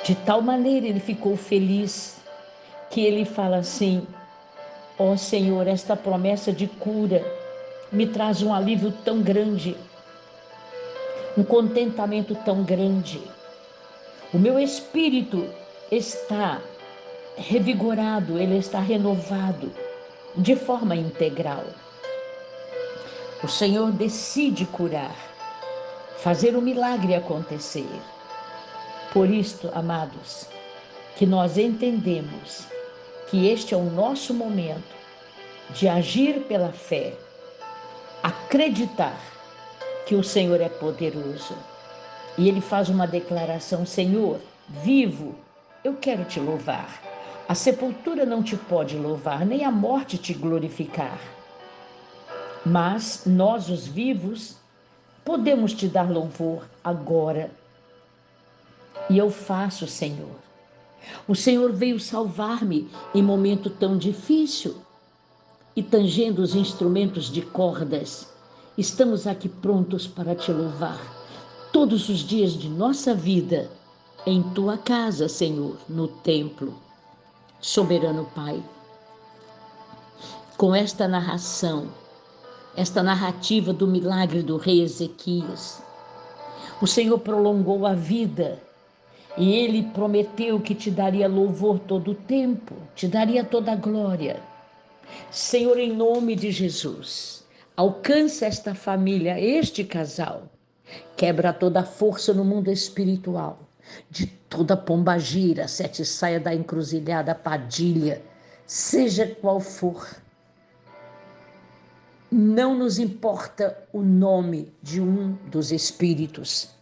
[0.04, 2.18] De tal maneira ele ficou feliz
[2.90, 4.06] que ele fala assim:
[5.00, 7.24] Ó oh, Senhor, esta promessa de cura
[7.90, 9.78] me traz um alívio tão grande,
[11.38, 13.22] um contentamento tão grande.
[14.34, 15.48] O meu espírito
[15.92, 16.62] está
[17.36, 19.72] revigorado, ele está renovado
[20.36, 21.64] de forma integral.
[23.44, 25.16] O Senhor decide curar,
[26.18, 27.90] fazer o milagre acontecer.
[29.12, 30.48] Por isto, amados,
[31.16, 32.68] que nós entendemos
[33.28, 34.96] que este é o nosso momento
[35.72, 37.14] de agir pela fé,
[38.22, 39.33] acreditar
[40.06, 41.56] que o Senhor é poderoso.
[42.38, 45.36] E ele faz uma declaração: Senhor, vivo,
[45.84, 47.02] eu quero te louvar.
[47.48, 51.20] A sepultura não te pode louvar, nem a morte te glorificar.
[52.66, 54.58] Mas nós, os vivos,
[55.26, 57.52] podemos te dar louvor agora.
[59.10, 60.36] E eu faço, Senhor.
[61.28, 64.78] O Senhor veio salvar-me em momento tão difícil.
[65.76, 68.33] e tangendo os instrumentos de cordas,
[68.78, 71.00] estamos aqui prontos para te louvar
[71.72, 73.70] todos os dias de nossa vida
[74.26, 76.74] em tua casa, Senhor, no templo.
[77.60, 78.62] Soberano Pai,
[80.58, 81.88] com esta narração,
[82.76, 85.82] esta narrativa do milagre do rei Ezequias,
[86.82, 88.62] o Senhor prolongou a vida
[89.38, 94.42] e ele prometeu que te daria louvor todo o tempo, te daria toda a glória.
[95.32, 97.43] Senhor, em nome de Jesus,
[97.76, 100.50] alcança esta família, este casal.
[101.16, 103.60] Quebra toda força no mundo espiritual,
[104.10, 108.22] de toda pombagira, sete saia da encruzilhada, padilha,
[108.66, 110.08] seja qual for.
[112.32, 116.74] Não nos importa o nome de um dos espíritos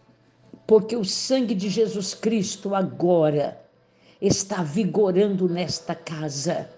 [0.72, 3.62] porque o sangue de Jesus Cristo agora
[4.22, 6.70] está vigorando nesta casa.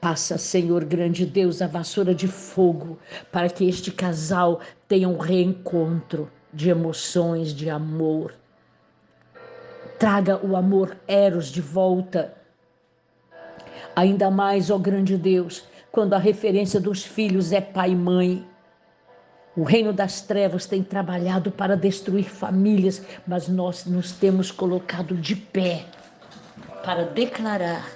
[0.00, 2.98] Passa, Senhor grande Deus, a vassoura de fogo
[3.32, 8.34] para que este casal tenha um reencontro de emoções, de amor.
[9.98, 12.34] Traga o amor Eros de volta.
[13.96, 18.46] Ainda mais, ó grande Deus, quando a referência dos filhos é pai e mãe.
[19.56, 25.36] O reino das trevas tem trabalhado para destruir famílias, mas nós nos temos colocado de
[25.36, 25.84] pé
[26.84, 27.90] para declarar,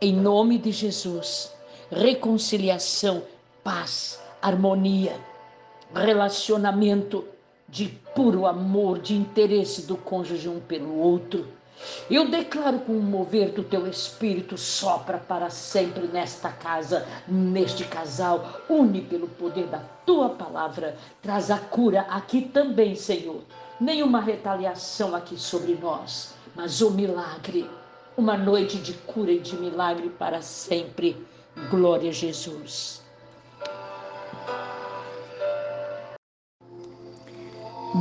[0.00, 1.52] em nome de Jesus,
[1.90, 3.22] reconciliação,
[3.62, 5.16] paz, harmonia,
[5.94, 7.24] relacionamento
[7.68, 11.46] de puro amor, de interesse do cônjuge um pelo outro
[12.08, 18.60] eu declaro com o mover do teu espírito sopra para sempre nesta casa, neste casal,
[18.68, 23.42] une pelo poder da tua palavra, traz a cura aqui também, Senhor.
[23.80, 27.68] Nenhuma retaliação aqui sobre nós, mas o milagre,
[28.16, 31.16] uma noite de cura e de milagre para sempre.
[31.70, 33.02] Glória a Jesus.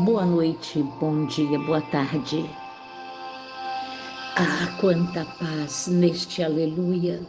[0.05, 2.49] Boa noite, bom dia, boa tarde.
[4.37, 7.21] Ah, quanta paz neste aleluia!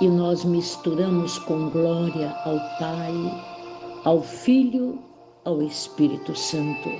[0.00, 3.14] E nós misturamos com glória ao Pai,
[4.04, 5.02] ao Filho,
[5.44, 6.90] ao Espírito Santo.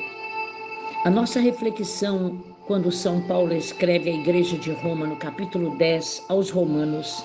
[1.04, 6.50] A nossa reflexão, quando São Paulo escreve à Igreja de Roma, no capítulo 10, aos
[6.50, 7.24] Romanos,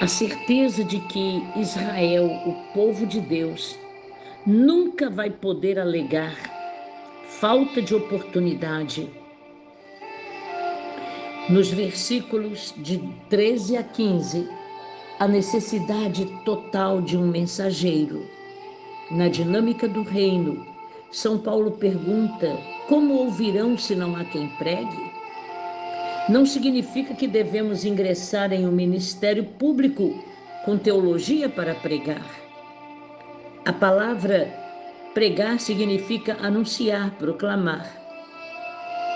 [0.00, 3.78] a certeza de que Israel, o povo de Deus,
[4.46, 6.34] nunca vai poder alegar
[7.28, 9.10] falta de oportunidade
[11.50, 12.98] nos versículos de
[13.28, 14.48] 13 a 15,
[15.18, 18.26] a necessidade total de um mensageiro.
[19.10, 20.73] Na dinâmica do reino,
[21.10, 22.58] São Paulo pergunta:
[22.88, 25.12] como ouvirão se não há quem pregue?
[26.28, 30.22] Não significa que devemos ingressar em um ministério público
[30.64, 32.24] com teologia para pregar.
[33.64, 34.52] A palavra
[35.14, 37.88] pregar significa anunciar, proclamar.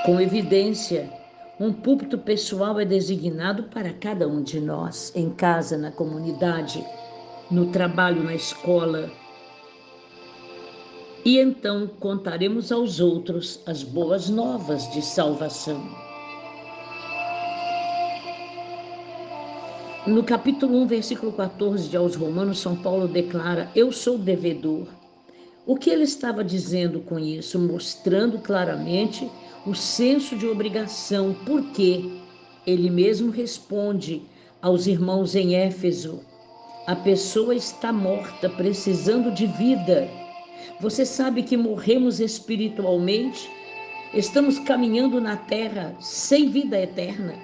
[0.05, 1.11] Com evidência,
[1.59, 6.85] um púlpito pessoal é designado para cada um de nós, em casa, na comunidade,
[7.51, 9.11] no trabalho, na escola.
[11.29, 15.87] E então contaremos aos outros as boas novas de salvação.
[20.07, 24.87] No capítulo 1, versículo 14 de aos Romanos, São Paulo declara: Eu sou devedor.
[25.67, 27.59] O que ele estava dizendo com isso?
[27.59, 29.31] Mostrando claramente
[29.67, 32.11] o senso de obrigação, porque
[32.67, 34.23] ele mesmo responde
[34.63, 36.23] aos irmãos em Éfeso:
[36.87, 40.18] a pessoa está morta, precisando de vida.
[40.81, 43.51] Você sabe que morremos espiritualmente?
[44.15, 47.35] Estamos caminhando na terra sem vida eterna.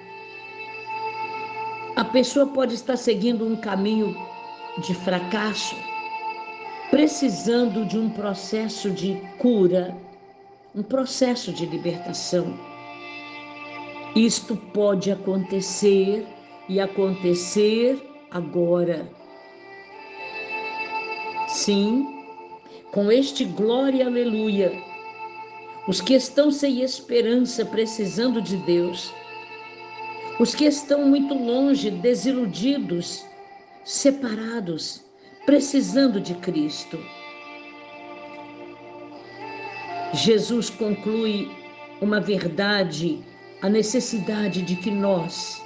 [1.95, 4.15] A pessoa pode estar seguindo um caminho
[4.79, 5.75] de fracasso,
[6.89, 9.95] precisando de um processo de cura,
[10.73, 12.57] um processo de libertação.
[14.15, 16.25] Isto pode acontecer
[16.67, 18.01] e acontecer
[18.31, 19.09] agora.
[21.47, 22.14] Sim,
[22.95, 24.71] com este glória, aleluia,
[25.85, 29.13] os que estão sem esperança, precisando de Deus,
[30.39, 33.25] os que estão muito longe, desiludidos,
[33.83, 35.03] separados,
[35.45, 36.97] precisando de Cristo.
[40.13, 41.51] Jesus conclui
[41.99, 43.19] uma verdade,
[43.61, 45.61] a necessidade de que nós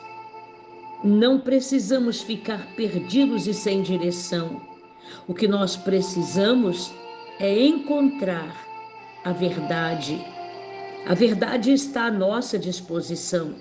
[1.03, 4.59] não precisamos ficar perdidos e sem direção.
[5.27, 7.08] O que nós precisamos é
[7.39, 8.53] encontrar
[9.23, 10.23] a verdade.
[11.07, 13.55] A verdade está à nossa disposição.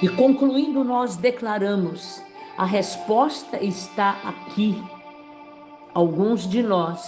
[0.00, 2.22] E concluindo, nós declaramos
[2.56, 4.80] A resposta está aqui.
[5.94, 7.04] Alguns de nós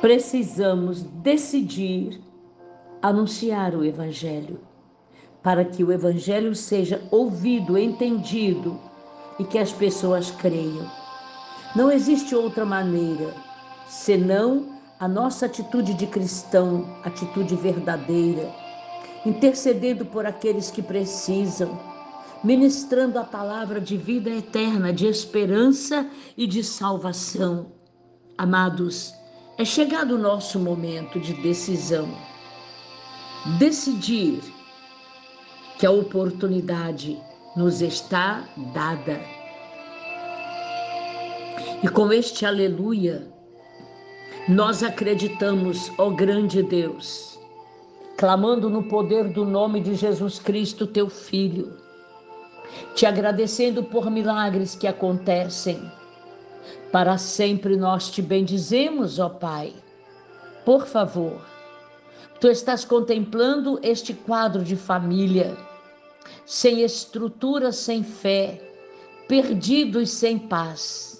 [0.00, 2.20] precisamos decidir
[3.00, 4.60] anunciar o Evangelho,
[5.42, 8.78] para que o Evangelho seja ouvido, entendido
[9.38, 11.03] e que as pessoas creiam.
[11.74, 13.34] Não existe outra maneira
[13.88, 18.48] senão a nossa atitude de cristão, atitude verdadeira,
[19.26, 21.78] intercedendo por aqueles que precisam,
[22.44, 27.72] ministrando a palavra de vida eterna, de esperança e de salvação.
[28.38, 29.12] Amados,
[29.58, 32.08] é chegado o nosso momento de decisão.
[33.58, 34.40] Decidir
[35.78, 37.20] que a oportunidade
[37.56, 39.33] nos está dada.
[41.82, 43.26] E com este aleluia,
[44.48, 47.38] nós acreditamos, ó grande Deus,
[48.16, 51.76] clamando no poder do nome de Jesus Cristo, teu Filho,
[52.94, 55.90] te agradecendo por milagres que acontecem.
[56.90, 59.74] Para sempre nós te bendizemos, ó Pai.
[60.64, 61.44] Por favor,
[62.40, 65.56] tu estás contemplando este quadro de família,
[66.46, 68.60] sem estrutura, sem fé,
[69.28, 71.13] perdidos sem paz.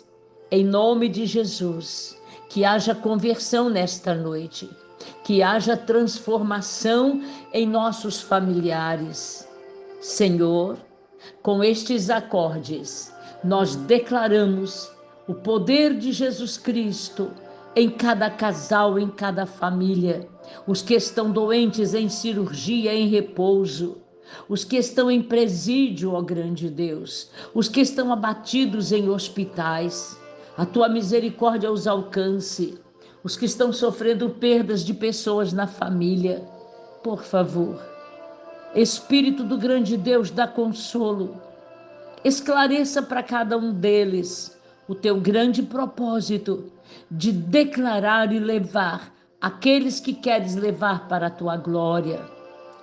[0.57, 2.17] Em nome de Jesus
[2.49, 4.71] que haja conversão nesta noite,
[5.25, 9.49] que haja transformação em nossos familiares.
[10.01, 10.79] Senhor,
[11.43, 13.13] com estes acordes,
[13.43, 14.89] nós declaramos
[15.27, 17.33] o poder de Jesus Cristo
[17.75, 20.29] em cada casal, em cada família,
[20.69, 23.99] os que estão doentes em cirurgia, em repouso,
[24.49, 30.23] os que estão em presídio, ó grande Deus, os que estão abatidos em hospitais
[30.57, 32.79] a tua misericórdia os alcance,
[33.25, 36.43] os que estão sofrendo perdas de pessoas na família.
[37.03, 37.81] Por favor,
[38.75, 41.41] Espírito do grande Deus, dá consolo.
[42.25, 44.57] Esclareça para cada um deles
[44.89, 46.73] o teu grande propósito
[47.11, 52.21] de declarar e levar aqueles que queres levar para a tua glória.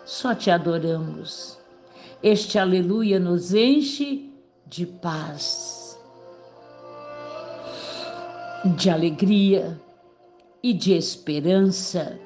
[0.06, 1.58] Só te adoramos.
[2.22, 4.30] Este aleluia nos enche
[4.68, 5.81] de paz
[8.64, 9.80] de alegria
[10.62, 12.20] e de esperança.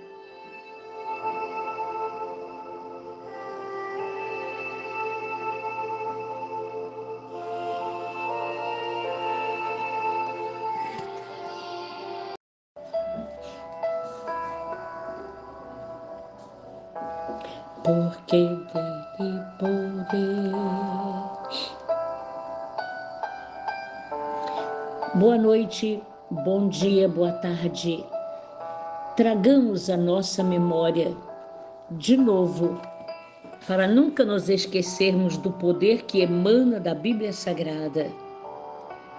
[17.83, 20.55] Porque dele poder.
[25.15, 28.03] Boa noite, Bom dia, boa tarde.
[29.15, 31.15] Tragamos a nossa memória
[31.91, 32.81] de novo,
[33.67, 38.11] para nunca nos esquecermos do poder que emana da Bíblia Sagrada.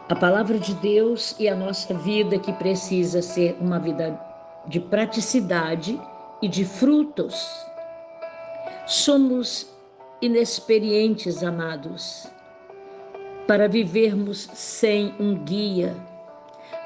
[0.08, 4.20] A palavra de Deus e a nossa vida que precisa ser uma vida
[4.66, 6.00] de praticidade
[6.42, 7.64] e de frutos.
[8.84, 9.72] Somos
[10.20, 12.26] inexperientes, amados,
[13.46, 15.94] para vivermos sem um guia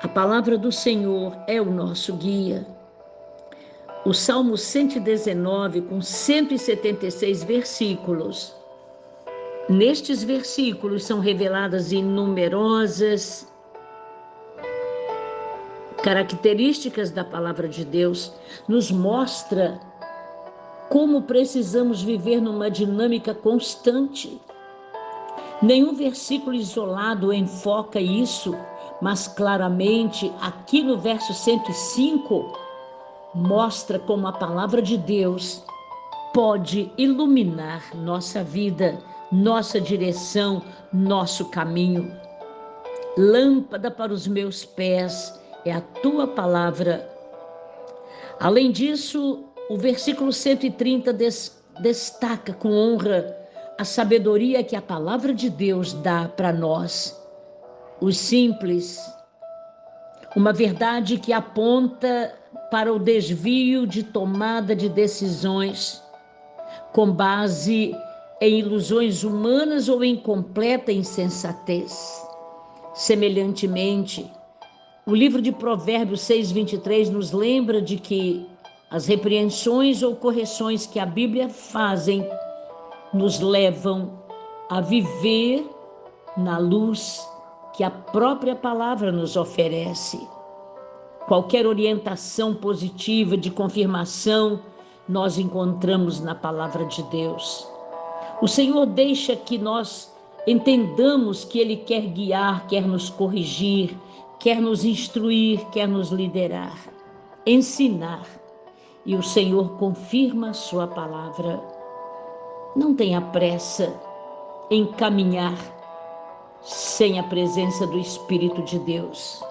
[0.03, 2.67] a palavra do Senhor é o nosso guia.
[4.05, 8.55] O Salmo 119, com 176 versículos.
[9.69, 13.47] Nestes versículos são reveladas inumerosas
[16.03, 18.33] características da palavra de Deus,
[18.67, 19.79] nos mostra
[20.89, 24.41] como precisamos viver numa dinâmica constante.
[25.61, 28.57] Nenhum versículo isolado enfoca isso
[29.01, 32.53] mas claramente aqui no verso 105
[33.35, 35.65] mostra como a palavra de Deus
[36.35, 38.99] pode iluminar nossa vida,
[39.33, 40.63] nossa direção,
[40.93, 42.13] nosso caminho.
[43.17, 47.09] Lâmpada para os meus pés é a tua palavra.
[48.39, 53.37] Além disso, o versículo 130 des destaca com honra
[53.79, 57.20] a sabedoria que a palavra de Deus dá para nós
[58.01, 58.99] os simples,
[60.35, 62.35] uma verdade que aponta
[62.71, 66.03] para o desvio de tomada de decisões
[66.93, 67.95] com base
[68.41, 72.25] em ilusões humanas ou em completa insensatez.
[72.95, 74.31] Semelhantemente,
[75.07, 78.47] o livro de Provérbios 6:23 nos lembra de que
[78.91, 82.27] as repreensões ou correções que a Bíblia fazem
[83.13, 84.19] nos levam
[84.69, 85.69] a viver
[86.37, 87.30] na luz
[87.81, 90.21] que a própria palavra nos oferece.
[91.27, 94.61] Qualquer orientação positiva de confirmação
[95.09, 97.67] nós encontramos na palavra de Deus.
[98.43, 100.15] O Senhor deixa que nós
[100.47, 103.97] entendamos que Ele quer guiar, quer nos corrigir,
[104.39, 106.77] quer nos instruir, quer nos liderar,
[107.47, 108.27] ensinar.
[109.07, 111.59] E o Senhor confirma a Sua palavra.
[112.77, 113.91] Não tenha pressa
[114.71, 115.80] em caminhar
[116.63, 119.43] sem a presença do Espírito de Deus.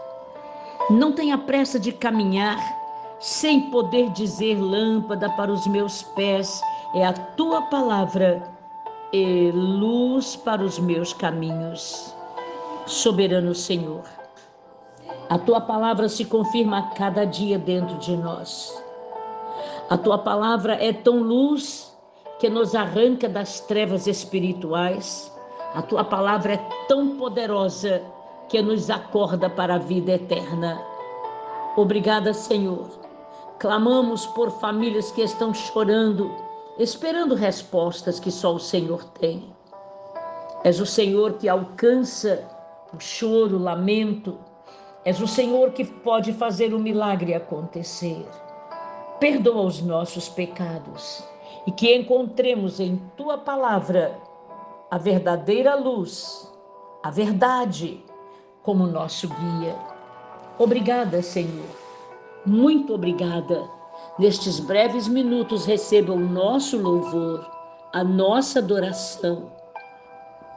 [0.90, 2.58] Não tenha pressa de caminhar
[3.20, 6.62] sem poder dizer lâmpada para os meus pés
[6.96, 8.42] é a tua palavra
[9.12, 12.16] e luz para os meus caminhos.
[12.86, 14.04] Soberano Senhor,
[15.30, 18.84] a tua palavra se confirma a cada dia dentro de nós.
[19.90, 21.96] A tua palavra é tão luz
[22.40, 25.32] que nos arranca das trevas espirituais.
[25.74, 28.02] A tua palavra é tão poderosa
[28.48, 30.82] que nos acorda para a vida eterna.
[31.76, 32.90] Obrigada, Senhor.
[33.60, 36.32] Clamamos por famílias que estão chorando
[36.80, 39.54] esperando respostas que só o Senhor tem.
[40.64, 42.48] És o Senhor que alcança
[42.94, 44.40] o choro, o lamento.
[45.04, 48.26] És o Senhor que pode fazer o milagre acontecer.
[49.20, 51.22] Perdoa os nossos pecados
[51.68, 54.18] e que encontremos em tua palavra
[54.92, 56.52] a verdadeira luz,
[57.04, 58.04] a verdade
[58.64, 59.76] como nosso guia.
[60.58, 61.66] Obrigada, Senhor.
[62.46, 63.80] Muito obrigada
[64.18, 67.50] Nestes breves minutos, receba o nosso louvor,
[67.94, 69.50] a nossa adoração,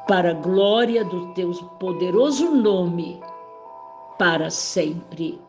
[0.09, 3.22] para a glória do teu poderoso nome,
[4.18, 5.40] para sempre.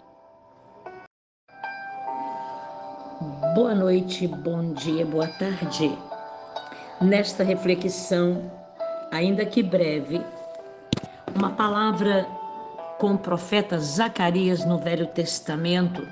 [3.56, 5.98] Boa noite, bom dia, boa tarde.
[7.02, 8.52] Nesta reflexão,
[9.14, 10.20] ainda que breve,
[11.36, 12.28] uma palavra
[12.98, 16.08] com o profeta Zacarias no Velho Testamento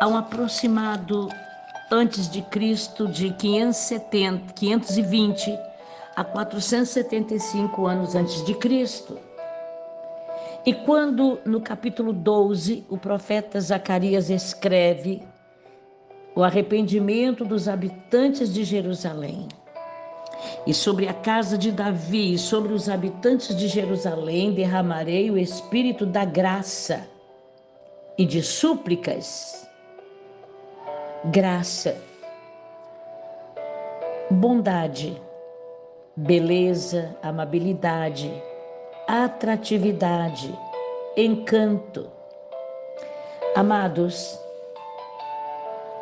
[0.00, 1.28] a um aproximado
[1.92, 5.58] antes de Cristo de 570, 520
[6.16, 9.18] a 475 anos antes de Cristo.
[10.64, 15.22] E quando no capítulo 12 o profeta Zacarias escreve
[16.34, 19.48] o arrependimento dos habitantes de Jerusalém,
[20.66, 26.04] e sobre a casa de Davi e sobre os habitantes de Jerusalém derramarei o espírito
[26.04, 27.06] da graça
[28.18, 29.66] e de súplicas
[31.26, 31.96] graça,
[34.30, 35.20] bondade,
[36.14, 38.30] beleza, amabilidade,
[39.08, 40.54] atratividade,
[41.16, 42.10] encanto.
[43.56, 44.38] Amados,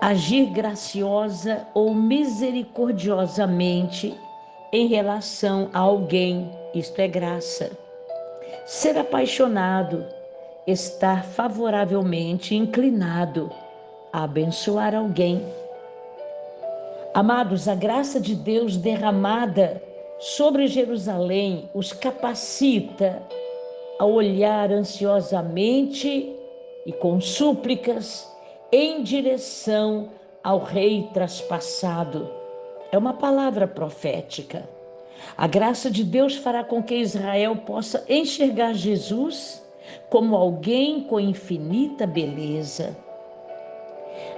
[0.00, 4.18] agir graciosa ou misericordiosamente
[4.74, 7.70] em relação a alguém, isto é graça.
[8.66, 10.04] Ser apaixonado,
[10.66, 13.52] estar favoravelmente inclinado
[14.12, 15.46] a abençoar alguém.
[17.14, 19.80] Amados, a graça de Deus derramada
[20.18, 23.22] sobre Jerusalém os capacita
[24.00, 26.34] a olhar ansiosamente
[26.84, 28.28] e com súplicas
[28.72, 30.08] em direção
[30.42, 32.43] ao rei traspassado.
[32.94, 34.68] É uma palavra profética.
[35.36, 39.62] A graça de Deus fará com que Israel possa enxergar Jesus
[40.08, 42.96] como alguém com infinita beleza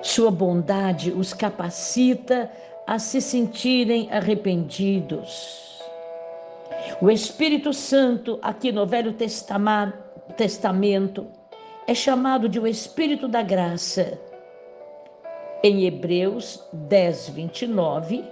[0.02, 2.50] sua bondade os capacita
[2.86, 5.82] a se sentirem arrependidos.
[7.00, 9.14] O Espírito Santo, aqui no Velho
[10.36, 11.26] Testamento,
[11.86, 14.18] é chamado de o Espírito da Graça.
[15.62, 18.24] Em Hebreus 10, 29,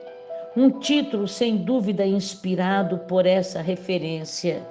[0.56, 4.64] um título sem dúvida inspirado por essa referência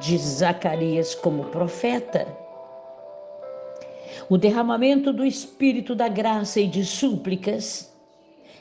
[0.00, 2.26] de Zacarias como profeta.
[4.28, 7.92] O derramamento do Espírito da graça e de súplicas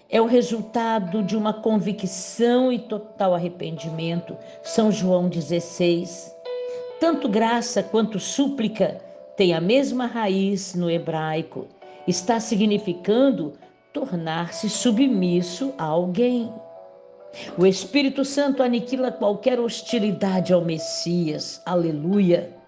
[0.09, 4.35] é o resultado de uma convicção e total arrependimento.
[4.63, 6.33] São João 16.
[6.99, 8.99] Tanto graça quanto súplica
[9.37, 11.67] têm a mesma raiz no hebraico.
[12.07, 13.53] Está significando
[13.93, 16.51] tornar-se submisso a alguém.
[17.57, 21.61] O Espírito Santo aniquila qualquer hostilidade ao Messias.
[21.65, 22.63] Aleluia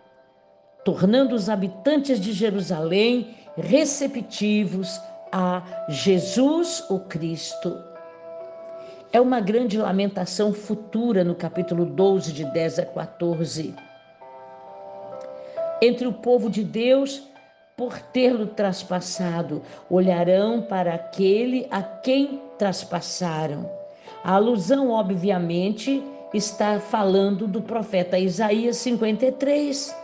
[0.85, 7.75] tornando os habitantes de Jerusalém receptivos a Jesus o Cristo.
[9.11, 13.73] É uma grande lamentação futura no capítulo 12, de 10 a 14.
[15.81, 17.23] Entre o povo de Deus,
[17.75, 23.69] por tê-lo traspassado, olharão para aquele a quem traspassaram.
[24.23, 26.01] A alusão, obviamente,
[26.33, 29.95] está falando do profeta Isaías 53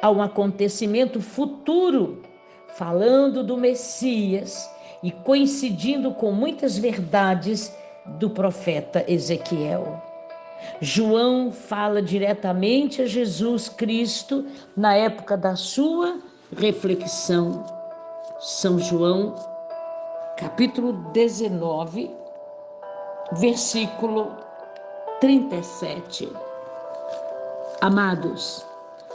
[0.00, 2.22] a um acontecimento futuro,
[2.76, 4.68] falando do Messias
[5.02, 7.74] e coincidindo com muitas verdades
[8.18, 10.02] do profeta Ezequiel.
[10.80, 14.46] João fala diretamente a Jesus Cristo
[14.76, 16.20] na época da sua
[16.54, 17.64] reflexão.
[18.38, 19.34] São João,
[20.36, 22.14] capítulo 19,
[23.32, 24.36] versículo
[25.20, 26.30] 37.
[27.80, 28.64] Amados,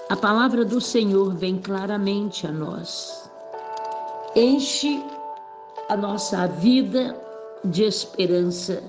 [0.09, 3.29] a palavra do Senhor vem claramente a nós.
[4.35, 5.03] Enche
[5.87, 7.15] a nossa vida
[7.63, 8.81] de esperança,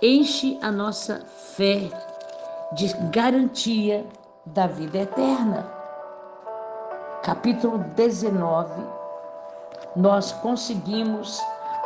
[0.00, 1.90] enche a nossa fé
[2.72, 4.06] de garantia
[4.46, 5.79] da vida eterna.
[7.22, 8.82] Capítulo 19,
[9.94, 11.38] nós conseguimos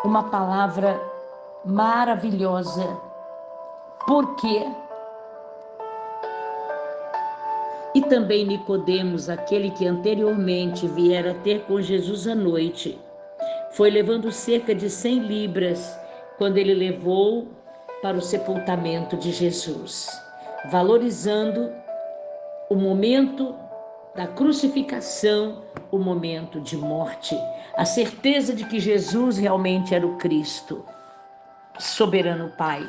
[0.04, 1.00] uma palavra
[1.64, 2.96] maravilhosa.
[4.06, 4.64] Por quê?
[7.96, 12.96] E também Nicodemos, aquele que anteriormente viera ter com Jesus à noite,
[13.72, 15.98] foi levando cerca de cem libras
[16.38, 17.48] quando ele levou
[18.02, 20.08] para o sepultamento de Jesus,
[20.70, 21.72] valorizando
[22.70, 23.63] o momento
[24.14, 27.36] da crucificação, o momento de morte,
[27.76, 30.84] a certeza de que Jesus realmente era o Cristo,
[31.78, 32.88] soberano Pai.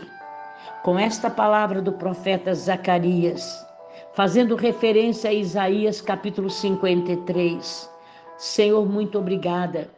[0.83, 3.65] Com esta palavra do profeta Zacarias,
[4.13, 7.89] fazendo referência a Isaías capítulo 53.
[8.37, 9.89] Senhor, muito obrigada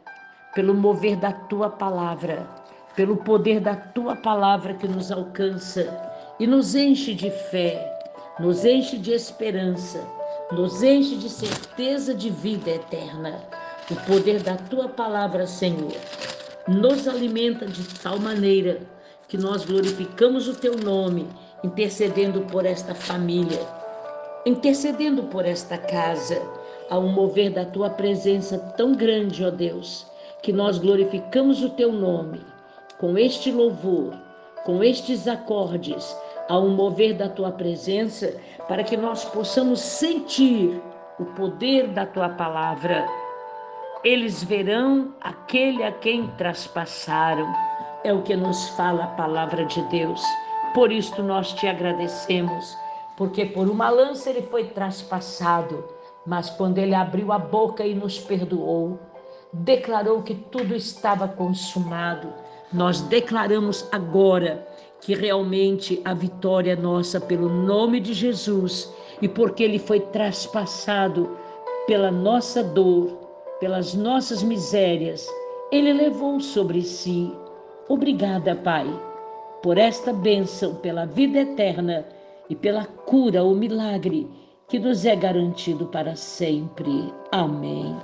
[0.55, 2.47] pelo mover da tua palavra,
[2.95, 6.09] pelo poder da tua palavra que nos alcança
[6.39, 7.99] e nos enche de fé,
[8.39, 10.16] nos enche de esperança,
[10.51, 13.41] nos enche de certeza de vida eterna.
[13.89, 15.95] O poder da tua palavra, Senhor,
[16.67, 18.79] nos alimenta de tal maneira
[19.27, 21.27] que nós glorificamos o teu nome,
[21.63, 23.59] intercedendo por esta família
[24.47, 26.41] intercedendo por esta casa,
[26.89, 30.07] a um mover da tua presença tão grande, ó Deus,
[30.41, 32.39] que nós glorificamos o teu nome
[32.97, 34.13] com este louvor,
[34.63, 36.15] com estes acordes,
[36.49, 38.35] a um mover da tua presença,
[38.67, 40.81] para que nós possamos sentir
[41.19, 43.05] o poder da tua palavra.
[44.03, 47.53] Eles verão aquele a quem traspassaram,
[48.03, 50.21] é o que nos fala a palavra de Deus.
[50.73, 52.77] Por isto nós te agradecemos
[53.17, 55.83] porque por uma lança ele foi traspassado,
[56.25, 58.99] mas quando ele abriu a boca e nos perdoou,
[59.51, 62.31] declarou que tudo estava consumado.
[62.71, 64.65] Nós declaramos agora
[65.01, 68.91] que realmente a vitória é nossa pelo nome de Jesus
[69.21, 71.37] e porque ele foi traspassado
[71.87, 73.07] pela nossa dor,
[73.59, 75.27] pelas nossas misérias,
[75.71, 77.31] ele levou sobre si.
[77.87, 78.87] Obrigada, Pai,
[79.63, 82.05] por esta bênção, pela vida eterna
[82.49, 84.27] e pela cura ou milagre
[84.67, 87.13] que nos é garantido para sempre.
[87.31, 87.95] Amém.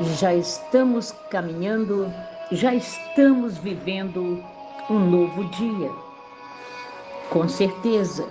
[0.00, 2.10] Já estamos caminhando,
[2.50, 4.42] já estamos vivendo
[4.88, 5.90] um novo dia,
[7.28, 8.26] com certeza,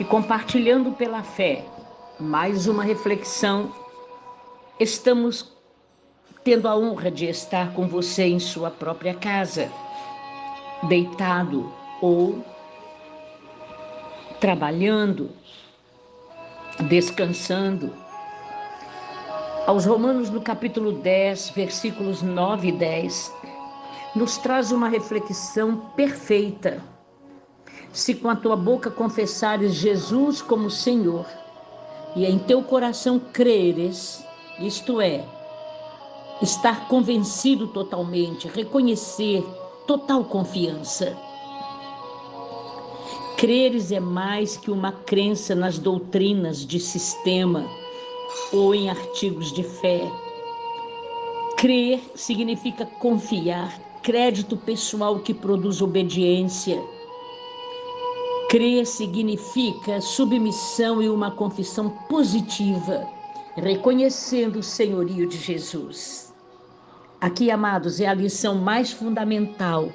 [0.00, 1.64] e compartilhando pela fé
[2.18, 3.72] mais uma reflexão.
[4.80, 5.52] Estamos
[6.42, 9.70] tendo a honra de estar com você em sua própria casa,
[10.88, 11.72] deitado
[12.02, 12.44] ou
[14.40, 15.30] trabalhando,
[16.88, 18.03] descansando.
[19.66, 23.32] Aos Romanos, no capítulo 10, versículos 9 e 10,
[24.14, 26.82] nos traz uma reflexão perfeita.
[27.90, 31.24] Se com a tua boca confessares Jesus como Senhor,
[32.14, 34.22] e em teu coração creres,
[34.58, 35.24] isto é,
[36.42, 39.42] estar convencido totalmente, reconhecer
[39.86, 41.16] total confiança.
[43.38, 47.64] Creres é mais que uma crença nas doutrinas de sistema
[48.52, 50.00] ou em artigos de fé.
[51.56, 56.82] Crer significa confiar, crédito pessoal que produz obediência
[58.54, 63.04] Crer significa submissão e uma confissão positiva,
[63.56, 66.32] reconhecendo o senhorio de Jesus.
[67.20, 69.88] Aqui, amados, é a lição mais fundamental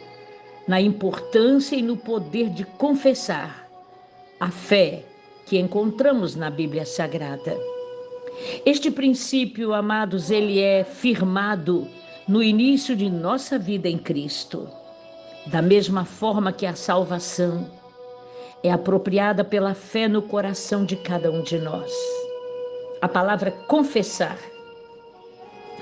[0.68, 3.66] na importância e no poder de confessar
[4.42, 5.06] a fé
[5.46, 7.58] que encontramos na Bíblia Sagrada.
[8.66, 11.88] Este princípio, amados, ele é firmado
[12.28, 14.70] no início de nossa vida em Cristo.
[15.48, 17.70] Da mesma forma que a salvação
[18.64, 21.92] é apropriada pela fé no coração de cada um de nós.
[23.02, 24.38] A palavra confessar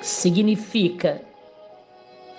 [0.01, 1.21] significa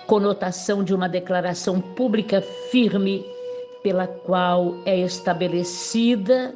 [0.07, 2.41] conotação de uma declaração pública
[2.71, 3.23] firme
[3.83, 6.55] pela qual é estabelecida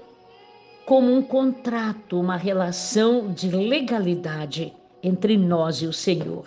[0.86, 6.46] como um contrato, uma relação de legalidade entre nós e o Senhor.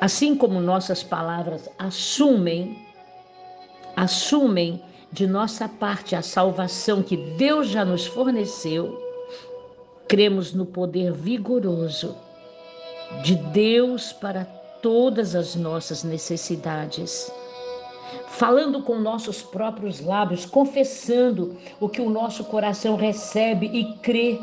[0.00, 2.86] Assim como nossas palavras assumem
[3.96, 9.02] assumem de nossa parte a salvação que Deus já nos forneceu,
[10.06, 12.14] cremos no poder vigoroso
[13.24, 14.44] de Deus para
[14.82, 17.32] todas as nossas necessidades.
[18.28, 24.38] Falando com nossos próprios lábios, confessando o que o nosso coração recebe e crê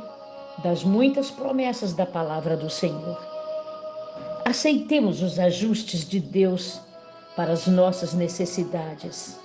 [0.64, 3.18] das muitas promessas da palavra do Senhor.
[4.46, 6.80] Aceitemos os ajustes de Deus
[7.36, 9.40] para as nossas necessidades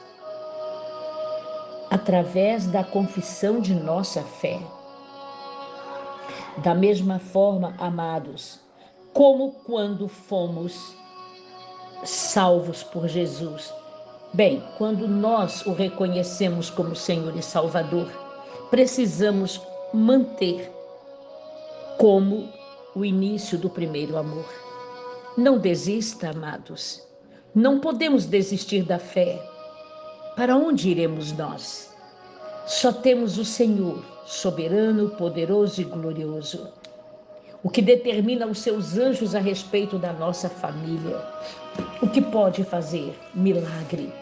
[1.90, 4.60] através da confissão de nossa fé.
[6.58, 8.60] Da mesma forma, amados,
[9.12, 10.94] como quando fomos
[12.04, 13.72] salvos por Jesus.
[14.32, 18.10] Bem, quando nós o reconhecemos como Senhor e Salvador,
[18.70, 19.60] precisamos
[19.92, 20.70] manter
[21.96, 22.48] como
[22.94, 24.46] o início do primeiro amor.
[25.36, 27.02] Não desista, amados.
[27.54, 29.42] Não podemos desistir da fé
[30.36, 31.96] para onde iremos nós?
[32.66, 36.68] Só temos o Senhor, soberano, poderoso e glorioso,
[37.62, 41.16] o que determina os seus anjos a respeito da nossa família,
[42.02, 44.12] o que pode fazer milagre.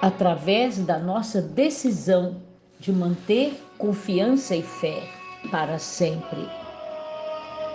[0.00, 2.42] Através da nossa decisão
[2.78, 5.02] de manter confiança e fé
[5.50, 6.48] para sempre.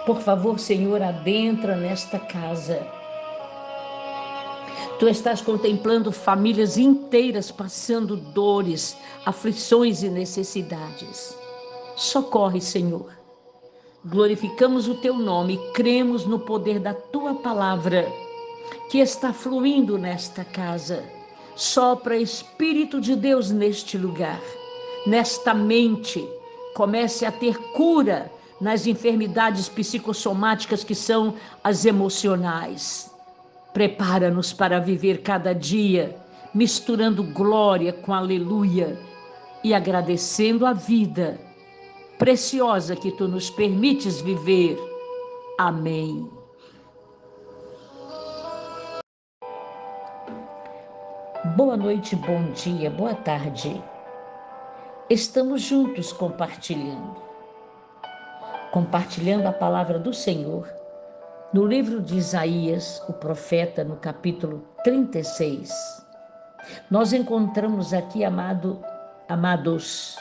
[0.06, 3.00] Por favor, Senhor, adentra nesta casa
[5.00, 11.34] Tu estás contemplando famílias inteiras passando dores, aflições e necessidades.
[11.96, 13.10] Socorre, Senhor.
[14.06, 18.08] Glorificamos o teu nome cremos no poder da tua palavra
[18.90, 21.04] que está fluindo nesta casa.
[21.54, 24.42] Sopra Espírito de Deus neste lugar,
[25.06, 26.26] nesta mente.
[26.76, 28.32] Comece a ter cura
[28.62, 33.14] nas enfermidades psicossomáticas que são as emocionais.
[33.74, 36.16] Prepara-nos para viver cada dia
[36.54, 38.98] misturando glória com aleluia
[39.62, 41.49] e agradecendo a vida
[42.20, 44.78] preciosa que tu nos permites viver.
[45.58, 46.30] Amém.
[51.56, 53.82] Boa noite, bom dia, boa tarde.
[55.10, 57.16] Estamos juntos compartilhando.
[58.72, 60.68] Compartilhando a palavra do Senhor
[61.54, 65.72] no livro de Isaías, o profeta, no capítulo 36,
[66.92, 68.80] nós encontramos aqui, amado,
[69.28, 70.16] amados,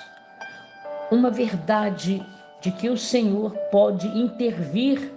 [1.11, 2.25] uma verdade
[2.61, 5.13] de que o Senhor pode intervir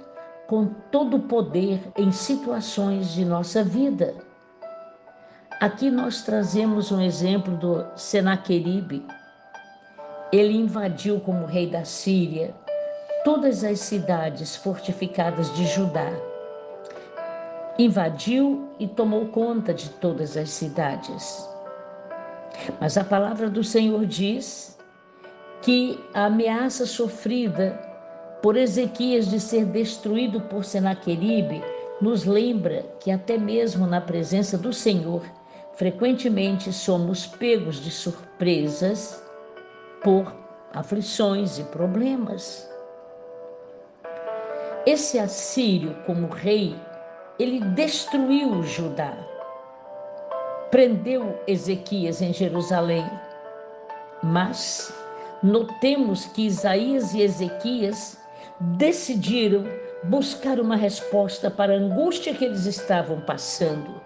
[0.48, 4.14] com todo o poder em situações de nossa vida.
[5.60, 9.06] Aqui nós trazemos um exemplo do Senaqueribe.
[10.32, 12.54] Ele invadiu como rei da Síria
[13.24, 16.12] todas as cidades fortificadas de Judá.
[17.78, 21.48] Invadiu e tomou conta de todas as cidades.
[22.80, 24.78] Mas a palavra do Senhor diz
[25.62, 27.80] que a ameaça sofrida
[28.42, 31.62] por Ezequias de ser destruído por Senaqueribe
[32.02, 35.22] nos lembra que até mesmo na presença do Senhor,
[35.74, 39.24] frequentemente somos pegos de surpresas
[40.04, 40.34] por
[40.74, 42.68] aflições e problemas.
[44.88, 46.76] Esse assírio, como rei,
[47.38, 49.16] ele destruiu Judá,
[50.72, 53.06] prendeu Ezequias em Jerusalém.
[54.24, 54.94] Mas
[55.44, 58.18] notemos que Isaías e Ezequias
[58.60, 59.66] decidiram
[60.04, 64.02] buscar uma resposta para a angústia que eles estavam passando,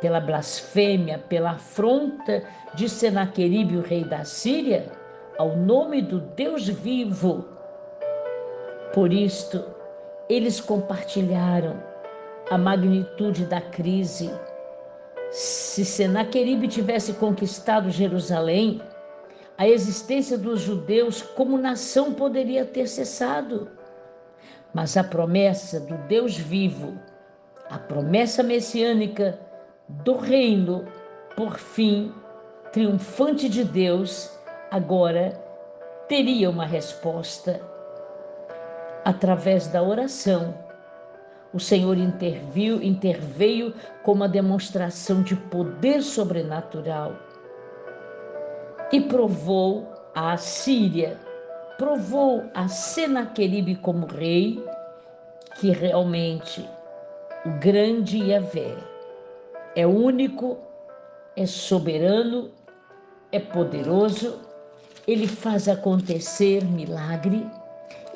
[0.00, 2.42] pela blasfêmia, pela afronta
[2.74, 4.90] de Senaqueribe, o rei da Síria,
[5.38, 7.46] ao nome do Deus vivo.
[8.92, 9.62] Por isto,
[10.28, 11.82] eles compartilharam
[12.50, 14.30] a magnitude da crise.
[15.30, 18.80] Se Senaqueribe tivesse conquistado Jerusalém,
[19.58, 23.70] a existência dos judeus como nação poderia ter cessado.
[24.74, 26.98] Mas a promessa do Deus vivo,
[27.70, 29.38] a promessa messiânica
[29.88, 30.84] do reino,
[31.34, 32.12] por fim,
[32.72, 34.30] triunfante de Deus,
[34.70, 35.32] agora
[36.06, 37.60] teria uma resposta
[39.04, 40.54] através da oração.
[41.54, 43.72] O Senhor interviu, interveio
[44.02, 47.14] com uma demonstração de poder sobrenatural
[48.92, 51.18] e provou a Assíria,
[51.78, 54.62] provou a Senaqueribe como rei,
[55.60, 56.68] que realmente
[57.44, 58.76] o grande Yahvé
[59.74, 60.58] é único,
[61.36, 62.50] é soberano,
[63.32, 64.46] é poderoso
[65.06, 67.46] ele faz acontecer milagre,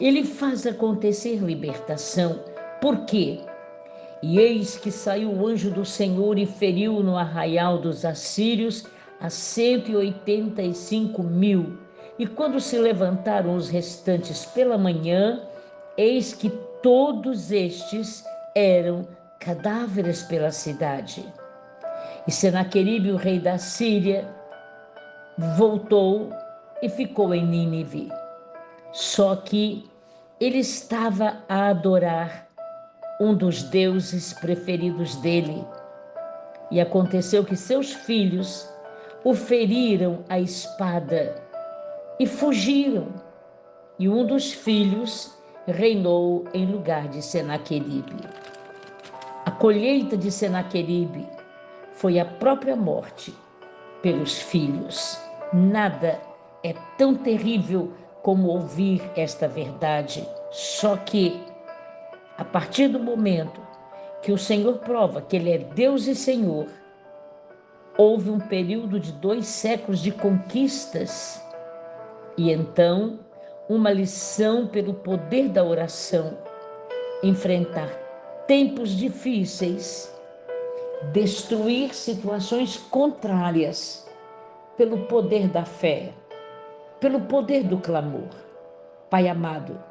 [0.01, 2.41] ele faz acontecer libertação.
[2.81, 3.41] Por quê?
[4.23, 8.85] E eis que saiu o anjo do Senhor e feriu no arraial dos assírios
[9.21, 11.79] a cento e oitenta e cinco mil.
[12.19, 15.43] E quando se levantaram os restantes pela manhã,
[15.97, 16.51] eis que
[16.83, 18.25] todos estes
[18.55, 19.07] eram
[19.39, 21.27] cadáveres pela cidade.
[22.27, 24.29] E Senaqueribe, o rei da Síria,
[25.57, 26.31] voltou
[26.83, 28.11] e ficou em Nínive.
[28.93, 29.89] Só que
[30.39, 32.47] ele estava a adorar
[33.21, 35.65] um dos deuses preferidos dele.
[36.71, 38.70] E aconteceu que seus filhos
[39.25, 41.35] o feriram a espada
[42.19, 43.09] e fugiram.
[43.99, 45.37] E um dos filhos
[45.67, 48.17] reinou em lugar de Senaqueribe.
[49.45, 51.27] A colheita de Senaqueribe
[51.93, 53.35] foi a própria morte
[54.01, 55.19] pelos filhos.
[55.53, 56.19] Nada
[56.65, 57.93] é tão terrível
[58.23, 60.27] como ouvir esta verdade.
[60.51, 61.39] Só que,
[62.39, 63.61] a partir do momento
[64.23, 66.67] que o Senhor prova que Ele é Deus e Senhor,
[68.01, 71.43] houve um período de dois séculos de conquistas.
[72.37, 73.21] E então
[73.69, 76.39] uma lição pelo poder da oração,
[77.23, 77.89] enfrentar
[78.47, 80.13] tempos difíceis,
[81.13, 84.09] destruir situações contrárias
[84.77, 86.13] pelo poder da fé
[87.01, 88.29] pelo poder do clamor.
[89.09, 89.83] Pai amado,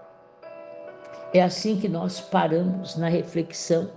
[1.33, 3.89] é assim que nós paramos na reflexão,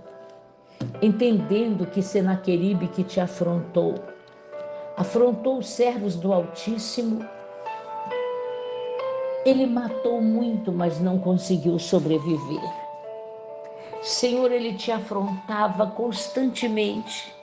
[1.01, 3.95] entendendo que Senaqueribe que te afrontou,
[4.97, 7.25] afrontou os servos do Altíssimo,
[9.45, 12.63] ele matou muito, mas não conseguiu sobreviver.
[14.01, 17.33] Senhor, ele te afrontava constantemente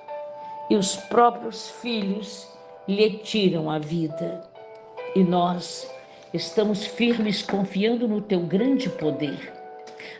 [0.68, 2.48] e os próprios filhos
[2.86, 4.42] lhe tiram a vida.
[5.14, 5.90] E nós
[6.32, 9.52] estamos firmes confiando no teu grande poder,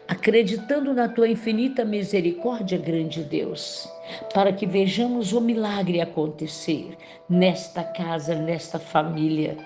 [0.09, 3.89] acreditando na tua infinita misericórdia, grande Deus,
[4.35, 6.97] para que vejamos o milagre acontecer
[7.29, 9.57] nesta casa, nesta família.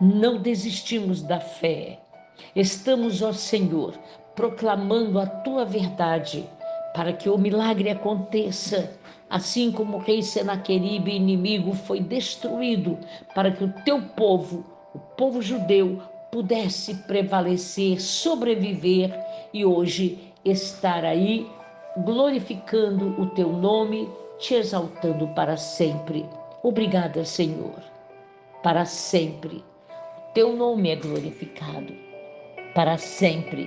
[0.00, 1.98] Não desistimos da fé.
[2.54, 3.94] Estamos, ó Senhor,
[4.34, 6.44] proclamando a tua verdade
[6.94, 8.90] para que o milagre aconteça
[9.28, 12.98] assim como o rei Senaqueribe, inimigo, foi destruído,
[13.34, 16.00] para que o teu povo, o povo judeu,
[16.30, 19.12] pudesse prevalecer, sobreviver
[19.56, 21.50] e hoje estar aí
[22.04, 24.06] glorificando o teu nome,
[24.38, 26.26] te exaltando para sempre.
[26.62, 27.82] Obrigada, Senhor,
[28.62, 29.64] para sempre.
[29.88, 31.94] O teu nome é glorificado,
[32.74, 33.66] para sempre.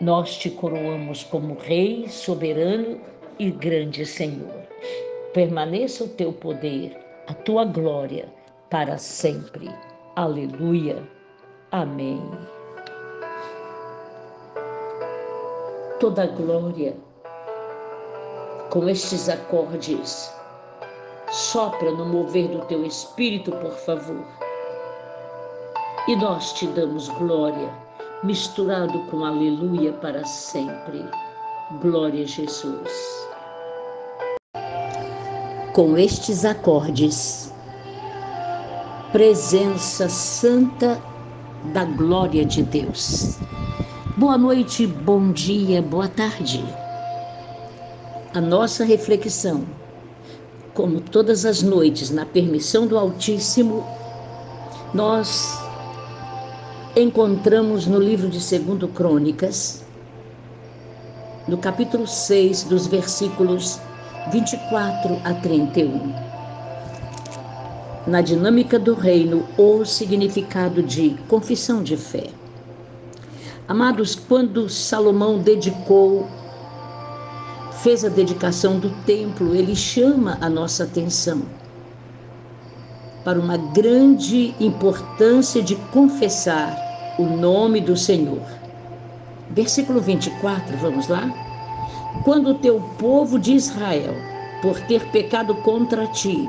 [0.00, 3.00] Nós te coroamos como Rei soberano
[3.38, 4.66] e grande Senhor.
[5.32, 6.96] Permaneça o teu poder,
[7.28, 8.28] a tua glória
[8.68, 9.68] para sempre.
[10.16, 11.00] Aleluia.
[11.70, 12.20] Amém.
[16.00, 16.96] Toda glória
[18.70, 20.32] com estes acordes.
[21.30, 24.24] Sopra no mover do teu espírito, por favor.
[26.06, 27.70] E nós te damos glória,
[28.22, 31.04] misturado com aleluia para sempre.
[31.80, 33.18] Glória a Jesus
[35.78, 37.54] com estes acordes.
[39.12, 41.00] Presença santa
[41.72, 43.38] da glória de Deus.
[44.18, 46.64] Boa noite, bom dia, boa tarde.
[48.34, 49.64] A nossa reflexão,
[50.74, 53.86] como todas as noites, na permissão do Altíssimo,
[54.92, 55.56] nós
[56.96, 59.84] encontramos no livro de Segundo Crônicas,
[61.46, 63.78] no capítulo 6, dos versículos
[64.32, 66.12] 24 a 31.
[68.04, 72.37] Na dinâmica do reino, o significado de confissão de fé.
[73.68, 76.26] Amados, quando Salomão dedicou,
[77.82, 81.42] fez a dedicação do templo, ele chama a nossa atenção
[83.22, 86.74] para uma grande importância de confessar
[87.18, 88.40] o nome do Senhor.
[89.50, 91.30] Versículo 24, vamos lá?
[92.24, 94.14] Quando o teu povo de Israel,
[94.62, 96.48] por ter pecado contra ti,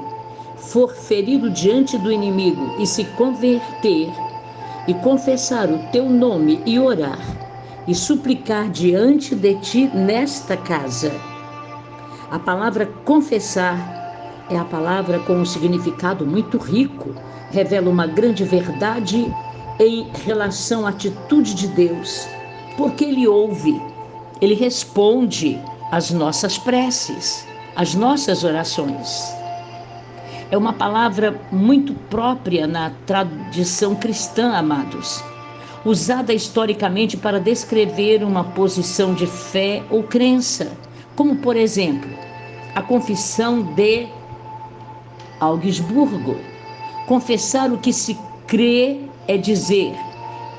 [0.55, 4.09] for ferido diante do inimigo e se converter,
[4.88, 7.19] e confessar o teu nome e orar,
[7.88, 11.11] e suplicar diante de ti nesta casa.
[12.31, 17.14] A palavra confessar é a palavra com um significado muito rico,
[17.51, 19.34] revela uma grande verdade
[19.80, 22.27] em relação à atitude de Deus,
[22.77, 23.80] porque Ele ouve
[24.41, 25.60] ele responde
[25.91, 27.45] às nossas preces,
[27.76, 29.39] às nossas orações.
[30.51, 35.23] É uma palavra muito própria na tradição cristã, amados,
[35.85, 40.71] usada historicamente para descrever uma posição de fé ou crença,
[41.15, 42.09] como por exemplo,
[42.73, 44.07] a confissão de
[45.39, 46.38] Augsburgo.
[47.05, 48.17] Confessar o que se
[48.47, 49.93] crê é dizer: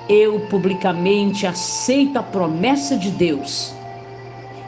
[0.08, 3.74] eu publicamente aceito a promessa de Deus.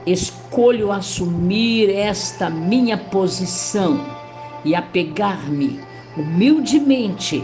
[0.05, 4.20] Escolho assumir esta minha posição
[4.65, 5.81] e apegar-me
[6.17, 7.43] humildemente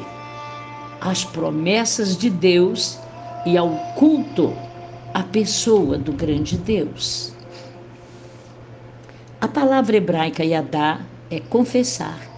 [1.00, 2.98] às promessas de Deus
[3.46, 4.54] e ao culto
[5.14, 7.32] à pessoa do grande Deus.
[9.40, 11.00] A palavra hebraica yadá
[11.30, 12.28] é confessar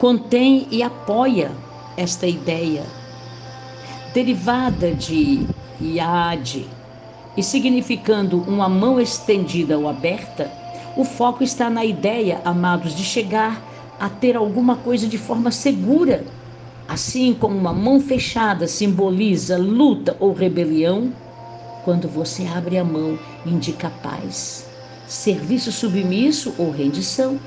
[0.00, 1.50] contém e apoia
[1.94, 2.82] esta ideia,
[4.14, 5.46] derivada de
[5.78, 6.66] iade
[7.36, 10.50] e significando uma mão estendida ou aberta,
[10.96, 13.62] o foco está na ideia, amados, de chegar
[14.00, 16.24] a ter alguma coisa de forma segura.
[16.88, 21.12] Assim como uma mão fechada simboliza luta ou rebelião,
[21.84, 24.66] quando você abre a mão, indica paz,
[25.06, 27.38] serviço submisso ou rendição.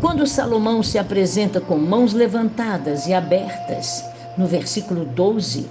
[0.00, 4.04] Quando Salomão se apresenta com mãos levantadas e abertas,
[4.36, 5.68] no versículo 12,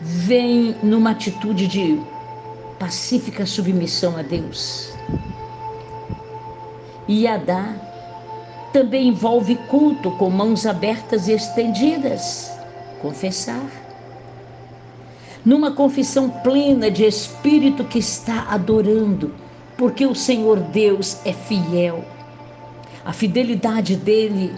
[0.00, 2.00] vem numa atitude de
[2.78, 4.92] pacífica submissão a Deus.
[7.06, 7.91] E Adá
[8.72, 12.50] também envolve culto com mãos abertas e estendidas,
[13.00, 13.66] confessar.
[15.44, 19.34] Numa confissão plena de espírito que está adorando,
[19.76, 22.04] porque o Senhor Deus é fiel
[23.04, 24.54] a fidelidade dele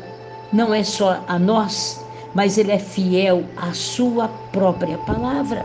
[0.52, 5.64] não é só a nós, mas ele é fiel à sua própria palavra,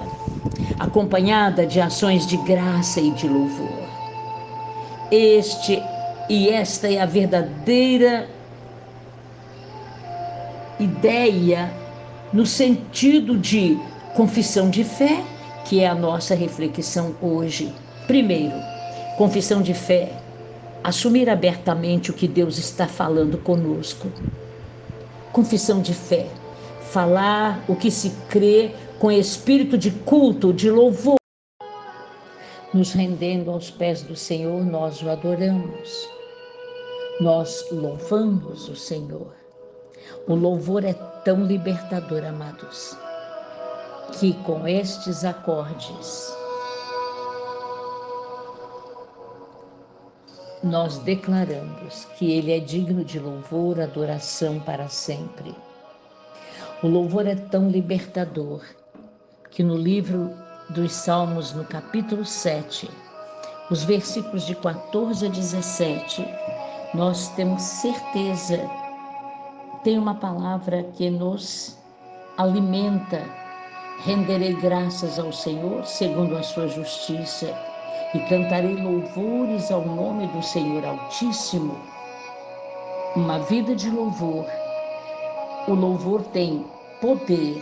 [0.79, 3.89] acompanhada de ações de graça e de louvor.
[5.11, 5.83] Este
[6.29, 8.29] e esta é a verdadeira
[10.79, 11.71] ideia
[12.31, 13.77] no sentido de
[14.15, 15.23] confissão de fé,
[15.65, 17.73] que é a nossa reflexão hoje.
[18.07, 18.55] Primeiro,
[19.17, 20.11] confissão de fé
[20.83, 24.07] assumir abertamente o que Deus está falando conosco.
[25.31, 26.27] Confissão de fé,
[26.81, 31.17] falar o que se crê com espírito de culto, de louvor.
[32.73, 36.07] Nos rendendo aos pés do Senhor, nós o adoramos.
[37.19, 39.38] Nós louvamos o Senhor.
[40.27, 42.97] O louvor é tão libertador, amados,
[44.19, 46.33] que com estes acordes
[50.63, 55.55] nós declaramos que Ele é digno de louvor, adoração para sempre.
[56.83, 58.61] O louvor é tão libertador
[59.51, 60.31] que no livro
[60.69, 62.89] dos Salmos, no capítulo 7,
[63.71, 66.25] os versículos de 14 a 17,
[66.93, 68.69] nós temos certeza,
[69.83, 71.77] tem uma palavra que nos
[72.37, 73.23] alimenta.
[74.03, 77.53] Renderei graças ao Senhor segundo a sua justiça
[78.13, 81.77] e cantarei louvores ao nome do Senhor Altíssimo.
[83.15, 84.45] Uma vida de louvor.
[85.67, 86.65] O louvor tem
[87.01, 87.61] poder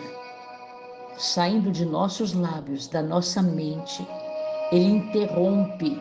[1.18, 4.08] saindo de nossos lábios, da nossa mente.
[4.72, 6.00] Ele interrompe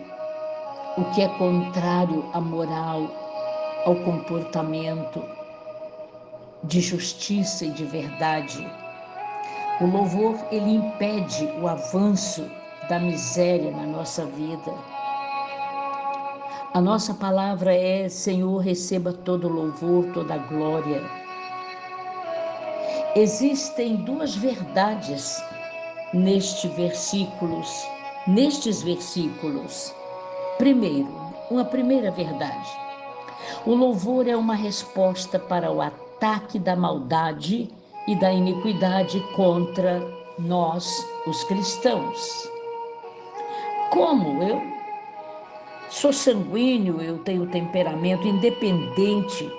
[0.98, 3.08] o que é contrário à moral,
[3.86, 5.35] ao comportamento
[6.66, 8.66] de justiça e de verdade.
[9.80, 12.44] O louvor ele impede o avanço
[12.88, 14.72] da miséria na nossa vida.
[16.74, 21.02] A nossa palavra é: Senhor, receba todo louvor, toda glória.
[23.14, 25.42] Existem duas verdades
[26.12, 27.86] neste versículos,
[28.26, 29.94] nestes versículos.
[30.58, 31.08] Primeiro,
[31.50, 32.68] uma primeira verdade.
[33.64, 36.06] O louvor é uma resposta para o ataque
[36.60, 37.68] da maldade
[38.08, 40.00] e da iniquidade contra
[40.38, 42.50] nós, os cristãos.
[43.90, 44.62] Como eu
[45.90, 49.50] sou sanguíneo, eu tenho temperamento independente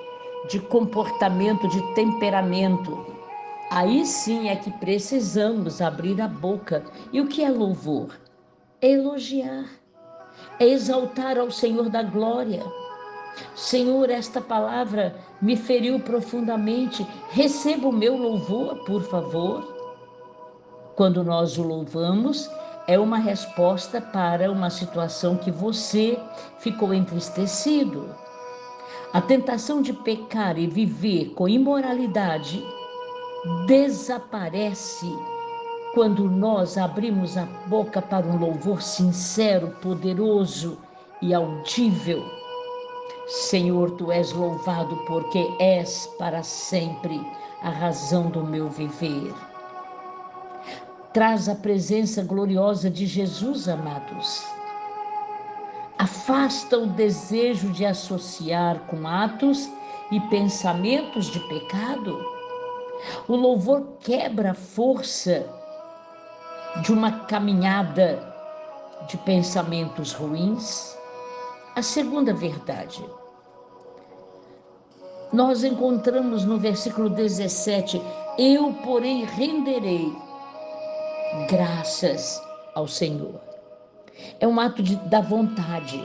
[0.49, 3.05] de comportamento, de temperamento.
[3.69, 6.83] Aí sim é que precisamos abrir a boca.
[7.11, 8.17] E o que é louvor?
[8.81, 9.65] É elogiar,
[10.59, 12.63] é exaltar ao Senhor da glória.
[13.55, 17.05] Senhor, esta palavra me feriu profundamente.
[17.29, 19.75] Receba o meu louvor, por favor.
[20.95, 22.49] Quando nós o louvamos,
[22.87, 26.17] é uma resposta para uma situação que você
[26.59, 28.09] ficou entristecido.
[29.13, 32.63] A tentação de pecar e viver com imoralidade
[33.65, 35.07] desaparece
[35.93, 40.77] quando nós abrimos a boca para um louvor sincero, poderoso
[41.21, 42.23] e audível.
[43.27, 47.19] Senhor, tu és louvado porque és para sempre
[47.61, 49.33] a razão do meu viver.
[51.13, 54.45] Traz a presença gloriosa de Jesus, amados.
[55.97, 59.69] Afasta o desejo de associar com atos
[60.09, 62.17] e pensamentos de pecado.
[63.27, 65.45] O louvor quebra a força
[66.81, 68.23] de uma caminhada
[69.09, 70.96] de pensamentos ruins
[71.77, 73.05] a segunda verdade.
[75.31, 78.01] Nós encontramos no versículo 17:
[78.39, 80.11] Eu, porém, renderei
[81.47, 82.41] graças
[82.73, 83.39] ao Senhor.
[84.39, 86.01] É um ato de, da vontade.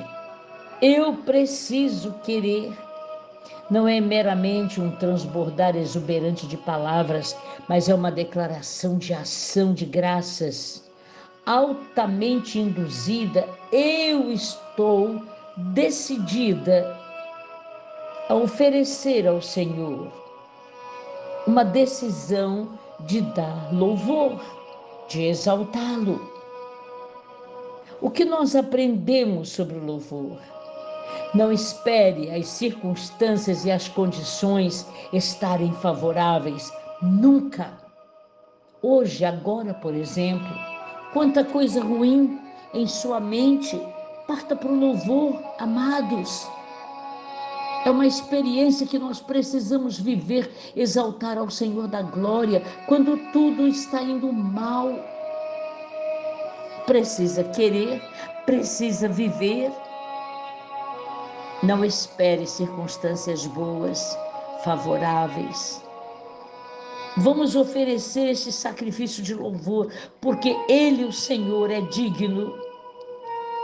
[0.82, 2.70] Eu preciso querer.
[3.70, 7.34] Não é meramente um transbordar exuberante de palavras,
[7.66, 10.84] mas é uma declaração de ação de graças
[11.46, 13.48] altamente induzida.
[13.72, 16.98] Eu estou decidida
[18.28, 20.10] a oferecer ao Senhor
[21.46, 24.40] uma decisão de dar louvor,
[25.08, 26.30] de exaltá-lo.
[28.00, 30.38] O que nós aprendemos sobre o louvor?
[31.34, 37.72] Não espere as circunstâncias e as condições estarem favoráveis, nunca.
[38.80, 40.54] Hoje, agora, por exemplo,
[41.12, 42.40] quanta coisa ruim
[42.72, 43.80] em sua mente
[44.26, 46.46] Parta para o louvor, amados.
[47.84, 54.00] É uma experiência que nós precisamos viver, exaltar ao Senhor da glória quando tudo está
[54.00, 54.94] indo mal.
[56.86, 58.00] Precisa querer,
[58.46, 59.72] precisa viver.
[61.64, 64.16] Não espere circunstâncias boas,
[64.62, 65.82] favoráveis.
[67.16, 72.54] Vamos oferecer esse sacrifício de louvor, porque Ele, o Senhor, é digno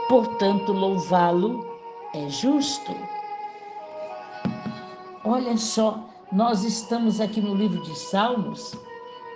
[0.09, 1.67] portanto, louvá-lo
[2.15, 2.93] é justo.
[5.25, 8.75] Olha só, nós estamos aqui no livro de Salmos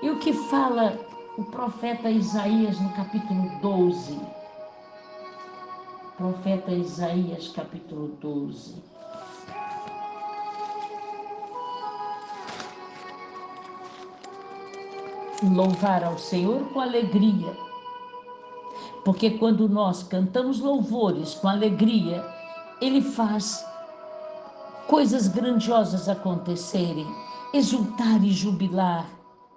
[0.02, 0.99] e o que fala
[1.36, 4.18] o profeta Isaías no capítulo 12.
[6.17, 8.83] Profeta Isaías, capítulo 12.
[15.42, 17.72] Louvar ao Senhor com alegria
[19.05, 22.24] porque quando nós cantamos louvores com alegria,
[22.81, 23.64] Ele faz
[24.86, 27.06] coisas grandiosas acontecerem,
[27.52, 29.06] exultar e jubilar.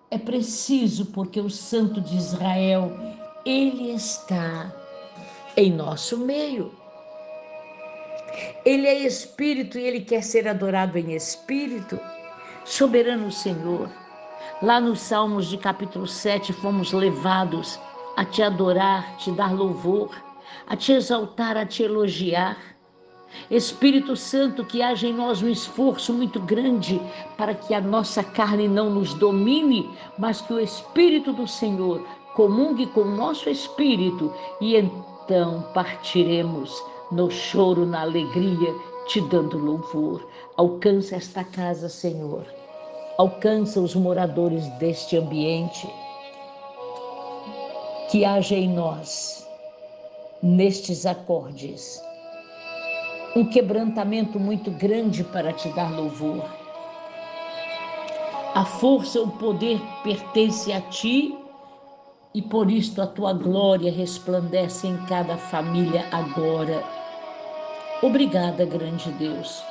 [0.09, 2.91] É preciso, porque o Santo de Israel,
[3.45, 4.73] Ele está
[5.55, 6.71] em nosso meio.
[8.65, 11.99] Ele é espírito e ele quer ser adorado em espírito.
[12.65, 13.89] Soberano Senhor,
[14.61, 17.79] lá nos Salmos de capítulo 7, fomos levados
[18.15, 20.09] a te adorar, te dar louvor,
[20.67, 22.57] a te exaltar, a te elogiar.
[23.51, 27.01] Espírito Santo, que haja em nós um esforço muito grande
[27.37, 32.85] para que a nossa carne não nos domine, mas que o Espírito do Senhor comungue
[32.87, 38.73] com o nosso espírito e então partiremos no choro, na alegria,
[39.07, 40.27] te dando louvor.
[40.57, 42.45] Alcança esta casa, Senhor.
[43.17, 45.87] Alcança os moradores deste ambiente
[48.15, 49.45] que haja em nós,
[50.41, 52.01] nestes acordes,
[53.35, 56.49] um quebrantamento muito grande para te dar louvor.
[58.53, 61.37] A força, o poder pertence a ti
[62.33, 66.85] e por isto a tua glória resplandece em cada família agora.
[68.01, 69.61] Obrigada, grande Deus,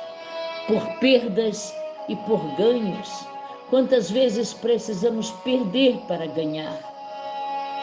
[0.67, 1.73] por perdas
[2.07, 3.25] e por ganhos.
[3.71, 6.94] Quantas vezes precisamos perder para ganhar?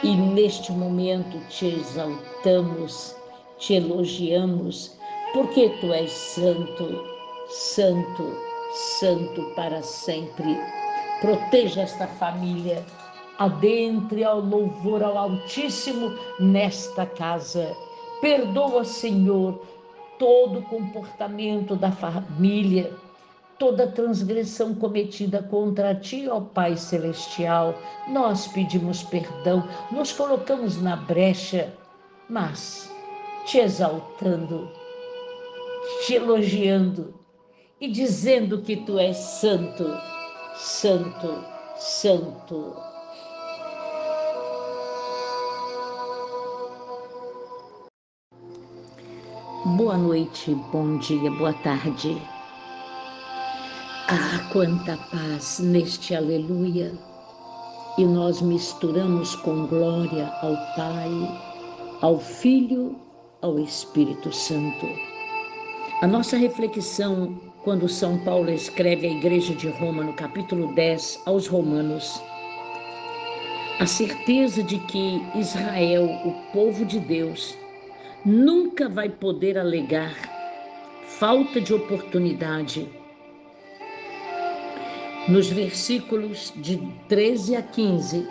[0.04, 3.14] E neste momento te exaltamos,
[3.56, 4.98] te elogiamos,
[5.32, 7.04] porque tu és santo,
[7.48, 8.36] santo,
[8.98, 10.58] santo para sempre.
[11.20, 12.84] Proteja esta família,
[13.38, 17.72] adentre ao louvor ao Altíssimo nesta casa.
[18.20, 19.62] Perdoa, Senhor,
[20.18, 22.92] todo comportamento da família
[23.62, 27.80] toda transgressão cometida contra ti, ó Pai Celestial.
[28.08, 31.72] Nós pedimos perdão, nos colocamos na brecha,
[32.28, 32.92] mas
[33.46, 34.68] te exaltando,
[36.04, 37.14] te elogiando
[37.80, 39.96] e dizendo que tu és santo,
[40.56, 41.44] santo,
[41.76, 42.74] santo.
[49.76, 52.31] Boa noite, bom dia, boa tarde.
[54.08, 56.92] Ah, quanta paz neste aleluia!
[57.96, 61.10] E nós misturamos com glória ao Pai,
[62.00, 62.96] ao Filho,
[63.42, 64.86] ao Espírito Santo.
[66.00, 71.46] A nossa reflexão, quando São Paulo escreve à Igreja de Roma, no capítulo 10, aos
[71.46, 72.20] Romanos,
[73.78, 77.56] a certeza de que Israel, o povo de Deus,
[78.24, 80.12] nunca vai poder alegar
[81.06, 83.01] falta de oportunidade.
[85.28, 86.78] Nos versículos de
[87.08, 88.28] 13 a 15,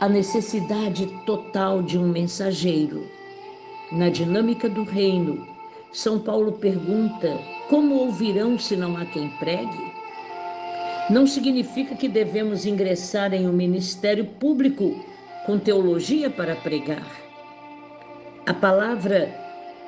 [0.00, 3.06] a necessidade total de um mensageiro.
[3.92, 5.46] Na dinâmica do reino,
[5.92, 7.38] São Paulo pergunta:
[7.68, 9.92] como ouvirão se não há quem pregue?
[11.10, 15.04] Não significa que devemos ingressar em um ministério público
[15.44, 17.06] com teologia para pregar.
[18.46, 19.28] A palavra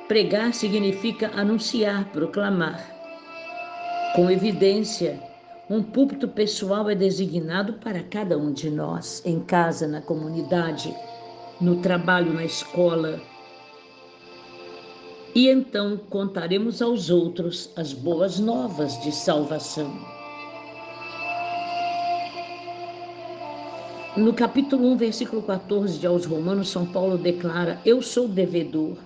[0.07, 2.79] pregar significa anunciar, proclamar.
[4.15, 5.19] Com evidência,
[5.69, 10.95] um púlpito pessoal é designado para cada um de nós, em casa, na comunidade,
[11.59, 13.19] no trabalho, na escola.
[15.35, 19.93] E então contaremos aos outros as boas novas de salvação.
[24.15, 28.97] No capítulo 1, versículo 14 de aos Romanos, São Paulo declara: Eu sou devedor.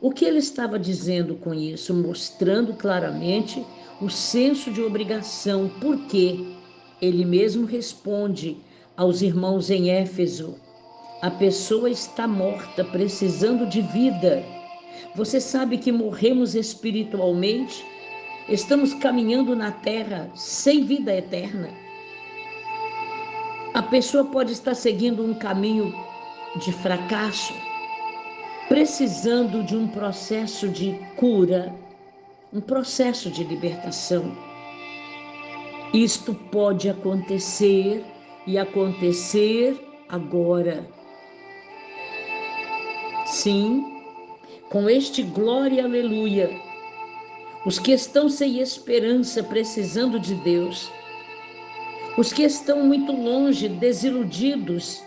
[0.00, 1.94] O que ele estava dizendo com isso?
[1.94, 3.64] Mostrando claramente
[4.02, 6.44] o senso de obrigação, porque
[7.00, 8.56] ele mesmo responde
[8.96, 10.56] aos irmãos em Éfeso:
[11.22, 14.44] a pessoa está morta, precisando de vida.
[15.14, 17.86] Você sabe que morremos espiritualmente?
[18.48, 21.70] Estamos caminhando na terra sem vida eterna.
[23.72, 25.94] A pessoa pode estar seguindo um caminho
[26.56, 27.54] de fracasso,
[28.68, 31.72] precisando de um processo de cura,
[32.52, 34.36] um processo de libertação.
[35.94, 38.04] Isto pode acontecer
[38.46, 40.86] e acontecer agora.
[43.26, 43.82] Sim,
[44.68, 46.50] com este glória, aleluia,
[47.64, 50.90] os que estão sem esperança, precisando de Deus,
[52.18, 55.02] os que estão muito longe, desiludidos,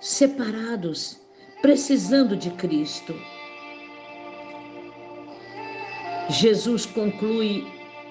[0.00, 1.20] separados,
[1.62, 3.14] precisando de Cristo.
[6.30, 7.66] Jesus conclui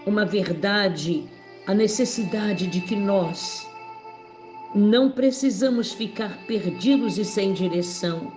[0.05, 1.23] uma verdade,
[1.65, 3.65] a necessidade de que nós
[4.75, 8.31] não precisamos ficar perdidos e sem direção.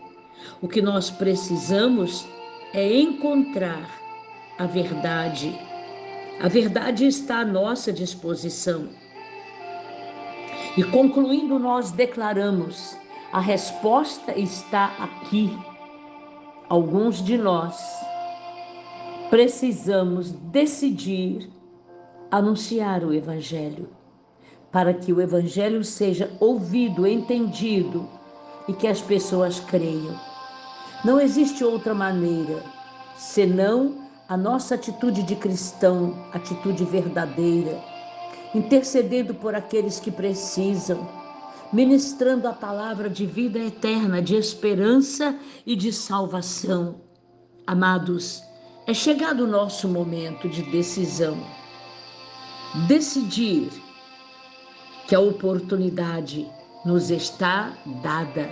[0.61, 2.25] O que nós precisamos
[2.73, 3.91] é encontrar
[4.57, 5.59] a verdade.
[6.41, 8.89] A verdade está à nossa disposição.
[10.77, 12.97] E concluindo, nós declaramos:
[13.33, 15.51] a resposta está aqui.
[16.69, 17.77] Alguns de nós
[19.33, 21.49] precisamos decidir
[22.31, 23.89] anunciar o Evangelho,
[24.71, 28.07] para que o Evangelho seja ouvido, entendido
[28.69, 30.21] e que as pessoas creiam.
[31.03, 32.63] Não existe outra maneira
[33.17, 37.83] senão a nossa atitude de cristão, atitude verdadeira,
[38.55, 41.09] intercedendo por aqueles que precisam,
[41.73, 46.97] ministrando a palavra de vida eterna, de esperança e de salvação.
[47.67, 48.52] Amados,
[48.87, 51.39] é chegado o nosso momento de decisão.
[52.89, 53.71] Decidir
[55.07, 56.49] que a oportunidade
[56.85, 58.49] nos está dada.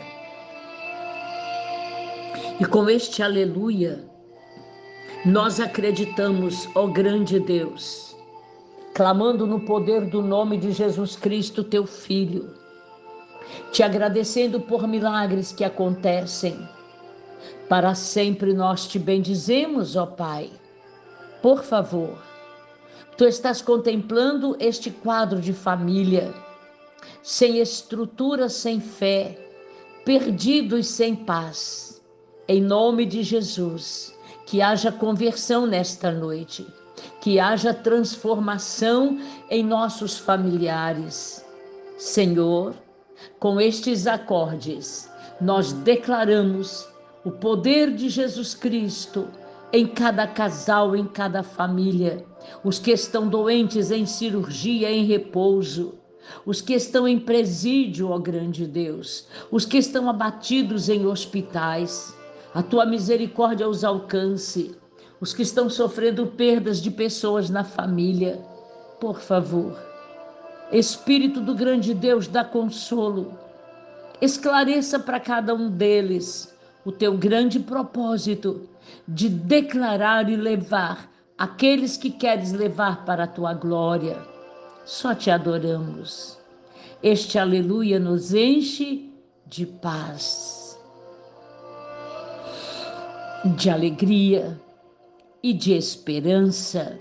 [2.60, 4.05] E com este aleluia,
[5.25, 8.15] nós acreditamos, ó grande Deus,
[8.94, 12.55] clamando no poder do nome de Jesus Cristo, teu Filho,
[13.73, 16.57] te agradecendo por milagres que acontecem
[17.70, 20.50] para sempre nós te bendizemos, ó Pai.
[21.40, 22.18] Por favor,
[23.16, 26.34] tu estás contemplando este quadro de família,
[27.23, 29.39] sem estrutura, sem fé,
[30.05, 32.02] perdidos sem paz.
[32.49, 36.66] Em nome de Jesus, que haja conversão nesta noite,
[37.20, 39.16] que haja transformação
[39.49, 41.47] em nossos familiares.
[41.97, 42.74] Senhor,
[43.39, 45.08] com estes acordes,
[45.40, 46.90] nós declaramos
[47.23, 49.28] o poder de Jesus Cristo
[49.73, 52.24] em cada casal, em cada família,
[52.65, 55.94] os que estão doentes em cirurgia, em repouso,
[56.47, 62.16] os que estão em presídio, ó grande Deus, os que estão abatidos em hospitais,
[62.55, 64.74] a tua misericórdia os alcance,
[65.20, 68.40] os que estão sofrendo perdas de pessoas na família,
[68.99, 69.78] por favor.
[70.73, 73.39] Espírito do grande Deus, dá consolo,
[74.23, 76.50] esclareça para cada um deles
[76.84, 78.68] o teu grande propósito
[79.07, 84.18] de declarar e levar aqueles que queres levar para a tua glória.
[84.84, 86.39] Só te adoramos.
[87.02, 89.10] Este aleluia nos enche
[89.47, 90.78] de paz,
[93.57, 94.60] de alegria,
[95.42, 96.99] e de esperança.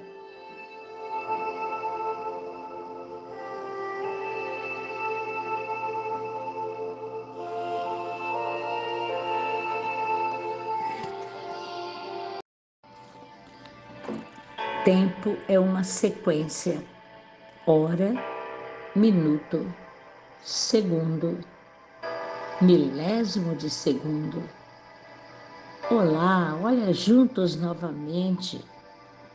[14.90, 16.84] Tempo é uma sequência:
[17.68, 18.11] hora,
[18.95, 19.72] minuto,
[20.42, 21.38] segundo,
[22.59, 24.42] milésimo de segundo.
[25.92, 28.66] Olá, olha juntos novamente.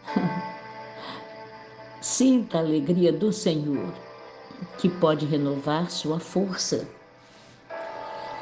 [2.03, 3.95] Sinta a alegria do Senhor,
[4.79, 6.85] que pode renovar sua força.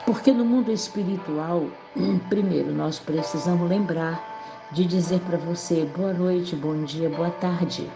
[0.06, 1.66] Porque no mundo espiritual,
[2.30, 4.31] primeiro nós precisamos lembrar
[4.72, 7.90] de dizer para você boa noite, bom dia, boa tarde.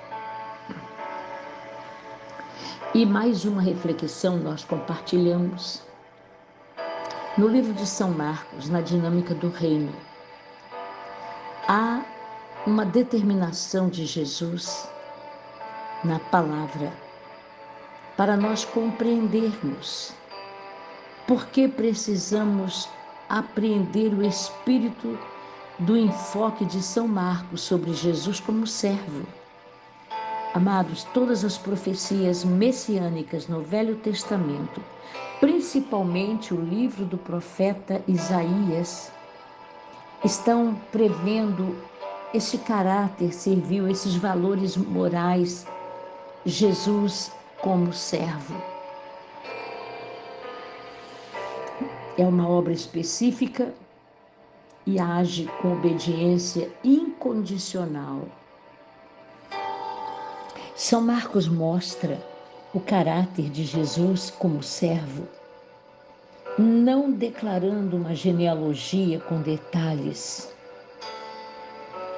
[2.92, 5.82] E mais uma reflexão nós compartilhamos.
[7.38, 9.92] No livro de São Marcos, na dinâmica do reino,
[11.66, 12.02] há
[12.66, 14.86] uma determinação de Jesus
[16.04, 16.92] na palavra
[18.18, 20.12] para nós compreendermos
[21.26, 22.86] por que precisamos
[23.30, 25.18] apreender o espírito
[25.80, 29.26] do enfoque de São Marcos sobre Jesus como servo.
[30.54, 34.80] Amados, todas as profecias messiânicas no Velho Testamento,
[35.38, 39.12] principalmente o livro do profeta Isaías,
[40.24, 41.76] estão prevendo
[42.32, 45.66] esse caráter servil, esses valores morais,
[46.46, 47.30] Jesus
[47.60, 48.54] como servo.
[52.16, 53.74] É uma obra específica
[54.86, 58.22] e age com obediência incondicional.
[60.74, 62.22] São Marcos mostra
[62.72, 65.26] o caráter de Jesus como servo,
[66.58, 70.54] não declarando uma genealogia com detalhes.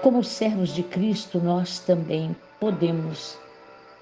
[0.03, 3.39] Como servos de Cristo, nós também podemos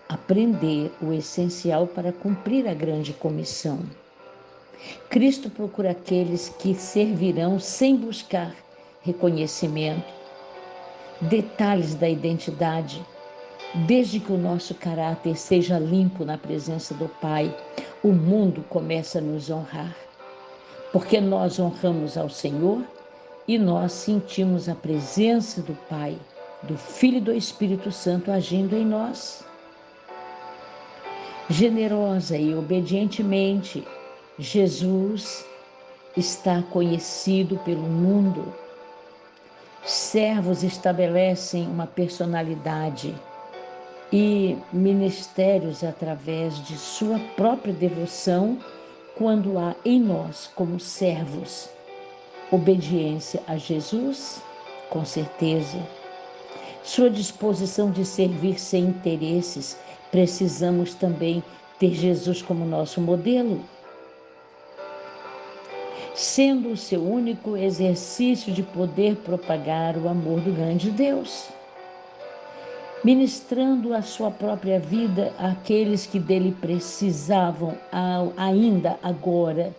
[0.09, 3.81] aprender o essencial para cumprir a grande comissão.
[5.09, 8.55] Cristo procura aqueles que servirão sem buscar
[9.03, 10.13] reconhecimento,
[11.21, 13.05] detalhes da identidade,
[13.87, 17.55] desde que o nosso caráter seja limpo na presença do Pai,
[18.03, 19.97] o mundo começa a nos honrar.
[20.93, 22.83] Porque nós honramos ao Senhor
[23.47, 26.19] e nós sentimos a presença do Pai,
[26.63, 29.45] do Filho e do Espírito Santo agindo em nós.
[31.49, 33.87] Generosa e obedientemente,
[34.39, 35.47] Jesus
[36.15, 38.53] está conhecido pelo mundo.
[39.83, 43.15] Servos estabelecem uma personalidade
[44.13, 48.59] e ministérios através de sua própria devoção,
[49.17, 51.71] quando há em nós, como servos,
[52.51, 54.43] obediência a Jesus,
[54.91, 55.79] com certeza.
[56.85, 59.79] Sua disposição de servir sem interesses,
[60.11, 61.43] precisamos também
[61.79, 63.65] ter Jesus como nosso modelo
[66.17, 71.51] sendo o seu único exercício de poder propagar o amor do grande Deus,
[73.05, 77.77] ministrando a sua própria vida àqueles que dele precisavam
[78.35, 79.77] ainda agora,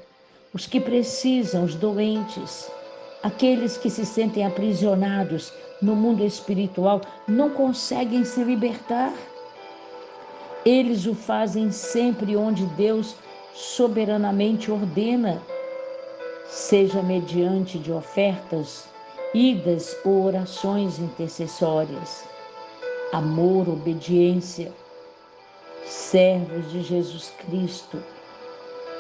[0.54, 2.70] os que precisam, os doentes,
[3.24, 5.52] aqueles que se sentem aprisionados
[5.82, 9.12] no mundo espiritual, não conseguem se libertar.
[10.64, 13.16] Eles o fazem sempre onde Deus
[13.56, 15.42] soberanamente ordena
[16.50, 18.88] seja mediante de ofertas,
[19.34, 22.24] idas ou orações intercessórias.
[23.12, 24.72] Amor, obediência,
[25.86, 28.02] servos de Jesus Cristo,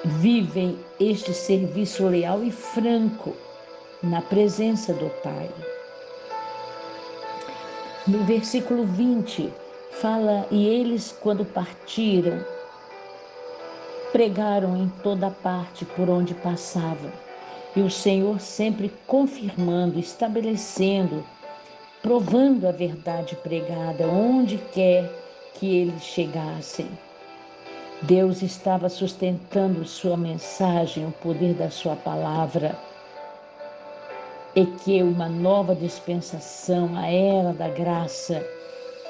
[0.05, 3.35] vivem este serviço leal e franco
[4.03, 5.49] na presença do Pai.
[8.07, 9.51] No versículo 20,
[9.91, 12.45] fala: E eles, quando partiram,
[14.11, 17.26] pregaram em toda parte por onde passavam
[17.77, 21.23] e o Senhor sempre confirmando, estabelecendo,
[22.01, 25.07] provando a verdade pregada onde quer
[25.53, 26.89] que eles chegassem.
[28.01, 32.75] Deus estava sustentando sua mensagem, o poder da sua palavra,
[34.55, 38.43] e que uma nova dispensação, a era da graça,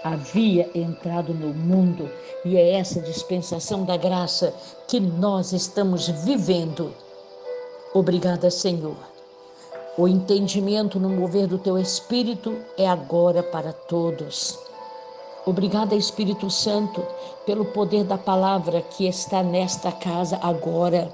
[0.04, 2.12] havia entrado no mundo,
[2.44, 4.54] e é essa dispensação da graça
[4.90, 6.94] que nós estamos vivendo
[7.98, 8.95] Obrigada, Senhor.
[9.98, 14.56] O entendimento no mover do teu Espírito é agora para todos.
[15.48, 17.03] Obrigada, Espírito Santo,
[17.43, 21.11] pelo poder da palavra que está nesta casa agora.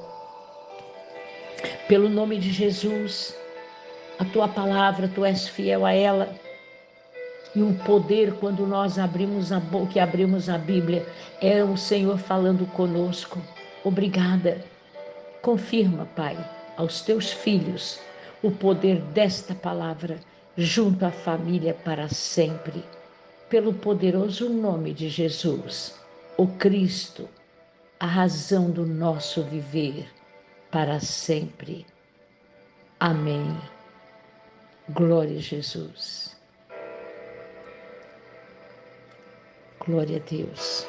[1.87, 3.33] Pelo nome de Jesus,
[4.19, 6.35] a tua palavra, tu és fiel a ela.
[7.55, 11.07] E o poder, quando nós abrimos a boca e abrimos a Bíblia,
[11.39, 13.41] é o Senhor falando conosco.
[13.85, 14.61] Obrigada.
[15.41, 16.37] Confirma, Pai,
[16.77, 17.99] aos teus filhos
[18.41, 20.19] o poder desta palavra
[20.57, 22.83] junto à família para sempre.
[23.49, 25.99] Pelo poderoso nome de Jesus,
[26.37, 27.29] o Cristo,
[27.99, 30.07] a razão do nosso viver
[30.71, 31.85] para sempre.
[32.99, 33.55] Amém.
[34.89, 36.35] Glória a Jesus.
[39.85, 40.87] Glória a Deus.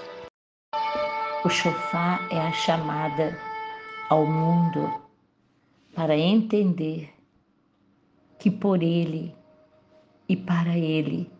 [1.44, 3.36] O chofar é a chamada
[4.08, 5.03] ao mundo
[5.94, 7.12] para entender
[8.38, 9.34] que por ele
[10.28, 11.30] e para ele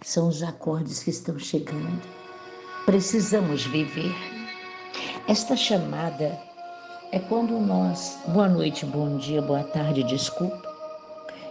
[0.00, 2.00] são os acordes que estão chegando.
[2.86, 4.14] Precisamos viver.
[5.26, 6.38] Esta chamada
[7.10, 10.62] é quando nós, boa noite, bom dia, boa tarde, desculpa.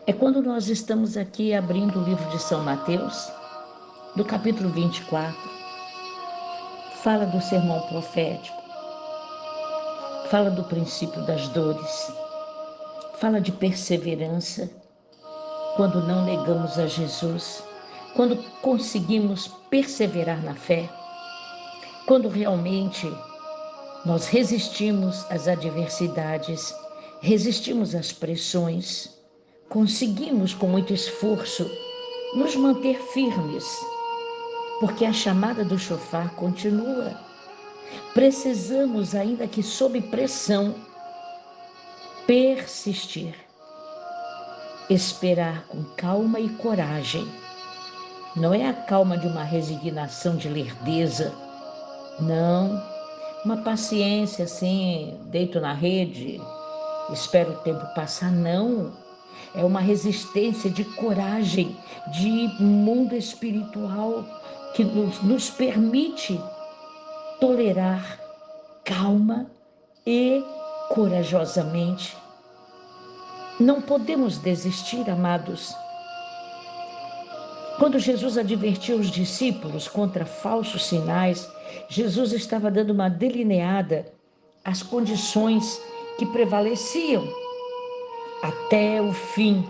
[0.06, 3.30] É quando nós estamos aqui abrindo o livro de São Mateus
[4.16, 5.36] do capítulo 24,
[7.04, 8.58] fala do sermão profético,
[10.30, 12.12] fala do princípio das dores,
[13.20, 14.70] fala de perseverança,
[15.76, 17.64] quando não negamos a Jesus,
[18.16, 20.90] quando conseguimos perseverar na fé,
[22.08, 23.12] quando realmente
[24.06, 26.74] nós resistimos às adversidades,
[27.22, 29.10] resistimos às pressões,
[29.70, 31.70] conseguimos com muito esforço
[32.36, 33.66] nos manter firmes
[34.80, 37.20] porque a chamada do chofar continua.
[38.14, 40.76] Precisamos, ainda que sob pressão,
[42.28, 43.34] persistir,
[44.90, 47.26] esperar com calma e coragem.
[48.36, 51.34] Não é a calma de uma resignação de lerdeza,
[52.20, 52.84] não.
[53.46, 56.42] Uma paciência assim, deito na rede,
[57.14, 58.92] espero o tempo passar, não.
[59.56, 61.78] É uma resistência de coragem,
[62.12, 64.26] de mundo espiritual,
[64.74, 66.38] que nos, nos permite
[67.40, 68.20] tolerar
[68.84, 69.50] calma
[70.06, 70.44] e
[70.90, 72.18] corajosamente.
[73.60, 75.74] Não podemos desistir, amados.
[77.78, 81.50] Quando Jesus advertiu os discípulos contra falsos sinais,
[81.90, 84.06] Jesus estava dando uma delineada
[84.64, 85.80] às condições
[86.18, 87.28] que prevaleciam
[88.44, 89.66] até o fim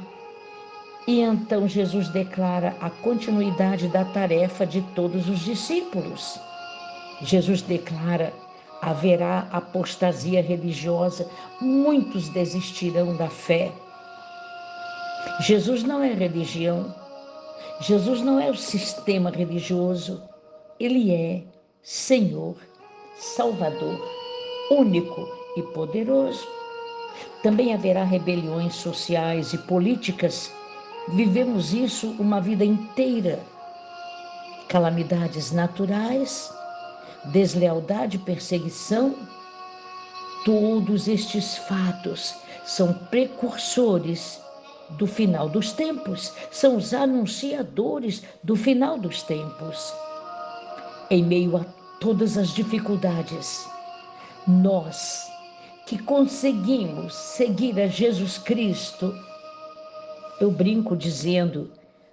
[1.07, 6.37] e então Jesus declara a continuidade da tarefa de todos os discípulos.
[7.21, 8.33] Jesus declara:
[8.81, 13.71] haverá apostasia religiosa, muitos desistirão da fé.
[15.41, 16.93] Jesus não é religião,
[17.81, 20.21] Jesus não é o sistema religioso,
[20.79, 21.43] ele é
[21.81, 22.55] Senhor,
[23.17, 23.99] Salvador,
[24.71, 26.47] único e poderoso.
[27.43, 30.51] Também haverá rebeliões sociais e políticas
[31.09, 33.39] Vivemos isso uma vida inteira.
[34.67, 36.53] Calamidades naturais,
[37.25, 39.15] deslealdade, perseguição,
[40.45, 44.41] todos estes fatos são precursores
[44.91, 49.93] do final dos tempos, são os anunciadores do final dos tempos.
[51.09, 51.65] Em meio a
[51.99, 53.67] todas as dificuldades,
[54.47, 55.29] nós
[55.85, 59.13] que conseguimos seguir a Jesus Cristo,
[60.39, 61.71] eu brinco dizendo: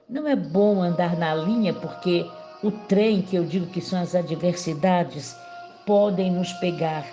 [0.09, 2.27] não é bom andar na linha porque
[2.65, 5.37] o trem, que eu digo que são as adversidades,
[5.85, 7.07] podem nos pegar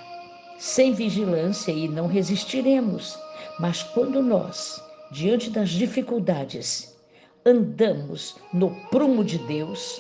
[0.58, 3.20] sem vigilância e não resistiremos.
[3.60, 4.82] Mas quando nós,
[5.12, 6.96] diante das dificuldades,
[7.46, 10.00] andamos no prumo de Deus,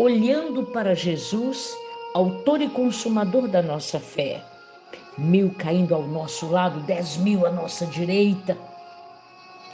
[0.00, 1.76] olhando para Jesus,
[2.14, 4.42] autor e consumador da nossa fé,
[5.18, 8.56] mil caindo ao nosso lado, dez mil à nossa direita,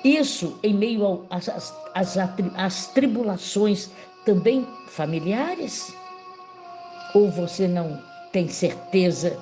[0.03, 3.89] isso em meio às, tribulações
[4.25, 5.95] também familiares?
[7.15, 8.01] Ou você não
[8.33, 9.39] tem certeza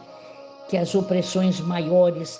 [0.68, 2.38] que as opressões maiores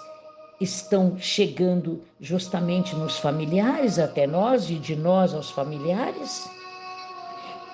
[0.60, 6.48] estão chegando justamente nos familiares, até nós e de nós aos familiares?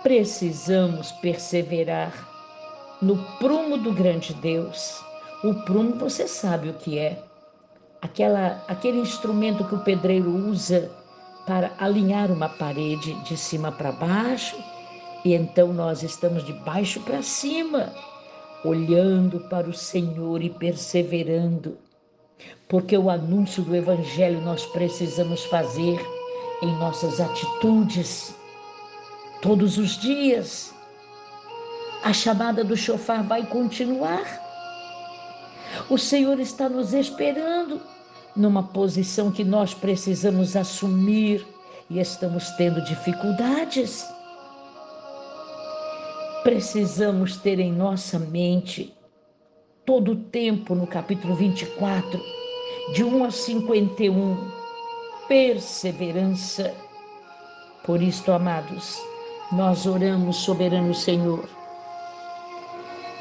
[0.03, 2.13] Precisamos perseverar
[3.03, 5.03] no prumo do grande Deus.
[5.43, 7.23] O prumo você sabe o que é
[8.01, 10.91] aquela, aquele instrumento que o pedreiro usa
[11.47, 14.57] para alinhar uma parede de cima para baixo,
[15.25, 17.93] e então nós estamos de baixo para cima,
[18.65, 21.79] olhando para o Senhor e perseverando,
[22.69, 26.05] porque o anúncio do Evangelho nós precisamos fazer
[26.63, 28.35] em nossas atitudes,
[29.41, 30.75] todos os dias.
[32.03, 34.25] A chamada do chofar vai continuar.
[35.89, 37.81] O Senhor está nos esperando
[38.37, 41.47] numa posição que nós precisamos assumir
[41.89, 44.05] e estamos tendo dificuldades.
[46.47, 48.95] precisamos ter em nossa mente
[49.85, 52.23] todo o tempo no capítulo 24,
[52.95, 54.53] de 1 a 51,
[55.27, 56.73] perseverança.
[57.85, 58.97] Por isto, amados,
[59.51, 61.49] nós oramos, soberano Senhor,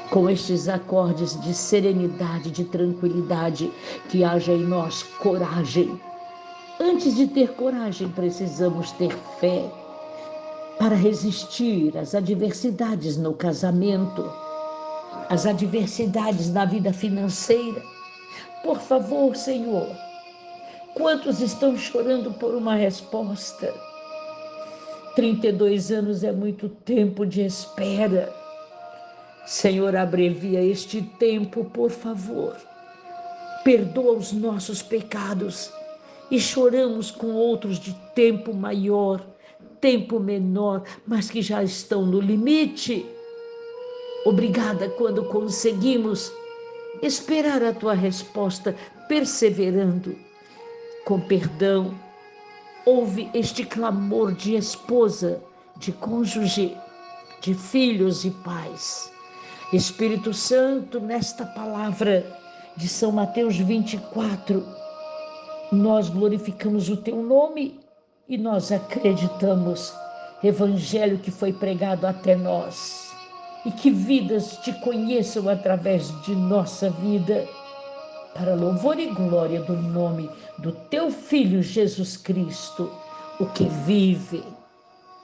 [0.09, 3.71] com estes acordes de serenidade, de tranquilidade,
[4.09, 5.99] que haja em nós coragem.
[6.79, 9.69] Antes de ter coragem, precisamos ter fé
[10.77, 14.29] para resistir às adversidades no casamento,
[15.29, 17.81] às adversidades na vida financeira.
[18.63, 19.87] Por favor, Senhor,
[20.95, 23.73] quantos estão chorando por uma resposta?
[25.15, 28.44] 32 anos é muito tempo de espera.
[29.45, 32.55] Senhor, abrevia este tempo, por favor.
[33.63, 35.71] Perdoa os nossos pecados
[36.29, 39.25] e choramos com outros de tempo maior
[39.85, 43.05] tempo menor, mas que já estão no limite.
[44.25, 46.31] Obrigada quando conseguimos
[47.03, 48.75] esperar a tua resposta,
[49.07, 50.17] perseverando.
[51.05, 51.93] Com perdão,
[52.83, 55.39] ouve este clamor de esposa,
[55.77, 56.75] de cônjuge,
[57.41, 59.11] de filhos e pais.
[59.75, 62.25] Espírito Santo, nesta palavra
[62.77, 64.65] de São Mateus 24,
[65.69, 67.81] nós glorificamos o teu nome
[68.29, 69.93] e nós acreditamos.
[70.41, 73.11] Evangelho que foi pregado até nós
[73.65, 77.45] e que vidas te conheçam através de nossa vida
[78.33, 80.29] para louvor e glória do nome
[80.59, 82.89] do teu filho Jesus Cristo,
[83.39, 84.43] o que vive,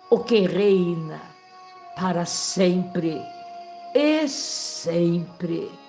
[0.10, 1.22] o que reina
[1.96, 3.22] para sempre
[3.94, 5.81] e sempre.